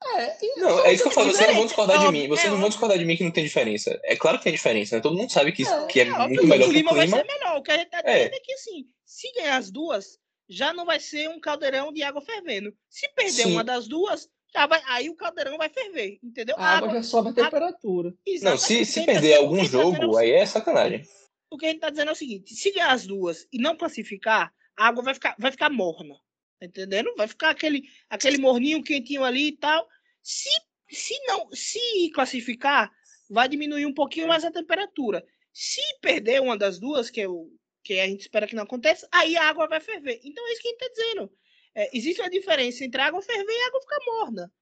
É, 0.00 0.38
não, 0.56 0.84
é 0.84 0.92
isso 0.92 1.02
que 1.02 1.08
eu 1.08 1.12
falo, 1.12 1.32
vocês 1.32 1.48
não 1.48 1.56
vão 1.56 1.66
discordar 1.66 1.98
de 1.98 2.12
mim. 2.12 2.28
Vocês 2.28 2.52
não 2.52 2.60
vão 2.60 2.68
discordar 2.68 2.98
de 2.98 3.04
mim 3.04 3.16
que 3.16 3.24
não 3.24 3.32
tem 3.32 3.44
diferença. 3.44 3.98
É 4.04 4.14
claro 4.14 4.38
que 4.38 4.44
tem 4.44 4.52
diferença, 4.52 4.96
né? 4.96 5.02
Todo 5.02 5.16
mundo 5.16 5.30
sabe 5.30 5.50
que, 5.50 5.66
é, 5.66 5.86
que 5.86 6.00
é, 6.00 6.08
é 6.08 6.28
muito 6.28 6.46
melhor 6.46 6.64
que 6.64 6.70
o 6.70 6.72
clima. 6.72 6.94
vai 6.94 7.08
ser 7.08 7.24
melhor. 7.24 7.58
O 7.58 7.62
que 7.62 7.72
a 7.72 7.76
gente 7.76 7.90
tá 7.90 8.00
dizendo 8.00 8.32
é, 8.32 8.36
é 8.36 8.40
que, 8.40 8.52
assim, 8.52 8.86
se 9.04 9.32
ganhar 9.32 9.56
as 9.56 9.70
duas, 9.70 10.18
já 10.48 10.72
não 10.72 10.86
vai 10.86 11.00
ser 11.00 11.28
um 11.28 11.40
caldeirão 11.40 11.92
de 11.92 12.02
água 12.02 12.22
fervendo. 12.22 12.72
Se 12.88 13.08
perder 13.12 13.42
Sim. 13.42 13.52
uma 13.52 13.64
das 13.64 13.88
duas, 13.88 14.28
já 14.52 14.66
vai, 14.66 14.80
aí 14.86 15.10
o 15.10 15.16
caldeirão 15.16 15.58
vai 15.58 15.68
ferver, 15.68 16.18
entendeu? 16.22 16.56
A 16.58 16.76
água, 16.76 16.88
água 16.88 17.00
já 17.00 17.02
sobe 17.02 17.30
a 17.30 17.32
temperatura. 17.32 18.14
Não, 18.42 18.56
se, 18.56 18.84
se 18.84 19.04
perder 19.04 19.36
tá, 19.36 19.42
algum 19.42 19.64
jogo, 19.64 20.12
tá 20.12 20.20
aí 20.20 20.30
é 20.30 20.46
sacanagem. 20.46 21.02
O 21.50 21.58
que 21.58 21.66
a 21.66 21.68
gente 21.70 21.80
tá 21.80 21.90
dizendo 21.90 22.08
é 22.08 22.12
o 22.12 22.16
seguinte: 22.16 22.54
se 22.54 22.72
ganhar 22.72 22.92
as 22.92 23.06
duas 23.06 23.46
e 23.52 23.58
não 23.58 23.76
classificar, 23.76 24.52
a 24.76 24.86
água 24.86 25.02
vai 25.02 25.14
ficar, 25.14 25.34
vai 25.38 25.50
ficar 25.50 25.70
morna. 25.70 26.14
Tá 26.58 26.66
entendendo? 26.66 27.14
Vai 27.16 27.28
ficar 27.28 27.50
aquele, 27.50 27.82
aquele 28.10 28.38
morninho 28.38 28.82
quentinho 28.82 29.24
ali 29.24 29.48
e 29.48 29.56
tal. 29.56 29.88
Se, 30.22 30.48
se 30.88 31.14
não, 31.26 31.48
se 31.52 32.10
classificar, 32.12 32.90
vai 33.30 33.48
diminuir 33.48 33.86
um 33.86 33.94
pouquinho 33.94 34.28
mais 34.28 34.44
a 34.44 34.50
temperatura. 34.50 35.24
Se 35.52 35.80
perder 36.00 36.40
uma 36.40 36.56
das 36.56 36.78
duas, 36.78 37.10
que, 37.10 37.20
é 37.20 37.28
o, 37.28 37.50
que 37.84 38.00
a 38.00 38.06
gente 38.06 38.22
espera 38.22 38.46
que 38.46 38.56
não 38.56 38.64
aconteça, 38.64 39.08
aí 39.12 39.36
a 39.36 39.48
água 39.48 39.68
vai 39.68 39.80
ferver. 39.80 40.20
Então 40.24 40.46
é 40.46 40.52
isso 40.52 40.62
que 40.62 40.68
a 40.68 40.70
gente 40.70 40.82
está 40.82 40.94
dizendo. 40.94 41.32
É, 41.74 41.96
existe 41.96 42.20
uma 42.20 42.30
diferença 42.30 42.84
entre 42.84 43.00
a 43.00 43.06
água 43.06 43.22
ferver 43.22 43.52
e 43.52 43.62
a 43.62 43.66
água 43.68 43.80
ficar 43.80 43.98
morna. 44.06 44.52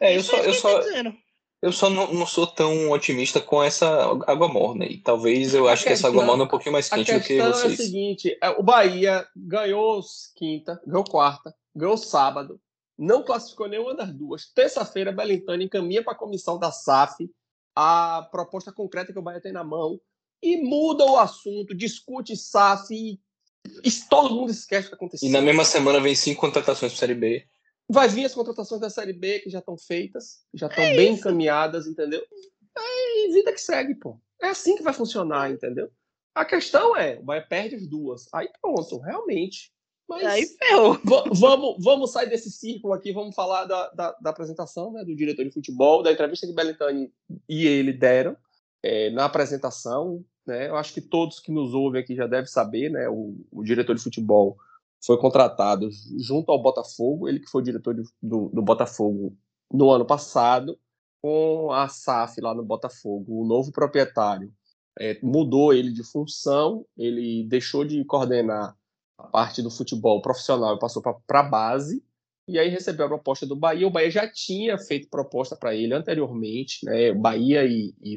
É, 0.00 0.16
eu 0.16 0.22
só, 0.22 0.36
é 0.36 0.48
eu, 0.48 0.54
só, 0.54 0.80
tá 0.80 1.14
eu 1.60 1.72
só 1.72 1.90
não, 1.90 2.12
não, 2.12 2.26
sou 2.26 2.46
tão 2.46 2.90
otimista 2.90 3.40
com 3.40 3.62
essa 3.62 3.86
água 4.26 4.48
morna. 4.48 4.84
E 4.84 4.98
talvez 4.98 5.54
eu 5.54 5.68
acho 5.68 5.84
que 5.84 5.90
essa 5.90 6.06
água 6.06 6.24
morna 6.24 6.44
é 6.44 6.46
um 6.46 6.50
pouquinho 6.50 6.72
mais 6.72 6.88
quente 6.88 7.12
do 7.12 7.20
que 7.20 7.40
vocês. 7.40 7.62
é 7.62 7.66
o 7.66 7.76
seguinte: 7.76 8.38
é, 8.40 8.50
o 8.50 8.62
Bahia 8.62 9.26
ganhou 9.36 10.00
quinta, 10.36 10.80
ganhou 10.86 11.04
quarta, 11.04 11.54
ganhou 11.74 11.96
sábado, 11.96 12.60
não 12.96 13.24
classificou 13.24 13.68
nenhuma 13.68 13.94
das 13.94 14.12
duas. 14.12 14.46
Terça-feira, 14.54 15.10
Belintani 15.10 15.64
encaminha 15.64 16.02
para 16.02 16.12
a 16.12 16.16
comissão 16.16 16.58
da 16.58 16.70
SAF 16.70 17.28
a 17.74 18.28
proposta 18.30 18.72
concreta 18.72 19.12
que 19.12 19.18
o 19.18 19.22
Bahia 19.22 19.40
tem 19.40 19.52
na 19.52 19.64
mão 19.64 20.00
e 20.42 20.56
muda 20.56 21.04
o 21.04 21.18
assunto, 21.18 21.74
discute 21.74 22.36
SAF 22.36 22.94
e, 22.94 23.20
e 23.84 23.90
todo 24.08 24.34
mundo 24.34 24.50
esquece 24.50 24.86
o 24.86 24.90
que 24.90 24.94
aconteceu. 24.94 25.28
E 25.28 25.32
na 25.32 25.40
mesma 25.40 25.64
semana 25.64 26.00
vem 26.00 26.14
cinco 26.14 26.40
contratações 26.40 26.92
para 26.92 27.00
Série 27.00 27.14
B. 27.14 27.44
Vai 27.88 28.08
vir 28.08 28.26
as 28.26 28.34
contratações 28.34 28.80
da 28.80 28.90
Série 28.90 29.12
B 29.12 29.40
que 29.40 29.50
já 29.50 29.60
estão 29.60 29.76
feitas, 29.76 30.44
já 30.52 30.66
estão 30.66 30.84
é 30.84 30.94
bem 30.94 31.12
isso. 31.12 31.20
encaminhadas, 31.20 31.86
entendeu? 31.86 32.22
É 32.76 33.32
vida 33.32 33.52
que 33.52 33.60
segue, 33.60 33.94
pô. 33.94 34.20
É 34.40 34.48
assim 34.48 34.76
que 34.76 34.82
vai 34.82 34.92
funcionar, 34.92 35.50
entendeu? 35.50 35.90
A 36.34 36.44
questão 36.44 36.96
é, 36.96 37.16
Bahia 37.16 37.42
perde 37.42 37.74
as 37.74 37.86
duas. 37.86 38.28
Aí 38.32 38.48
pronto, 38.60 38.98
realmente. 38.98 39.72
Mas 40.08 40.24
aí 40.24 40.46
ferrou. 40.46 40.98
Vamos, 41.34 41.76
vamos 41.82 42.12
sair 42.12 42.30
desse 42.30 42.50
círculo 42.50 42.94
aqui, 42.94 43.12
vamos 43.12 43.34
falar 43.34 43.64
da, 43.64 43.88
da, 43.90 44.12
da 44.12 44.30
apresentação 44.30 44.92
né, 44.92 45.04
do 45.04 45.14
diretor 45.14 45.44
de 45.44 45.50
futebol, 45.50 46.02
da 46.02 46.12
entrevista 46.12 46.46
que 46.46 46.52
Belintani 46.52 47.12
e 47.48 47.66
ele 47.66 47.92
deram 47.92 48.36
é, 48.82 49.10
na 49.10 49.26
apresentação. 49.26 50.24
Né, 50.46 50.68
eu 50.68 50.76
acho 50.76 50.94
que 50.94 51.00
todos 51.00 51.40
que 51.40 51.52
nos 51.52 51.74
ouvem 51.74 52.00
aqui 52.00 52.14
já 52.14 52.26
devem 52.26 52.46
saber, 52.46 52.90
né, 52.90 53.08
o, 53.08 53.36
o 53.50 53.62
diretor 53.62 53.94
de 53.94 54.02
futebol 54.02 54.56
foi 55.04 55.18
contratado 55.18 55.88
junto 56.18 56.50
ao 56.50 56.60
Botafogo, 56.60 57.28
ele 57.28 57.40
que 57.40 57.50
foi 57.50 57.62
diretor 57.62 57.94
de, 57.94 58.02
do, 58.22 58.48
do 58.48 58.62
Botafogo 58.62 59.36
no 59.72 59.90
ano 59.90 60.04
passado, 60.04 60.78
com 61.22 61.72
a 61.72 61.88
SAF 61.88 62.40
lá 62.40 62.54
no 62.54 62.64
Botafogo, 62.64 63.42
o 63.42 63.46
novo 63.46 63.72
proprietário 63.72 64.52
é, 64.98 65.18
mudou 65.22 65.72
ele 65.72 65.92
de 65.92 66.02
função, 66.02 66.84
ele 66.96 67.46
deixou 67.48 67.84
de 67.84 68.04
coordenar 68.04 68.76
a 69.16 69.26
parte 69.26 69.62
do 69.62 69.70
futebol 69.70 70.20
profissional 70.20 70.76
e 70.76 70.78
passou 70.78 71.02
para 71.02 71.40
a 71.40 71.42
base. 71.42 72.02
E 72.46 72.58
aí 72.58 72.68
recebeu 72.68 73.06
a 73.06 73.08
proposta 73.08 73.46
do 73.46 73.54
Bahia. 73.54 73.86
O 73.86 73.90
Bahia 73.90 74.10
já 74.10 74.30
tinha 74.30 74.78
feito 74.78 75.08
proposta 75.10 75.54
para 75.54 75.74
ele 75.74 75.92
anteriormente, 75.92 76.84
né? 76.84 77.12
Bahia 77.12 77.64
e, 77.64 77.94
e, 78.02 78.16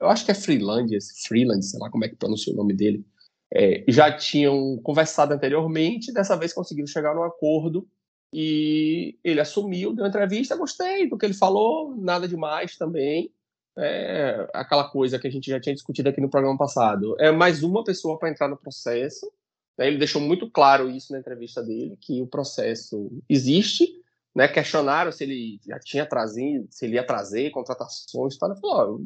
eu 0.00 0.08
acho 0.08 0.24
que 0.24 0.30
é 0.30 0.34
Freeland, 0.34 0.94
Freeland, 1.26 1.64
sei 1.64 1.80
lá 1.80 1.90
como 1.90 2.04
é 2.04 2.08
que 2.08 2.16
pronuncia 2.16 2.52
o 2.52 2.56
nome 2.56 2.74
dele. 2.74 3.04
É, 3.52 3.84
já 3.88 4.10
tinham 4.10 4.78
conversado 4.82 5.32
anteriormente, 5.32 6.12
dessa 6.12 6.36
vez 6.36 6.52
conseguiram 6.52 6.86
chegar 6.86 7.14
num 7.14 7.22
acordo 7.22 7.86
e 8.32 9.18
ele 9.22 9.40
assumiu, 9.40 9.94
deu 9.94 10.06
entrevista, 10.06 10.56
gostei 10.56 11.08
do 11.08 11.16
que 11.16 11.24
ele 11.24 11.34
falou, 11.34 11.94
nada 11.96 12.26
demais 12.26 12.76
também. 12.76 13.32
É 13.78 14.48
aquela 14.54 14.88
coisa 14.88 15.18
que 15.18 15.28
a 15.28 15.30
gente 15.30 15.50
já 15.50 15.60
tinha 15.60 15.74
discutido 15.74 16.08
aqui 16.08 16.20
no 16.20 16.30
programa 16.30 16.56
passado. 16.56 17.14
É 17.20 17.30
mais 17.30 17.62
uma 17.62 17.84
pessoa 17.84 18.18
para 18.18 18.30
entrar 18.30 18.48
no 18.48 18.56
processo 18.56 19.30
né? 19.76 19.86
Ele 19.86 19.98
deixou 19.98 20.20
muito 20.20 20.50
claro 20.50 20.88
isso 20.90 21.12
na 21.12 21.18
entrevista 21.18 21.62
dele, 21.62 21.96
que 22.00 22.22
o 22.22 22.26
processo 22.26 23.10
existe. 23.28 24.02
Né? 24.36 24.46
Questionaram 24.46 25.10
se 25.10 25.24
ele 25.24 25.58
já 25.66 25.78
tinha 25.80 26.04
trazido, 26.04 26.68
se 26.70 26.84
ele 26.84 26.96
ia 26.96 27.06
trazer 27.06 27.50
contratações. 27.50 28.36
Tal. 28.36 28.50
Ele 28.50 28.60
falou: 28.60 29.00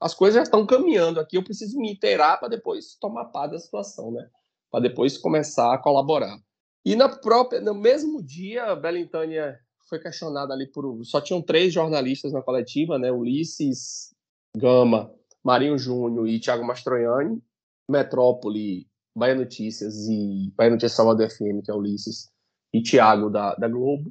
as 0.00 0.12
coisas 0.12 0.34
já 0.34 0.42
estão 0.42 0.66
caminhando 0.66 1.20
aqui, 1.20 1.36
eu 1.36 1.44
preciso 1.44 1.78
me 1.78 1.92
inteirar 1.92 2.38
para 2.38 2.48
depois 2.48 2.96
tomar 3.00 3.26
paz 3.26 3.52
da 3.52 3.58
situação, 3.60 4.10
né? 4.10 4.28
para 4.72 4.80
depois 4.80 5.16
começar 5.16 5.72
a 5.72 5.78
colaborar. 5.78 6.36
E 6.84 6.96
na 6.96 7.08
própria, 7.08 7.60
no 7.60 7.74
mesmo 7.74 8.20
dia, 8.20 8.64
a 8.64 8.74
Belintânia 8.74 9.56
foi 9.88 10.00
questionada 10.00 10.52
ali 10.52 10.66
por. 10.66 11.04
Só 11.04 11.20
tinham 11.20 11.40
três 11.40 11.72
jornalistas 11.72 12.32
na 12.32 12.42
coletiva, 12.42 12.98
né? 12.98 13.12
Ulisses 13.12 14.12
Gama, 14.56 15.14
Marinho 15.44 15.78
Júnior 15.78 16.26
e 16.26 16.40
Thiago 16.40 16.64
Mastroianni. 16.64 17.40
Metrópole 17.88 18.88
Bahia 19.14 19.34
Notícias 19.34 20.08
e 20.08 20.52
Bahia 20.56 20.70
Notícias 20.70 20.92
Salvador 20.92 21.30
FM, 21.30 21.62
que 21.64 21.70
é 21.70 21.74
Ulisses, 21.74 22.30
e 22.72 22.82
Tiago 22.82 23.28
da, 23.28 23.54
da 23.54 23.68
Globo, 23.68 24.10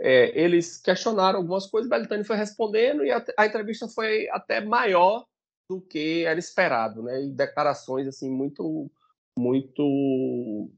é, 0.00 0.38
eles 0.38 0.80
questionaram 0.80 1.38
algumas 1.38 1.66
coisas, 1.66 1.88
Belitani 1.88 2.24
foi 2.24 2.36
respondendo 2.36 3.04
e 3.04 3.10
a, 3.10 3.24
a, 3.38 3.46
entrevista 3.46 3.88
foi 3.88 4.28
até 4.30 4.60
maior 4.60 5.24
do 5.70 5.80
que 5.80 6.24
era 6.24 6.38
esperado, 6.38 7.02
né? 7.02 7.24
E 7.24 7.30
declarações 7.30 8.06
assim 8.06 8.30
muito 8.30 8.90
muito 9.38 10.70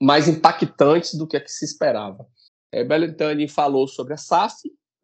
mais 0.00 0.28
impactantes 0.28 1.14
do 1.14 1.26
que, 1.26 1.38
que 1.40 1.50
se 1.50 1.64
esperava. 1.64 2.26
É, 2.72 2.84
Belintani 2.84 3.48
falou 3.48 3.86
sobre 3.86 4.14
a 4.14 4.16
SAF, 4.16 4.54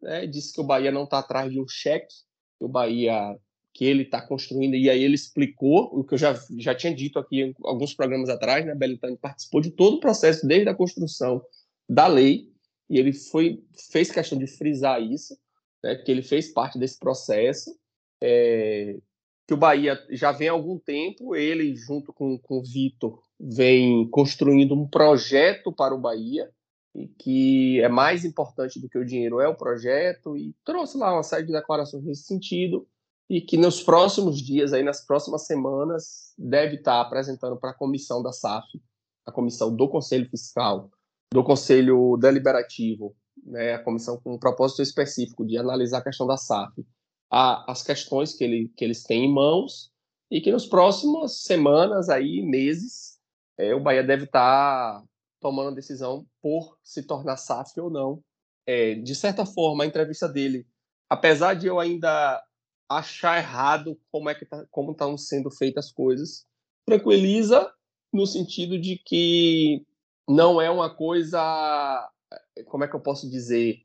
né, 0.01 0.27
disse 0.27 0.53
que 0.53 0.61
o 0.61 0.63
Bahia 0.63 0.91
não 0.91 1.03
está 1.03 1.19
atrás 1.19 1.51
de 1.51 1.59
um 1.59 1.67
cheque, 1.67 2.13
que 2.57 2.65
o 2.65 2.67
Bahia 2.67 3.37
que 3.73 3.83
ele 3.83 4.03
está 4.03 4.21
construindo, 4.21 4.73
e 4.73 4.89
aí 4.89 5.03
ele 5.03 5.15
explicou 5.15 5.89
o 5.91 6.01
que 6.01 6.13
eu 6.13 6.17
já, 6.17 6.33
já 6.57 6.73
tinha 6.73 6.95
dito 6.95 7.19
aqui 7.19 7.53
alguns 7.61 7.93
programas 7.93 8.29
atrás, 8.29 8.65
né? 8.65 8.73
Belitani 8.73 9.17
participou 9.17 9.59
de 9.59 9.69
todo 9.69 9.97
o 9.97 9.99
processo, 9.99 10.47
desde 10.47 10.69
a 10.69 10.73
construção 10.73 11.43
da 11.87 12.07
lei, 12.07 12.49
e 12.89 12.99
ele 12.99 13.13
foi, 13.13 13.63
fez 13.91 14.11
questão 14.11 14.37
de 14.37 14.47
frisar 14.47 15.01
isso, 15.01 15.37
né? 15.83 15.95
que 15.95 16.11
ele 16.11 16.21
fez 16.21 16.51
parte 16.51 16.77
desse 16.77 16.99
processo, 16.99 17.75
é, 18.21 18.97
que 19.47 19.53
o 19.53 19.57
Bahia 19.57 19.99
já 20.09 20.31
vem 20.31 20.49
há 20.49 20.51
algum 20.51 20.79
tempo, 20.79 21.35
ele, 21.35 21.75
junto 21.75 22.11
com, 22.11 22.37
com 22.39 22.59
o 22.59 22.63
Vitor, 22.63 23.21
vem 23.39 24.09
construindo 24.09 24.73
um 24.73 24.87
projeto 24.87 25.71
para 25.71 25.93
o 25.93 25.99
Bahia, 25.99 26.49
e 26.95 27.07
que 27.07 27.81
é 27.81 27.89
mais 27.89 28.23
importante 28.23 28.79
do 28.79 28.87
que 28.87 28.97
o 28.97 29.05
dinheiro 29.05 29.41
é 29.41 29.47
o 29.47 29.55
projeto, 29.55 30.37
e 30.37 30.55
trouxe 30.63 30.97
lá 30.97 31.13
uma 31.13 31.23
série 31.23 31.45
de 31.45 31.51
declarações 31.51 32.03
nesse 32.03 32.23
sentido, 32.23 32.87
e 33.29 33.41
que 33.41 33.57
nos 33.57 33.83
próximos 33.83 34.39
dias, 34.41 34.71
aí 34.71 34.83
nas 34.83 35.05
próximas 35.05 35.45
semanas, 35.45 36.33
deve 36.37 36.77
estar 36.77 37.01
apresentando 37.01 37.57
para 37.57 37.71
a 37.71 37.75
comissão 37.75 38.23
da 38.23 38.31
SAF, 38.31 38.65
a 39.25 39.31
comissão 39.31 39.75
do 39.75 39.89
Conselho 39.89 40.29
Fiscal, 40.29 40.89
do 41.35 41.43
Conselho 41.43 42.17
Deliberativo, 42.17 43.15
né, 43.43 43.73
a 43.73 43.83
comissão 43.83 44.19
com 44.19 44.35
um 44.35 44.39
propósito 44.39 44.81
específico 44.81 45.45
de 45.45 45.57
analisar 45.57 45.99
a 45.99 46.03
questão 46.03 46.25
da 46.25 46.37
SAF, 46.37 46.85
a, 47.29 47.71
as 47.71 47.83
questões 47.83 48.33
que, 48.33 48.43
ele, 48.43 48.71
que 48.75 48.83
eles 48.83 49.03
têm 49.03 49.25
em 49.25 49.33
mãos 49.33 49.91
e 50.31 50.41
que 50.41 50.51
nos 50.51 50.65
próximas 50.65 51.43
semanas, 51.43 52.09
aí 52.09 52.41
meses, 52.41 53.19
é, 53.57 53.75
o 53.75 53.79
Bahia 53.79 54.03
deve 54.03 54.23
estar 54.23 55.03
tomando 55.39 55.69
a 55.69 55.75
decisão 55.75 56.25
por 56.41 56.77
se 56.83 57.03
tornar 57.03 57.37
SAF 57.37 57.79
ou 57.79 57.89
não. 57.89 58.23
É, 58.65 58.95
de 58.95 59.13
certa 59.13 59.45
forma, 59.45 59.83
a 59.83 59.87
entrevista 59.87 60.27
dele, 60.27 60.65
apesar 61.07 61.53
de 61.53 61.67
eu 61.67 61.79
ainda 61.79 62.41
achar 62.89 63.37
errado 63.37 63.99
como 64.11 64.29
é 64.29 64.35
que 64.35 64.45
tá, 64.45 64.65
como 64.71 64.91
estão 64.91 65.17
sendo 65.17 65.51
feitas 65.51 65.85
as 65.85 65.91
coisas. 65.91 66.45
Tranquiliza 66.85 67.71
no 68.11 68.25
sentido 68.25 68.79
de 68.79 68.97
que 68.97 69.85
não 70.27 70.61
é 70.61 70.69
uma 70.69 70.93
coisa, 70.93 72.09
como 72.67 72.83
é 72.83 72.87
que 72.87 72.95
eu 72.95 72.99
posso 72.99 73.29
dizer, 73.29 73.81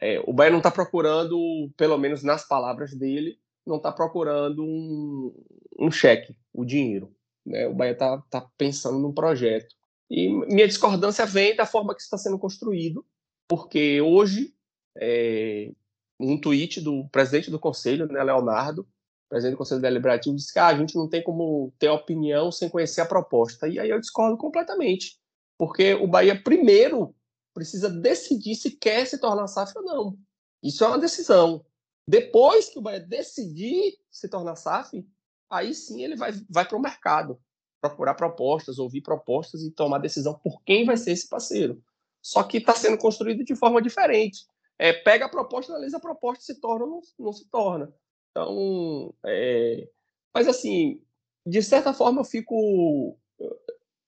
é, 0.00 0.22
o 0.26 0.32
Bahia 0.32 0.50
não 0.50 0.58
está 0.58 0.70
procurando, 0.70 1.70
pelo 1.76 1.98
menos 1.98 2.22
nas 2.22 2.46
palavras 2.46 2.94
dele, 2.94 3.38
não 3.66 3.76
está 3.76 3.92
procurando 3.92 4.64
um, 4.64 5.34
um 5.78 5.90
cheque, 5.90 6.36
o 6.52 6.64
dinheiro. 6.64 7.14
Né? 7.44 7.66
O 7.66 7.74
Bahia 7.74 7.92
está 7.92 8.18
tá 8.30 8.48
pensando 8.56 8.98
num 8.98 9.12
projeto. 9.12 9.74
E 10.10 10.28
minha 10.28 10.66
discordância 10.66 11.24
vem 11.24 11.56
da 11.56 11.64
forma 11.64 11.94
que 11.94 12.02
está 12.02 12.18
sendo 12.18 12.38
construído, 12.38 13.04
porque 13.48 14.00
hoje 14.00 14.54
é, 14.98 15.72
um 16.18 16.38
tweet 16.38 16.80
do 16.80 17.08
presidente 17.08 17.50
do 17.50 17.58
conselho, 17.58 18.06
né, 18.06 18.22
Leonardo, 18.22 18.86
presidente 19.28 19.54
do 19.54 19.58
Conselho 19.58 19.80
Deliberativo, 19.80 20.36
disse 20.36 20.52
que 20.52 20.58
ah, 20.58 20.66
a 20.66 20.76
gente 20.76 20.94
não 20.94 21.08
tem 21.08 21.22
como 21.22 21.72
ter 21.78 21.88
opinião 21.88 22.52
sem 22.52 22.68
conhecer 22.68 23.00
a 23.00 23.06
proposta. 23.06 23.66
E 23.66 23.78
aí 23.78 23.88
eu 23.88 23.98
discordo 23.98 24.36
completamente. 24.36 25.18
Porque 25.62 25.94
o 25.94 26.08
Bahia, 26.08 26.42
primeiro, 26.42 27.14
precisa 27.54 27.88
decidir 27.88 28.56
se 28.56 28.72
quer 28.72 29.06
se 29.06 29.16
tornar 29.16 29.46
SAF 29.46 29.72
ou 29.78 29.84
não. 29.84 30.18
Isso 30.60 30.82
é 30.82 30.88
uma 30.88 30.98
decisão. 30.98 31.64
Depois 32.04 32.68
que 32.68 32.80
o 32.80 32.82
Bahia 32.82 32.98
decidir 32.98 33.96
se 34.10 34.28
tornar 34.28 34.56
SAF, 34.56 35.06
aí 35.48 35.72
sim 35.72 36.02
ele 36.02 36.16
vai, 36.16 36.32
vai 36.50 36.66
para 36.66 36.76
o 36.76 36.82
mercado 36.82 37.40
procurar 37.80 38.14
propostas, 38.14 38.80
ouvir 38.80 39.02
propostas 39.02 39.62
e 39.62 39.70
tomar 39.70 40.00
decisão 40.00 40.34
por 40.34 40.60
quem 40.64 40.84
vai 40.84 40.96
ser 40.96 41.12
esse 41.12 41.28
parceiro. 41.28 41.80
Só 42.20 42.42
que 42.42 42.56
está 42.56 42.74
sendo 42.74 42.98
construído 42.98 43.44
de 43.44 43.54
forma 43.54 43.80
diferente. 43.80 44.44
É, 44.76 44.92
pega 44.92 45.26
a 45.26 45.30
proposta, 45.30 45.70
analisa 45.70 45.98
a 45.98 46.00
proposta, 46.00 46.42
se 46.42 46.60
torna 46.60 46.86
ou 46.86 46.90
não, 46.90 47.00
não 47.20 47.32
se 47.32 47.48
torna. 47.48 47.94
Então, 48.32 49.14
é... 49.24 49.88
mas 50.34 50.48
assim, 50.48 51.00
de 51.46 51.62
certa 51.62 51.94
forma 51.94 52.22
eu 52.22 52.24
fico, 52.24 53.16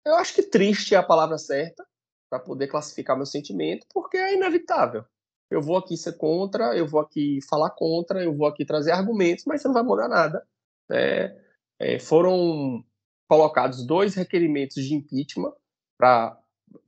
eu 0.06 0.14
acho 0.14 0.34
que 0.34 0.42
triste 0.42 0.94
é 0.94 0.98
a 0.98 1.02
palavra 1.02 1.36
certa 1.36 1.84
para 2.30 2.38
poder 2.38 2.68
classificar 2.68 3.16
meu 3.16 3.26
sentimento, 3.26 3.86
porque 3.92 4.16
é 4.16 4.34
inevitável. 4.34 5.04
Eu 5.50 5.60
vou 5.60 5.76
aqui 5.76 5.96
ser 5.96 6.16
contra, 6.16 6.76
eu 6.76 6.86
vou 6.86 7.00
aqui 7.00 7.40
falar 7.48 7.70
contra, 7.70 8.22
eu 8.22 8.34
vou 8.34 8.46
aqui 8.46 8.64
trazer 8.64 8.92
argumentos, 8.92 9.44
mas 9.44 9.60
você 9.60 9.68
não 9.68 9.74
vai 9.74 9.82
mudar 9.82 10.08
nada. 10.08 10.46
É, 10.90 11.36
é, 11.78 11.98
foram 11.98 12.84
colocados 13.28 13.84
dois 13.84 14.14
requerimentos 14.14 14.84
de 14.84 14.94
impeachment 14.94 15.52
para 15.98 16.40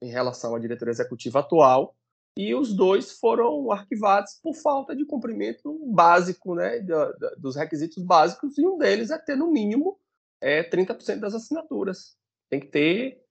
em 0.02 0.08
relação 0.08 0.54
à 0.54 0.58
diretoria 0.58 0.92
executiva 0.92 1.40
atual 1.40 1.96
e 2.36 2.54
os 2.54 2.74
dois 2.74 3.18
foram 3.18 3.72
arquivados 3.72 4.38
por 4.42 4.54
falta 4.54 4.94
de 4.94 5.04
cumprimento 5.04 5.76
básico, 5.92 6.54
né, 6.54 6.80
dos 7.36 7.56
requisitos 7.56 8.02
básicos 8.04 8.56
e 8.58 8.66
um 8.66 8.78
deles 8.78 9.10
é 9.10 9.18
ter 9.18 9.36
no 9.36 9.50
mínimo 9.50 9.98
é 10.40 10.62
30% 10.62 11.18
das 11.18 11.34
assinaturas. 11.34 12.17
Tem 12.50 12.60
que 12.60 12.66
ter, 12.66 13.22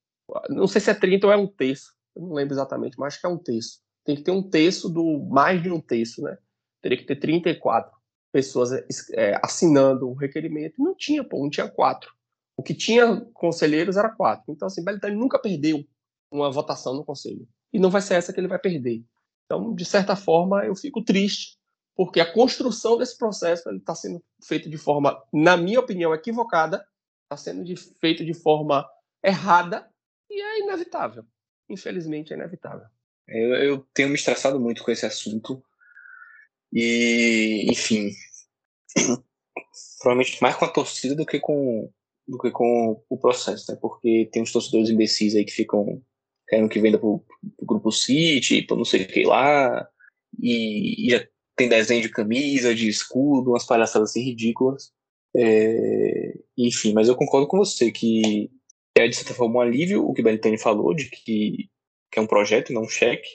não 0.50 0.68
sei 0.68 0.82
se 0.82 0.92
é 0.92 0.94
30 0.94 1.28
ou 1.28 1.34
é 1.34 1.38
um 1.38 1.48
terço, 1.48 1.94
eu 2.16 2.22
não 2.24 2.34
lembro 2.34 2.54
exatamente, 2.54 2.98
mas 2.98 3.14
acho 3.14 3.22
que 3.22 3.28
é 3.28 3.30
um 3.30 3.38
terço. 3.38 3.80
Tem 4.04 4.16
que 4.16 4.24
ter 4.24 4.32
um 4.32 4.42
terço 4.42 4.90
do 4.90 5.20
mais 5.30 5.62
de 5.62 5.70
um 5.70 5.80
terço, 5.80 6.22
né? 6.22 6.38
Teria 6.82 6.98
que 6.98 7.06
ter 7.06 7.18
34 7.18 7.92
pessoas 8.32 8.72
é, 9.14 9.40
assinando 9.44 10.10
o 10.10 10.14
requerimento. 10.14 10.82
Não 10.82 10.96
tinha, 10.96 11.24
pô, 11.24 11.40
não 11.40 11.50
tinha 11.50 11.70
quatro. 11.70 12.12
O 12.56 12.64
que 12.64 12.74
tinha 12.74 13.22
conselheiros 13.34 13.98
era 13.98 14.10
quatro. 14.10 14.52
Então, 14.52 14.68
assim, 14.68 14.84
Belitani 14.84 15.16
nunca 15.16 15.40
perdeu 15.40 15.86
uma 16.32 16.52
votação 16.52 16.96
no 16.96 17.06
conselho. 17.06 17.48
E 17.72 17.80
não 17.80 17.90
vai 17.90 18.02
ser 18.02 18.16
essa 18.16 18.34
que 18.34 18.40
ele 18.40 18.48
vai 18.48 18.60
perder. 18.60 19.04
Então, 19.46 19.74
de 19.74 19.86
certa 19.86 20.16
forma, 20.16 20.66
eu 20.66 20.76
fico 20.76 21.04
triste, 21.04 21.58
porque 21.96 22.20
a 22.20 22.34
construção 22.34 22.98
desse 22.98 23.18
processo 23.18 23.70
está 23.72 23.96
sendo 23.96 24.24
feita 24.44 24.70
de 24.70 24.78
forma, 24.78 25.22
na 25.34 25.56
minha 25.56 25.80
opinião, 25.80 26.14
equivocada, 26.14 26.86
está 27.24 27.38
sendo 27.38 27.64
de, 27.64 27.76
feito 27.76 28.26
de 28.26 28.34
forma 28.34 28.88
errada 29.28 29.90
e 30.30 30.42
é 30.42 30.60
inevitável. 30.60 31.26
Infelizmente, 31.70 32.34
é 32.34 32.36
inevitável. 32.36 32.88
Eu, 33.28 33.56
eu 33.56 33.88
tenho 33.94 34.10
me 34.10 34.16
estressado 34.16 34.60
muito 34.60 34.84
com 34.84 34.92
esse 34.92 35.06
assunto. 35.06 35.64
E, 36.72 37.66
enfim, 37.70 38.12
provavelmente 40.00 40.42
mais 40.42 40.56
com 40.56 40.66
a 40.66 40.70
torcida 40.70 41.16
do 41.16 41.26
que 41.26 41.40
com 41.40 41.92
do 42.28 42.38
que 42.38 42.52
com 42.52 43.02
o 43.10 43.18
processo, 43.18 43.72
né? 43.72 43.78
Porque 43.82 44.30
tem 44.32 44.42
uns 44.42 44.52
torcedores 44.52 44.90
imbecis 44.90 45.34
aí 45.34 45.46
que 45.46 45.52
ficam 45.52 46.02
querendo 46.48 46.70
que 46.70 46.80
venda 46.80 47.00
pro, 47.00 47.24
pro 47.56 47.66
grupo 47.66 47.92
City, 47.92 48.62
para 48.64 48.76
não 48.76 48.84
sei 48.84 49.04
o 49.04 49.08
que 49.08 49.24
lá, 49.24 49.88
e, 50.42 51.08
e, 51.08 51.10
já 51.12 51.26
tem 51.56 51.70
desenho 51.70 52.02
de 52.02 52.10
camisa, 52.10 52.76
de 52.76 52.88
escudo, 52.88 53.52
umas 53.52 53.66
palhaçadas 53.66 54.10
assim 54.10 54.22
ridículas. 54.22 54.92
É, 55.36 56.38
enfim, 56.58 56.94
mas 56.94 57.08
eu 57.08 57.16
concordo 57.16 57.48
com 57.48 57.58
você 57.58 57.92
que 57.92 58.52
é 59.00 59.08
de 59.08 59.16
certa 59.16 59.34
forma 59.34 59.56
um 59.56 59.62
alívio 59.62 60.06
o 60.06 60.14
que 60.14 60.22
o 60.22 60.24
Belintani 60.24 60.58
falou, 60.58 60.94
de 60.94 61.10
que, 61.10 61.70
que 62.12 62.20
é 62.20 62.22
um 62.22 62.28
projeto, 62.28 62.74
não 62.74 62.84
um 62.84 62.90
cheque, 62.90 63.28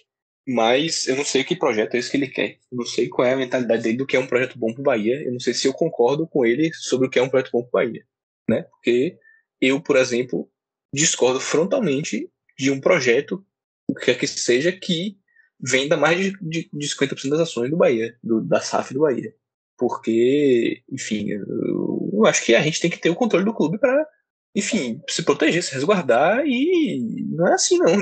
mas 0.46 1.06
eu 1.06 1.16
não 1.16 1.24
sei 1.24 1.44
que 1.44 1.56
projeto 1.56 1.94
é 1.94 1.98
esse 1.98 2.10
que 2.10 2.16
ele 2.16 2.28
quer. 2.28 2.58
Eu 2.70 2.78
não 2.78 2.86
sei 2.86 3.08
qual 3.08 3.26
é 3.26 3.32
a 3.32 3.36
mentalidade 3.36 3.82
dele 3.82 3.98
do 3.98 4.06
que 4.06 4.16
é 4.16 4.20
um 4.20 4.26
projeto 4.26 4.58
bom 4.58 4.72
para 4.72 4.80
o 4.80 4.84
Bahia. 4.84 5.22
Eu 5.22 5.32
não 5.32 5.40
sei 5.40 5.54
se 5.54 5.68
eu 5.68 5.72
concordo 5.72 6.26
com 6.26 6.44
ele 6.44 6.72
sobre 6.74 7.06
o 7.06 7.10
que 7.10 7.18
é 7.18 7.22
um 7.22 7.28
projeto 7.28 7.50
bom 7.52 7.62
para 7.62 7.68
o 7.68 7.72
Bahia 7.72 8.04
né? 8.48 8.62
Porque 8.62 9.18
eu, 9.60 9.80
por 9.80 9.96
exemplo, 9.96 10.48
discordo 10.94 11.40
frontalmente 11.40 12.30
de 12.58 12.70
um 12.70 12.80
projeto, 12.80 13.44
o 13.88 13.94
que 13.94 14.06
quer 14.06 14.18
que 14.18 14.26
seja, 14.26 14.72
que 14.72 15.18
venda 15.60 15.96
mais 15.96 16.18
de, 16.18 16.32
de, 16.40 16.70
de 16.72 16.88
50% 16.88 17.30
das 17.30 17.40
ações 17.40 17.70
do 17.70 17.76
Bahia, 17.76 18.16
do, 18.22 18.40
da 18.40 18.60
SAF 18.60 18.92
do 18.92 19.00
Bahia. 19.00 19.34
Porque, 19.78 20.82
enfim, 20.90 21.30
eu, 21.30 22.10
eu, 22.12 22.26
acho 22.26 22.44
que 22.44 22.54
a 22.54 22.62
gente 22.62 22.80
tem 22.80 22.90
que 22.90 22.98
ter 22.98 23.10
o 23.10 23.16
controle 23.16 23.44
do 23.44 23.54
clube 23.54 23.78
para, 23.78 24.06
enfim, 24.54 25.00
se 25.08 25.22
proteger, 25.22 25.62
se 25.62 25.72
resguardar 25.72 26.44
e 26.46 27.24
não 27.30 27.48
é 27.48 27.54
assim 27.54 27.78
não. 27.78 27.92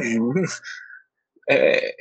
É, 1.48 1.94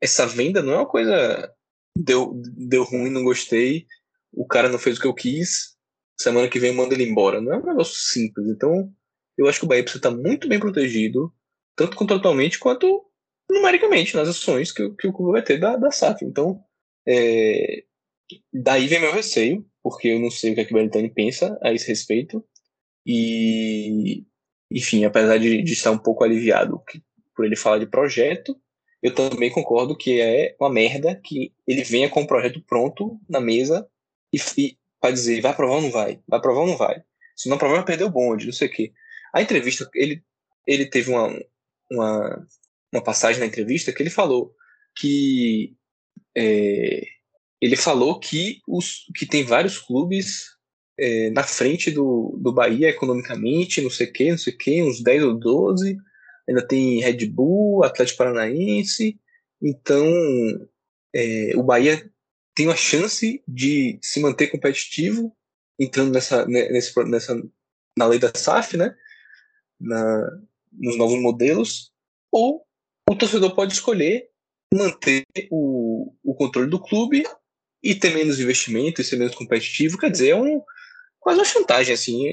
essa 0.00 0.26
venda 0.26 0.62
não 0.62 0.74
é 0.74 0.76
uma 0.76 0.86
coisa 0.86 1.50
deu, 1.96 2.34
deu 2.56 2.84
ruim, 2.84 3.10
não 3.10 3.24
gostei, 3.24 3.86
o 4.32 4.46
cara 4.46 4.68
não 4.68 4.78
fez 4.78 4.98
o 4.98 5.00
que 5.00 5.06
eu 5.06 5.14
quis, 5.14 5.76
semana 6.20 6.48
que 6.48 6.58
vem 6.58 6.72
manda 6.72 6.94
ele 6.94 7.04
embora. 7.04 7.40
Não 7.40 7.52
é 7.52 7.58
um 7.58 7.66
negócio 7.66 7.94
simples. 7.96 8.48
Então, 8.48 8.92
eu 9.38 9.48
acho 9.48 9.60
que 9.60 9.64
o 9.64 9.68
Bahia 9.68 9.82
precisa 9.82 9.98
estar 9.98 10.10
muito 10.10 10.48
bem 10.48 10.58
protegido, 10.58 11.32
tanto 11.76 11.96
contratualmente 11.96 12.58
quanto 12.58 13.04
numericamente, 13.50 14.16
nas 14.16 14.28
ações 14.28 14.72
que, 14.72 14.90
que 14.90 15.06
o 15.06 15.12
clube 15.12 15.32
vai 15.32 15.42
ter 15.42 15.58
da, 15.58 15.76
da 15.76 15.90
SAF. 15.90 16.24
Então, 16.24 16.62
é, 17.06 17.84
daí 18.52 18.86
vem 18.86 19.00
meu 19.00 19.12
receio, 19.12 19.66
porque 19.82 20.08
eu 20.08 20.20
não 20.20 20.30
sei 20.30 20.52
o 20.52 20.54
que, 20.54 20.60
é 20.62 20.64
que 20.64 20.72
o 20.72 20.76
Belitani 20.76 21.10
pensa 21.10 21.58
a 21.62 21.72
esse 21.72 21.86
respeito. 21.86 22.44
E, 23.06 24.24
enfim, 24.70 25.04
apesar 25.04 25.38
de, 25.38 25.62
de 25.62 25.72
estar 25.72 25.90
um 25.90 25.98
pouco 25.98 26.24
aliviado 26.24 26.82
por 27.34 27.44
ele 27.44 27.56
falar 27.56 27.78
de 27.78 27.86
projeto, 27.86 28.58
eu 29.02 29.14
também 29.14 29.50
concordo 29.50 29.96
que 29.96 30.20
é 30.20 30.56
uma 30.58 30.70
merda 30.70 31.14
que 31.22 31.52
ele 31.66 31.84
venha 31.84 32.08
com 32.08 32.22
o 32.22 32.26
projeto 32.26 32.62
pronto 32.62 33.20
na 33.28 33.40
mesa 33.40 33.86
e, 34.32 34.38
e 34.56 34.78
para 35.00 35.10
dizer 35.10 35.42
vai 35.42 35.50
aprovar 35.50 35.76
ou 35.76 35.82
não 35.82 35.90
vai, 35.90 36.20
vai 36.26 36.38
aprovar 36.38 36.62
ou 36.62 36.66
não 36.66 36.76
vai. 36.76 37.02
Se 37.36 37.48
não 37.48 37.56
aprovar, 37.56 37.76
vai 37.76 37.84
perder 37.84 38.04
o 38.04 38.10
bonde, 38.10 38.46
não 38.46 38.52
sei 38.52 38.68
o 38.68 38.70
quê. 38.70 38.92
A 39.32 39.42
entrevista, 39.42 39.88
ele, 39.94 40.22
ele 40.66 40.86
teve 40.86 41.10
uma, 41.10 41.28
uma, 41.90 42.46
uma 42.92 43.02
passagem 43.02 43.40
na 43.40 43.46
entrevista 43.46 43.92
que 43.92 44.02
ele 44.02 44.10
falou 44.10 44.54
que 44.96 45.74
é, 46.34 47.02
ele 47.60 47.76
falou 47.76 48.18
que, 48.18 48.60
os, 48.68 49.04
que 49.14 49.26
tem 49.26 49.44
vários 49.44 49.78
clubes 49.78 50.53
é, 50.98 51.30
na 51.30 51.42
frente 51.42 51.90
do, 51.90 52.38
do 52.40 52.52
Bahia 52.52 52.88
economicamente, 52.88 53.80
não 53.80 53.90
sei 53.90 54.06
o 54.06 54.12
que, 54.12 54.30
não 54.30 54.38
sei 54.38 54.52
o 54.52 54.58
que, 54.58 54.82
uns 54.82 55.02
10 55.02 55.24
ou 55.24 55.34
12. 55.34 55.98
Ainda 56.48 56.66
tem 56.66 57.00
Red 57.00 57.26
Bull, 57.26 57.84
Atlético 57.84 58.18
Paranaense. 58.18 59.18
Então, 59.60 60.06
é, 61.14 61.52
o 61.56 61.62
Bahia 61.62 62.10
tem 62.54 62.66
uma 62.66 62.76
chance 62.76 63.42
de 63.48 63.98
se 64.02 64.20
manter 64.20 64.48
competitivo, 64.48 65.34
entrando 65.78 66.12
nessa, 66.12 66.46
nesse, 66.46 67.04
nessa 67.04 67.42
na 67.96 68.06
lei 68.06 68.18
da 68.18 68.32
SAF, 68.34 68.76
né? 68.76 68.94
Na, 69.80 70.30
nos 70.72 70.96
novos 70.96 71.20
modelos, 71.20 71.92
ou 72.30 72.64
o 73.08 73.16
torcedor 73.16 73.54
pode 73.54 73.72
escolher 73.72 74.28
manter 74.72 75.24
o, 75.50 76.12
o 76.22 76.34
controle 76.34 76.68
do 76.68 76.80
clube 76.80 77.24
e 77.82 77.94
ter 77.94 78.14
menos 78.14 78.40
investimento 78.40 79.00
e 79.00 79.04
ser 79.04 79.16
menos 79.16 79.34
competitivo. 79.34 79.98
Quer 79.98 80.10
dizer, 80.10 80.30
é 80.30 80.36
um, 80.36 80.62
quase 81.24 81.40
uma 81.40 81.44
chantagem, 81.44 81.94
assim. 81.94 82.24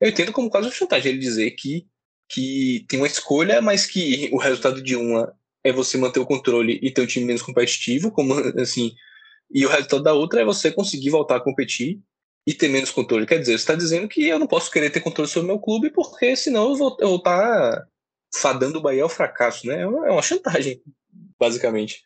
Eu 0.00 0.08
entendo 0.08 0.32
como 0.32 0.50
quase 0.50 0.66
uma 0.66 0.74
chantagem 0.74 1.12
ele 1.12 1.20
dizer 1.20 1.52
que, 1.52 1.86
que 2.28 2.84
tem 2.88 2.98
uma 2.98 3.06
escolha, 3.06 3.62
mas 3.62 3.86
que 3.86 4.28
o 4.32 4.36
resultado 4.36 4.82
de 4.82 4.96
uma 4.96 5.32
é 5.64 5.72
você 5.72 5.96
manter 5.96 6.20
o 6.20 6.26
controle 6.26 6.78
e 6.82 6.90
ter 6.90 7.00
um 7.00 7.06
time 7.06 7.24
menos 7.24 7.42
competitivo, 7.42 8.10
como 8.10 8.34
assim, 8.60 8.94
e 9.50 9.64
o 9.64 9.68
resultado 9.68 10.02
da 10.02 10.12
outra 10.12 10.40
é 10.40 10.44
você 10.44 10.70
conseguir 10.70 11.10
voltar 11.10 11.36
a 11.36 11.40
competir 11.40 12.00
e 12.46 12.52
ter 12.52 12.68
menos 12.68 12.90
controle. 12.90 13.26
Quer 13.26 13.38
dizer, 13.38 13.52
você 13.52 13.62
está 13.62 13.74
dizendo 13.74 14.08
que 14.08 14.26
eu 14.26 14.38
não 14.38 14.46
posso 14.46 14.70
querer 14.70 14.90
ter 14.90 15.00
controle 15.00 15.28
sobre 15.28 15.44
o 15.44 15.52
meu 15.54 15.60
clube, 15.60 15.90
porque 15.90 16.36
senão 16.36 16.70
eu 16.70 16.76
vou, 16.76 16.96
estar 17.16 17.20
tá 17.22 17.86
fadando 18.34 18.78
o 18.78 18.82
Bahia 18.82 19.02
ao 19.02 19.08
fracasso, 19.08 19.66
né? 19.66 19.80
É 19.80 19.82
é 19.82 19.86
uma 19.86 20.22
chantagem, 20.22 20.82
basicamente. 21.38 22.02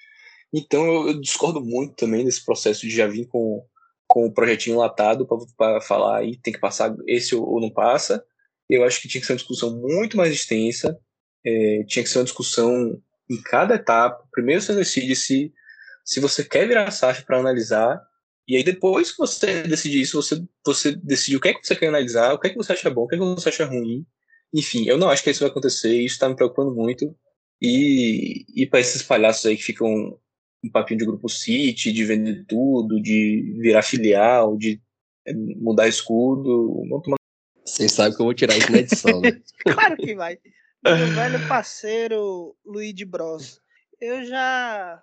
Então 0.53 0.85
eu, 0.85 1.09
eu, 1.09 1.21
discordo 1.21 1.61
muito 1.61 1.95
também 1.95 2.25
desse 2.25 2.45
processo 2.45 2.83
de 2.83 2.91
já 2.91 3.07
vir 3.07 3.27
com, 3.27 3.65
com 4.11 4.27
o 4.27 4.33
projetinho 4.33 4.77
latado 4.77 5.25
para 5.57 5.81
falar 5.81 6.19
aí 6.19 6.37
tem 6.37 6.53
que 6.53 6.59
passar 6.59 6.93
esse 7.07 7.33
ou, 7.37 7.61
não 7.61 7.71
passa. 7.71 8.25
Eu 8.69 8.83
acho 8.83 9.01
que 9.01 9.07
tinha 9.07 9.21
que 9.21 9.27
ser 9.27 9.35
uma 9.35 9.39
discussão 9.39 9.81
muito 9.81 10.17
mais 10.17 10.33
extensa, 10.33 10.99
é, 11.47 11.85
tinha 11.87 12.03
que 12.03 12.11
ser 12.11 12.19
uma 12.19 12.25
discussão 12.25 13.01
em 13.31 13.41
cada 13.41 13.77
etapa. 13.77 14.25
Primeiro 14.33 14.61
você 14.61 14.75
decide 14.75 15.15
se, 15.15 15.53
se 16.05 16.19
você 16.19 16.43
quer 16.43 16.67
virar 16.67 16.91
SAF 16.91 17.25
para 17.25 17.39
analisar, 17.39 18.03
e 18.49 18.57
aí 18.57 18.65
depois 18.65 19.13
que 19.13 19.19
você 19.19 19.63
decidir 19.63 20.01
isso, 20.01 20.21
você, 20.21 20.43
você 20.67 20.91
decide 20.97 21.37
o 21.37 21.41
que 21.41 21.49
é 21.49 21.55
que 21.55 21.65
você 21.65 21.77
quer 21.77 21.87
analisar, 21.87 22.33
o 22.33 22.39
que 22.41 22.49
é 22.49 22.51
que 22.51 22.57
você 22.57 22.73
acha 22.73 22.91
bom, 22.91 23.03
o 23.03 23.07
que 23.07 23.15
é 23.15 23.19
que 23.19 23.25
você 23.25 23.49
acha 23.49 23.65
ruim. 23.65 24.05
Enfim, 24.53 24.89
eu 24.89 24.99
não 24.99 25.09
acho 25.09 25.23
que 25.23 25.31
isso 25.31 25.41
vai 25.41 25.51
acontecer, 25.51 25.95
isso 25.95 26.15
está 26.15 26.29
me 26.29 26.35
preocupando 26.35 26.75
muito. 26.75 27.15
E, 27.63 28.45
e 28.57 28.67
para 28.67 28.81
esses 28.81 29.05
palhaços 29.05 29.47
aí 29.47 29.57
que 29.57 29.63
ficam 29.63 30.19
um 30.63 30.71
papinho 30.71 30.99
de 30.99 31.07
grupo 31.07 31.29
City, 31.29 31.93
de 31.93 32.05
vender 32.05 32.45
tudo, 32.47 33.01
de 33.01 33.57
virar 33.61 33.83
filial, 33.83 34.57
de 34.57 34.81
é, 35.27 35.33
mudar 35.35 35.89
escudo, 35.89 36.85
vocês 37.65 37.93
sabem 37.93 38.15
que 38.15 38.21
eu 38.21 38.27
vou 38.27 38.35
tirar 38.35 38.57
isso 38.57 38.73
na 38.73 38.79
edição, 38.79 39.21
né? 39.21 39.41
claro 39.63 39.97
que 39.97 40.15
vai. 40.15 40.39
Meu 40.83 41.15
velho 41.15 41.49
parceiro 41.49 42.57
Luiz 42.65 42.93
de 42.95 43.05
Bros. 43.05 43.61
Eu 44.01 44.25
já. 44.25 45.03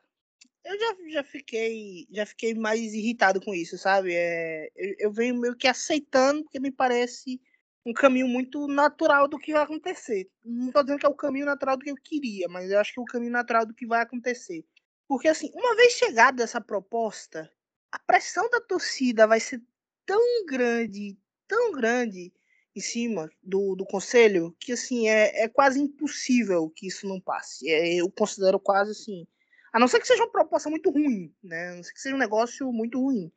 eu 0.66 0.80
já, 0.80 0.96
já 1.14 1.24
fiquei 1.24 2.08
já 2.12 2.26
fiquei 2.26 2.54
mais 2.54 2.94
irritado 2.94 3.40
com 3.40 3.54
isso, 3.54 3.78
sabe? 3.78 4.14
É, 4.14 4.70
eu, 4.76 4.96
eu 5.00 5.12
venho 5.12 5.40
meio 5.40 5.56
que 5.56 5.68
aceitando, 5.68 6.44
porque 6.44 6.60
me 6.60 6.72
parece 6.72 7.40
um 7.86 7.94
caminho 7.94 8.28
muito 8.28 8.68
natural 8.68 9.30
do 9.30 9.38
que 9.38 9.54
vai 9.54 9.64
acontecer. 9.64 10.28
Não 10.44 10.68
estou 10.68 10.84
dizendo 10.84 11.00
que 11.00 11.06
é 11.06 11.10
o 11.10 11.16
caminho 11.16 11.46
natural 11.46 11.78
do 11.78 11.84
que 11.84 11.92
eu 11.92 11.96
queria, 11.96 12.50
mas 12.50 12.70
eu 12.70 12.80
acho 12.80 12.94
que 12.94 13.00
é 13.00 13.04
o 13.04 13.06
caminho 13.06 13.32
natural 13.32 13.66
do 13.66 13.74
que 13.74 13.88
vai 13.88 14.02
acontecer. 14.02 14.66
Porque, 15.08 15.28
assim, 15.28 15.52
uma 15.54 15.76
vez 15.76 15.94
chegada 15.94 16.44
essa 16.44 16.60
proposta, 16.60 17.52
a 17.92 18.00
pressão 18.00 18.50
da 18.50 18.60
torcida 18.60 19.26
vai 19.26 19.40
ser 19.40 19.62
tão 20.06 20.46
grande, 20.46 21.18
tão 21.48 21.72
grande 21.72 22.34
em 22.76 22.82
cima 22.82 23.30
do, 23.42 23.76
do 23.76 23.86
conselho, 23.86 24.56
que, 24.60 24.74
assim, 24.74 25.08
é, 25.08 25.44
é 25.44 25.48
quase 25.48 25.80
impossível 25.80 26.70
que 26.70 26.88
isso 26.88 27.08
não 27.08 27.20
passe. 27.20 27.70
É, 27.70 27.96
eu 27.96 28.12
considero 28.12 28.60
quase, 28.60 28.92
assim, 28.92 29.26
a 29.74 29.80
não 29.80 29.88
ser 29.88 30.00
que 30.00 30.08
seja 30.08 30.24
uma 30.24 30.32
proposta 30.32 30.70
muito 30.70 30.90
ruim, 30.90 31.34
né? 31.44 31.70
A 31.70 31.76
não 31.76 31.84
ser 31.84 31.94
que 31.94 32.02
seja 32.02 32.16
um 32.16 32.20
negócio 32.20 32.72
muito 32.72 33.02
ruim, 33.02 33.32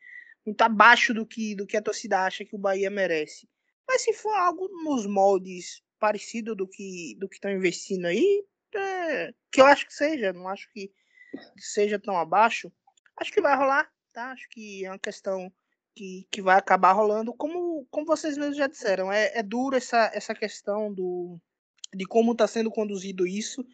muito 0.44 0.62
abaixo 0.62 1.14
do 1.14 1.26
que, 1.26 1.54
do 1.54 1.66
que 1.66 1.76
a 1.76 1.82
torcida 1.82 2.24
acha 2.24 2.44
que 2.44 2.54
o 2.54 2.58
Bahia 2.58 2.90
merece. 2.90 3.48
Mas 3.86 4.02
se 4.02 4.12
for 4.12 4.32
algo 4.34 4.68
nos 4.84 5.06
moldes 5.06 5.82
parecido 5.98 6.54
do 6.54 6.66
que 6.66 7.16
do 7.18 7.28
que 7.28 7.34
estão 7.34 7.50
investindo 7.50 8.06
aí, 8.06 8.44
é, 8.74 9.34
que 9.50 9.60
eu 9.60 9.66
acho 9.66 9.86
que 9.86 9.94
seja, 9.94 10.32
não 10.32 10.48
acho 10.48 10.70
que, 10.72 10.92
que, 11.30 11.62
seja 11.62 11.98
tão 11.98 12.16
abaixo, 12.16 12.72
acho 13.16 13.32
que 13.32 13.40
vai 13.40 13.56
rolar, 13.56 13.90
tá? 14.12 14.32
Acho 14.32 14.48
que 14.50 14.84
é 14.84 14.90
uma 14.90 14.98
questão 14.98 15.52
que, 15.94 16.26
que 16.30 16.42
vai 16.42 16.56
acabar 16.56 16.92
rolando, 16.92 17.32
como, 17.34 17.86
como 17.90 18.06
vocês 18.06 18.36
mesmos 18.36 18.56
já 18.56 18.66
disseram. 18.66 19.12
É, 19.12 19.38
é 19.38 19.42
duro 19.42 19.76
essa, 19.76 20.10
essa 20.14 20.34
questão 20.34 20.92
do, 20.92 21.38
de 21.94 22.04
como 22.06 22.32
está 22.32 22.46
sendo 22.46 22.70
conduzido 22.70 23.26
isso. 23.26 23.64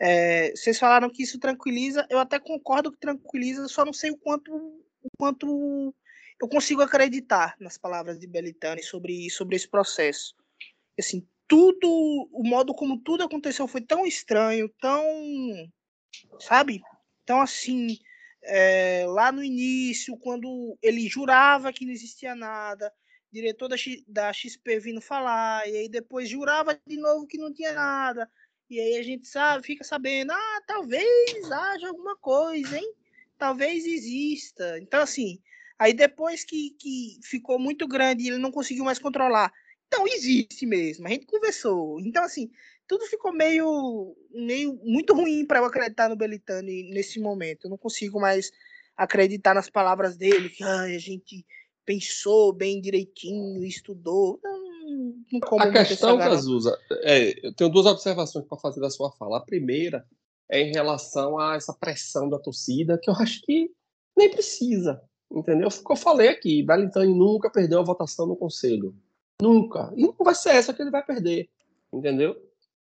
É, 0.00 0.50
vocês 0.50 0.78
falaram 0.78 1.08
que 1.08 1.22
isso 1.22 1.38
tranquiliza, 1.38 2.06
eu 2.10 2.18
até 2.18 2.38
concordo 2.38 2.90
que 2.90 2.98
tranquiliza, 2.98 3.68
só 3.68 3.84
não 3.84 3.92
sei 3.92 4.10
o 4.10 4.16
quanto, 4.16 4.52
o 4.52 5.08
quanto 5.16 5.94
eu 6.40 6.48
consigo 6.48 6.82
acreditar 6.82 7.54
nas 7.60 7.78
palavras 7.78 8.18
de 8.18 8.26
Belitani 8.26 8.82
sobre, 8.82 9.30
sobre 9.30 9.56
esse 9.56 9.68
processo. 9.68 10.34
Assim, 10.98 11.26
tudo, 11.46 11.88
o 12.32 12.42
modo 12.42 12.74
como 12.74 12.98
tudo 12.98 13.22
aconteceu 13.22 13.68
foi 13.68 13.80
tão 13.80 14.04
estranho, 14.04 14.68
tão, 14.80 15.04
sabe? 16.40 16.82
Então, 17.22 17.40
assim, 17.40 17.98
é, 18.42 19.04
lá 19.08 19.32
no 19.32 19.42
início, 19.42 20.16
quando 20.18 20.76
ele 20.82 21.08
jurava 21.08 21.72
que 21.72 21.84
não 21.84 21.92
existia 21.92 22.34
nada, 22.34 22.92
diretor 23.32 23.68
da, 23.68 23.76
X, 23.76 24.02
da 24.06 24.32
XP 24.32 24.78
vindo 24.80 25.00
falar, 25.00 25.68
e 25.68 25.76
aí 25.76 25.88
depois 25.88 26.28
jurava 26.28 26.78
de 26.86 26.96
novo 26.96 27.26
que 27.26 27.38
não 27.38 27.52
tinha 27.52 27.72
nada, 27.72 28.30
e 28.70 28.80
aí 28.80 28.96
a 28.96 29.02
gente 29.02 29.26
sabe, 29.26 29.66
fica 29.66 29.84
sabendo, 29.84 30.32
ah, 30.32 30.62
talvez 30.66 31.50
haja 31.50 31.88
alguma 31.88 32.16
coisa, 32.16 32.78
hein? 32.78 32.94
Talvez 33.38 33.84
exista. 33.84 34.78
Então, 34.78 35.00
assim, 35.00 35.40
Aí 35.78 35.92
depois 35.92 36.44
que, 36.44 36.70
que 36.78 37.18
ficou 37.22 37.58
muito 37.58 37.86
grande 37.86 38.24
e 38.24 38.28
ele 38.28 38.38
não 38.38 38.50
conseguiu 38.50 38.84
mais 38.84 38.98
controlar. 38.98 39.52
Então 39.86 40.06
existe 40.06 40.66
mesmo, 40.66 41.06
a 41.06 41.10
gente 41.10 41.26
conversou. 41.26 42.00
Então, 42.00 42.24
assim, 42.24 42.50
tudo 42.86 43.06
ficou 43.06 43.32
meio, 43.32 44.14
meio 44.30 44.78
muito 44.82 45.14
ruim 45.14 45.46
para 45.46 45.58
eu 45.58 45.64
acreditar 45.64 46.08
no 46.08 46.16
Belitani 46.16 46.90
nesse 46.90 47.20
momento. 47.20 47.64
Eu 47.64 47.70
não 47.70 47.78
consigo 47.78 48.20
mais 48.20 48.50
acreditar 48.96 49.54
nas 49.54 49.70
palavras 49.70 50.16
dele, 50.16 50.48
que 50.48 50.62
ah, 50.62 50.82
a 50.82 50.98
gente 50.98 51.44
pensou 51.84 52.52
bem 52.52 52.80
direitinho, 52.80 53.64
estudou. 53.64 54.38
Não, 54.42 55.14
não 55.32 55.40
como 55.40 55.62
a 55.62 55.70
questão, 55.70 56.18
Cazuza, 56.18 56.78
é, 57.02 57.46
eu 57.46 57.54
tenho 57.54 57.70
duas 57.70 57.86
observações 57.86 58.46
para 58.46 58.58
fazer 58.58 58.80
da 58.80 58.90
sua 58.90 59.10
fala. 59.12 59.38
A 59.38 59.44
primeira 59.44 60.06
é 60.50 60.60
em 60.60 60.72
relação 60.72 61.38
a 61.38 61.56
essa 61.56 61.72
pressão 61.72 62.28
da 62.28 62.38
torcida, 62.38 62.98
que 63.02 63.10
eu 63.10 63.14
acho 63.14 63.42
que 63.42 63.70
nem 64.16 64.30
precisa. 64.30 65.00
Entendeu? 65.32 65.70
Foi 65.70 65.82
o 65.82 65.86
que 65.86 65.92
eu 65.92 65.96
falei 65.96 66.28
aqui. 66.28 66.62
Belintani 66.62 67.12
nunca 67.12 67.50
perdeu 67.50 67.80
a 67.80 67.84
votação 67.84 68.26
no 68.26 68.36
conselho. 68.36 68.94
Nunca. 69.42 69.92
E 69.96 70.02
não 70.02 70.14
vai 70.20 70.34
ser 70.34 70.50
essa 70.50 70.72
que 70.72 70.80
ele 70.80 70.92
vai 70.92 71.04
perder. 71.04 71.48
Entendeu? 71.92 72.36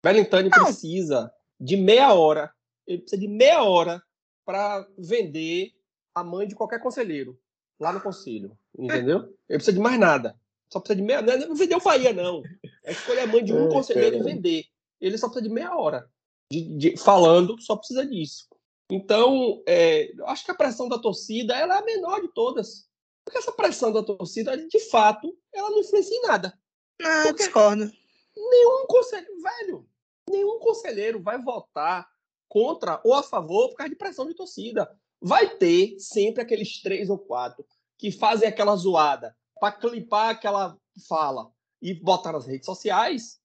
Belintani 0.04 0.50
precisa 0.50 1.32
de 1.60 1.78
meia 1.78 2.14
hora. 2.14 2.52
Ele 2.88 3.00
precisa 3.00 3.22
de 3.22 3.28
meia 3.28 3.64
hora 3.64 4.02
para 4.46 4.88
vender 4.98 5.74
a 6.14 6.24
mãe 6.24 6.48
de 6.48 6.56
qualquer 6.56 6.80
conselheiro 6.80 7.40
lá 7.80 7.94
no 7.94 8.02
conselho. 8.02 8.58
Entendeu? 8.78 9.20
Ele 9.50 9.58
precisa 9.58 9.74
de 9.74 9.80
mais 9.80 10.00
nada. 10.00 10.36
Só 10.72 10.80
precisa 10.80 10.96
de 10.96 11.04
meia. 11.04 11.22
Não 11.22 11.34
é 11.34 11.54
vender 11.54 11.76
o 11.76 11.82
Bahia, 11.82 12.14
não. 12.14 12.42
É 12.84 12.92
escolher 12.92 13.22
a 13.22 13.28
mãe 13.28 13.44
de 13.44 13.54
um 13.54 13.70
conselheiro 13.70 14.18
e 14.18 14.24
vender. 14.24 14.66
Ele 15.00 15.18
só 15.18 15.28
precisa 15.28 15.48
de 15.48 15.54
meia 15.54 15.76
hora. 15.76 16.10
De, 16.52 16.78
de, 16.78 16.98
falando, 16.98 17.60
só 17.62 17.76
precisa 17.76 18.06
disso. 18.06 18.48
Então, 18.90 19.64
é, 19.66 20.12
eu 20.18 20.28
acho 20.28 20.44
que 20.44 20.52
a 20.52 20.56
pressão 20.56 20.90
da 20.90 21.00
torcida 21.00 21.56
ela 21.56 21.76
é 21.76 21.80
a 21.80 21.86
menor 21.86 22.22
de 22.22 22.28
todas. 22.34 22.90
Porque 23.24 23.38
essa 23.38 23.52
pressão 23.52 23.92
da 23.92 24.04
torcida, 24.04 24.58
de 24.58 24.80
fato, 24.90 25.38
ela 25.54 25.70
não 25.70 25.80
influencia 25.80 26.18
em 26.18 26.22
nada. 26.24 26.58
Ah, 27.02 27.32
discordo. 27.32 27.92
Nenhum 28.36 28.86
conselheiro, 28.88 29.42
velho, 29.42 29.88
nenhum 30.30 30.60
conselheiro 30.60 31.22
vai 31.22 31.42
votar 31.42 32.08
contra 32.48 33.00
ou 33.04 33.14
a 33.14 33.24
favor 33.24 33.70
por 33.70 33.78
causa 33.78 33.90
de 33.90 33.96
pressão 33.96 34.28
de 34.28 34.34
torcida. 34.34 34.90
Vai 35.22 35.56
ter 35.58 36.00
sempre 36.00 36.42
aqueles 36.42 36.82
três 36.82 37.10
ou 37.10 37.18
quatro 37.18 37.66
que 37.98 38.12
fazem 38.12 38.48
aquela 38.48 38.76
zoada 38.76 39.36
para 39.60 39.72
clipar 39.72 40.30
aquela 40.30 40.78
fala 41.08 41.52
e 41.82 41.94
botar 41.94 42.32
nas 42.32 42.46
redes 42.46 42.66
sociais, 42.66 43.40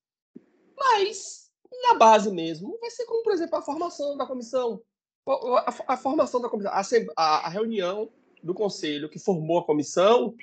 mas 0.77 1.51
na 1.83 1.95
base 1.95 2.31
mesmo 2.33 2.79
vai 2.81 2.91
ser 2.91 3.05
como, 3.05 3.23
por 3.23 3.33
exemplo, 3.33 3.59
a 3.59 3.63
formação 3.63 4.17
da 4.17 4.27
comissão. 4.27 4.83
A, 5.29 5.93
a, 5.95 5.97
formação 5.97 6.41
da 6.41 6.49
comissão, 6.49 6.73
a, 7.17 7.47
a, 7.47 7.49
reunião 7.49 8.11
do 8.43 8.55
conselho 8.55 9.09
que 9.09 9.19
formou 9.19 9.59
a 9.59 9.67
comissão, 9.67 10.35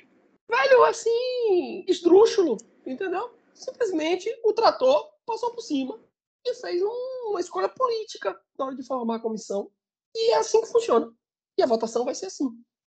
velho, 0.48 0.84
assim, 0.84 1.84
esdrúxulo, 1.88 2.58
entendeu? 2.86 3.34
Simplesmente 3.54 4.28
o 4.44 4.52
trator 4.52 5.10
passou 5.24 5.52
por 5.52 5.62
cima 5.62 5.98
e 6.44 6.54
fez 6.54 6.82
um, 6.82 7.30
uma 7.30 7.40
escolha 7.40 7.68
política 7.68 8.38
na 8.58 8.66
hora 8.66 8.76
de 8.76 8.86
formar 8.86 9.16
a 9.16 9.20
comissão. 9.20 9.70
E 10.14 10.32
é 10.32 10.36
assim 10.36 10.60
que 10.60 10.68
funciona. 10.68 11.12
E 11.56 11.62
a 11.62 11.66
votação 11.66 12.04
vai 12.04 12.14
ser 12.14 12.26
assim, 12.26 12.48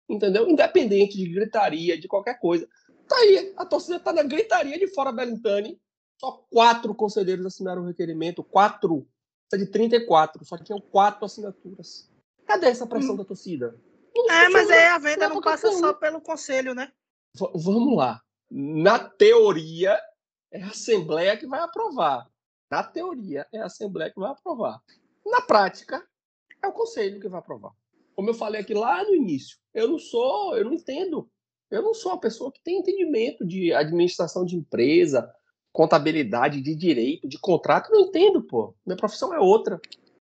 entendeu? 0.10 0.50
Independente 0.50 1.18
de 1.18 1.30
gritaria, 1.30 2.00
de 2.00 2.08
qualquer 2.08 2.40
coisa. 2.40 2.68
Tá 3.08 3.16
aí, 3.18 3.54
a 3.58 3.66
torcida 3.66 4.00
tá 4.00 4.12
na 4.14 4.24
gritaria 4.24 4.78
de 4.78 4.88
fora 4.88 5.12
Belintani. 5.12 5.80
Só 6.20 6.46
quatro 6.50 6.96
conselheiros 6.96 7.46
assinaram 7.46 7.84
o 7.84 7.88
requerimento, 7.88 8.44
quatro 8.44 9.08
de 9.58 9.68
34, 9.68 10.44
só 10.46 10.58
tinham 10.58 10.80
quatro 10.80 11.26
assinaturas. 11.26 12.10
Cadê 12.46 12.68
essa 12.68 12.88
pressão 12.88 13.14
hum. 13.14 13.18
da 13.18 13.26
torcida? 13.26 13.80
Não 14.16 14.32
é, 14.32 14.50
mas 14.50 14.70
aí 14.70 14.86
a 14.88 14.98
venda 14.98 15.28
não, 15.28 15.36
não 15.36 15.42
passa 15.42 15.72
só 15.72 15.94
pelo 15.94 16.22
conselho, 16.22 16.74
né? 16.74 16.92
V 17.36 17.48
vamos 17.56 17.98
lá. 17.98 18.22
Na 18.50 19.00
teoria, 19.00 20.00
é 20.52 20.62
a 20.62 20.68
Assembleia 20.68 21.38
que 21.38 21.48
vai 21.48 21.60
aprovar. 21.60 22.30
Na 22.74 22.82
teoria, 22.82 23.46
é 23.54 23.60
a 23.60 23.68
Assembleia 23.68 24.12
que 24.12 24.20
vai 24.20 24.32
aprovar. 24.32 24.82
Na 25.24 25.42
prática, 25.42 26.04
é 26.60 26.68
o 26.68 26.72
Conselho 26.72 27.20
que 27.20 27.30
vai 27.30 27.38
aprovar. 27.38 27.72
Como 28.16 28.32
eu 28.32 28.34
falei 28.34 28.62
aqui 28.62 28.74
lá 28.74 29.04
no 29.04 29.14
início, 29.14 29.60
eu 29.76 29.88
não 29.88 30.00
sou, 30.00 30.58
eu 30.58 30.66
não 30.66 30.74
entendo. 30.74 31.30
Eu 31.70 31.84
não 31.84 31.94
sou 31.94 32.14
uma 32.14 32.20
pessoa 32.20 32.52
que 32.52 32.64
tem 32.64 32.80
entendimento 32.80 33.46
de 33.46 33.72
administração 33.72 34.44
de 34.44 34.56
empresa, 34.56 35.32
contabilidade, 35.72 36.64
de 36.64 36.74
direito, 36.74 37.28
de 37.28 37.38
contrato, 37.38 37.92
não 37.92 38.08
entendo, 38.08 38.42
pô. 38.42 38.74
Minha 38.84 38.98
profissão 38.98 39.32
é 39.32 39.40
outra. 39.40 39.80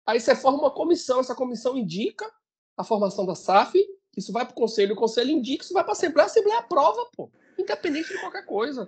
Aí 0.05 0.19
você 0.19 0.35
forma 0.35 0.59
uma 0.59 0.71
comissão, 0.71 1.19
essa 1.19 1.33
comissão 1.33 1.75
indica 1.75 2.31
a 2.77 2.83
formação 2.83 3.25
da 3.25 3.33
SAF, 3.33 3.83
isso 4.15 4.31
vai 4.31 4.45
para 4.45 4.51
o 4.51 4.55
conselho, 4.55 4.93
o 4.93 4.95
conselho 4.95 5.31
indica, 5.31 5.63
isso 5.63 5.73
vai 5.73 5.83
para 5.83 5.93
a 5.93 5.97
Assembleia, 5.97 6.27
a 6.27 6.29
Assembleia 6.29 6.59
aprova, 6.59 7.03
pô, 7.17 7.31
independente 7.57 8.13
de 8.13 8.19
qualquer 8.19 8.45
coisa. 8.45 8.87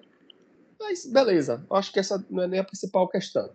Mas 0.80 1.06
beleza, 1.06 1.66
acho 1.72 1.92
que 1.92 2.00
essa 2.00 2.26
não 2.30 2.44
é 2.44 2.48
nem 2.48 2.60
a 2.60 2.64
principal 2.64 3.08
questão. 3.10 3.52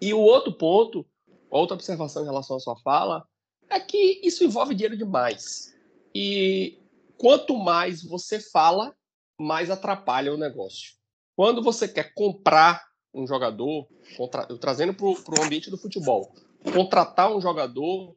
E 0.00 0.14
o 0.14 0.20
outro 0.20 0.52
ponto, 0.52 1.06
outra 1.50 1.74
observação 1.74 2.22
em 2.22 2.26
relação 2.26 2.56
à 2.56 2.60
sua 2.60 2.76
fala, 2.76 3.26
é 3.68 3.80
que 3.80 4.20
isso 4.22 4.44
envolve 4.44 4.74
dinheiro 4.74 4.96
demais. 4.96 5.74
E 6.14 6.78
quanto 7.16 7.56
mais 7.56 8.02
você 8.02 8.38
fala, 8.38 8.94
mais 9.38 9.70
atrapalha 9.70 10.32
o 10.32 10.38
negócio. 10.38 10.94
Quando 11.36 11.62
você 11.62 11.88
quer 11.88 12.12
comprar 12.14 12.84
um 13.14 13.26
jogador, 13.26 13.88
contra, 14.16 14.46
trazendo 14.58 14.94
para 14.94 15.06
o 15.06 15.44
ambiente 15.44 15.70
do 15.70 15.78
futebol, 15.78 16.32
contratar 16.72 17.34
um 17.34 17.40
jogador 17.40 18.16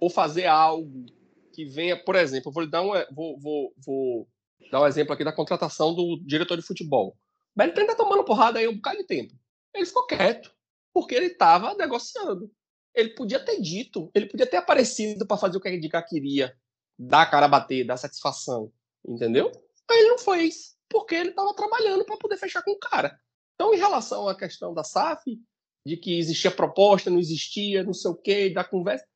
ou 0.00 0.10
fazer 0.10 0.46
algo 0.46 1.06
que 1.52 1.64
venha, 1.64 1.96
por 1.96 2.16
exemplo, 2.16 2.52
vou 2.52 2.66
dar 2.66 2.82
um, 2.82 2.92
vou, 3.14 3.38
vou, 3.38 3.74
vou 3.84 4.28
dar 4.70 4.82
um 4.82 4.86
exemplo 4.86 5.12
aqui 5.12 5.24
da 5.24 5.32
contratação 5.32 5.94
do 5.94 6.20
diretor 6.24 6.56
de 6.56 6.62
futebol. 6.62 7.16
O 7.54 7.58
Beltrán 7.58 7.86
tá 7.86 7.94
tomando 7.94 8.24
porrada 8.24 8.58
aí 8.58 8.68
um 8.68 8.76
bocado 8.76 8.98
de 8.98 9.04
tempo. 9.04 9.34
Ele 9.74 9.86
ficou 9.86 10.06
quieto, 10.06 10.52
porque 10.92 11.14
ele 11.14 11.26
estava 11.26 11.74
negociando. 11.74 12.50
Ele 12.94 13.10
podia 13.10 13.40
ter 13.42 13.60
dito, 13.60 14.10
ele 14.14 14.26
podia 14.26 14.46
ter 14.46 14.58
aparecido 14.58 15.26
para 15.26 15.36
fazer 15.36 15.56
o 15.56 15.60
que 15.60 15.68
a 15.68 15.74
Indica 15.74 16.02
queria, 16.02 16.54
dar 16.98 17.22
a 17.22 17.26
cara 17.26 17.46
a 17.46 17.48
bater, 17.48 17.86
dar 17.86 17.96
satisfação, 17.96 18.70
entendeu? 19.06 19.50
Mas 19.88 19.98
ele 19.98 20.08
não 20.08 20.18
fez 20.18 20.76
porque 20.88 21.14
ele 21.14 21.30
estava 21.30 21.54
trabalhando 21.54 22.04
para 22.04 22.18
poder 22.18 22.36
fechar 22.36 22.62
com 22.62 22.72
o 22.72 22.78
cara. 22.78 23.18
Então, 23.54 23.72
em 23.72 23.78
relação 23.78 24.28
à 24.28 24.36
questão 24.36 24.74
da 24.74 24.84
SAF, 24.84 25.40
de 25.86 25.96
que 25.96 26.18
existia 26.18 26.50
proposta, 26.50 27.10
não 27.10 27.18
existia, 27.18 27.82
não 27.82 27.94
sei 27.94 28.10
o 28.10 28.14
quê, 28.14 28.50
da 28.50 28.62
conversa, 28.62 29.06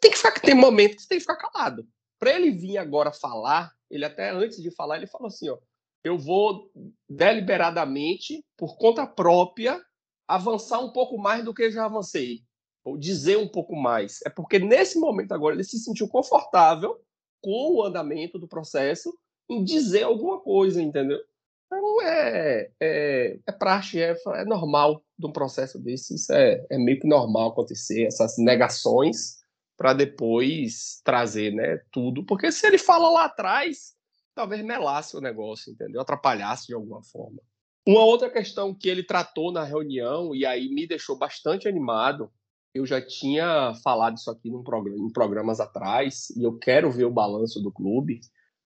tem 0.00 0.10
que 0.10 0.16
ficar, 0.16 0.40
tem 0.40 0.54
momento 0.54 0.96
que 0.96 1.02
você 1.02 1.08
tem 1.08 1.18
que 1.18 1.24
ficar 1.24 1.36
calado. 1.36 1.86
Para 2.18 2.32
ele 2.32 2.50
vir 2.50 2.78
agora 2.78 3.12
falar, 3.12 3.72
ele 3.90 4.04
até 4.04 4.30
antes 4.30 4.62
de 4.62 4.70
falar, 4.70 4.96
ele 4.96 5.06
falou 5.06 5.26
assim, 5.26 5.48
ó, 5.48 5.58
eu 6.04 6.18
vou 6.18 6.70
deliberadamente, 7.08 8.44
por 8.56 8.76
conta 8.76 9.06
própria, 9.06 9.80
avançar 10.26 10.80
um 10.80 10.92
pouco 10.92 11.18
mais 11.18 11.44
do 11.44 11.54
que 11.54 11.70
já 11.70 11.84
avancei, 11.84 12.40
ou 12.84 12.96
dizer 12.96 13.36
um 13.38 13.48
pouco 13.48 13.76
mais. 13.76 14.20
É 14.26 14.30
porque 14.30 14.58
nesse 14.58 14.98
momento 14.98 15.32
agora 15.32 15.54
ele 15.54 15.64
se 15.64 15.78
sentiu 15.78 16.08
confortável 16.08 17.00
com 17.40 17.76
o 17.76 17.82
andamento 17.82 18.38
do 18.38 18.48
processo 18.48 19.12
em 19.48 19.62
dizer 19.62 20.04
alguma 20.04 20.40
coisa, 20.40 20.80
entendeu? 20.80 21.18
Então 21.66 22.02
é, 22.02 22.70
é, 22.80 23.38
é 23.46 23.52
praxe, 23.52 24.00
é, 24.00 24.14
é 24.34 24.44
normal 24.44 25.02
de 25.18 25.26
um 25.26 25.32
processo 25.32 25.78
desse, 25.78 26.14
isso 26.14 26.32
é, 26.32 26.64
é 26.70 26.78
meio 26.78 27.00
que 27.00 27.06
normal 27.06 27.50
acontecer, 27.50 28.04
essas 28.04 28.36
negações 28.38 29.42
para 29.76 29.94
depois 29.94 31.00
trazer 31.02 31.52
né, 31.52 31.80
tudo. 31.90 32.24
Porque 32.24 32.52
se 32.52 32.66
ele 32.66 32.78
fala 32.78 33.10
lá 33.10 33.24
atrás, 33.24 33.91
talvez 34.34 34.62
melasse 34.62 35.16
o 35.16 35.20
negócio, 35.20 35.72
entendeu? 35.72 36.00
Atrapalhasse 36.00 36.66
de 36.66 36.74
alguma 36.74 37.02
forma. 37.02 37.40
Uma 37.86 38.04
outra 38.04 38.30
questão 38.30 38.74
que 38.74 38.88
ele 38.88 39.02
tratou 39.02 39.50
na 39.50 39.64
reunião, 39.64 40.34
e 40.34 40.46
aí 40.46 40.68
me 40.68 40.86
deixou 40.86 41.18
bastante 41.18 41.66
animado, 41.66 42.32
eu 42.74 42.86
já 42.86 43.04
tinha 43.04 43.74
falado 43.82 44.16
isso 44.16 44.30
aqui 44.30 44.50
programa, 44.62 45.04
em 45.04 45.12
programas 45.12 45.60
atrás, 45.60 46.30
e 46.30 46.42
eu 46.42 46.56
quero 46.58 46.90
ver 46.90 47.04
o 47.04 47.10
balanço 47.10 47.60
do 47.60 47.72
clube. 47.72 48.20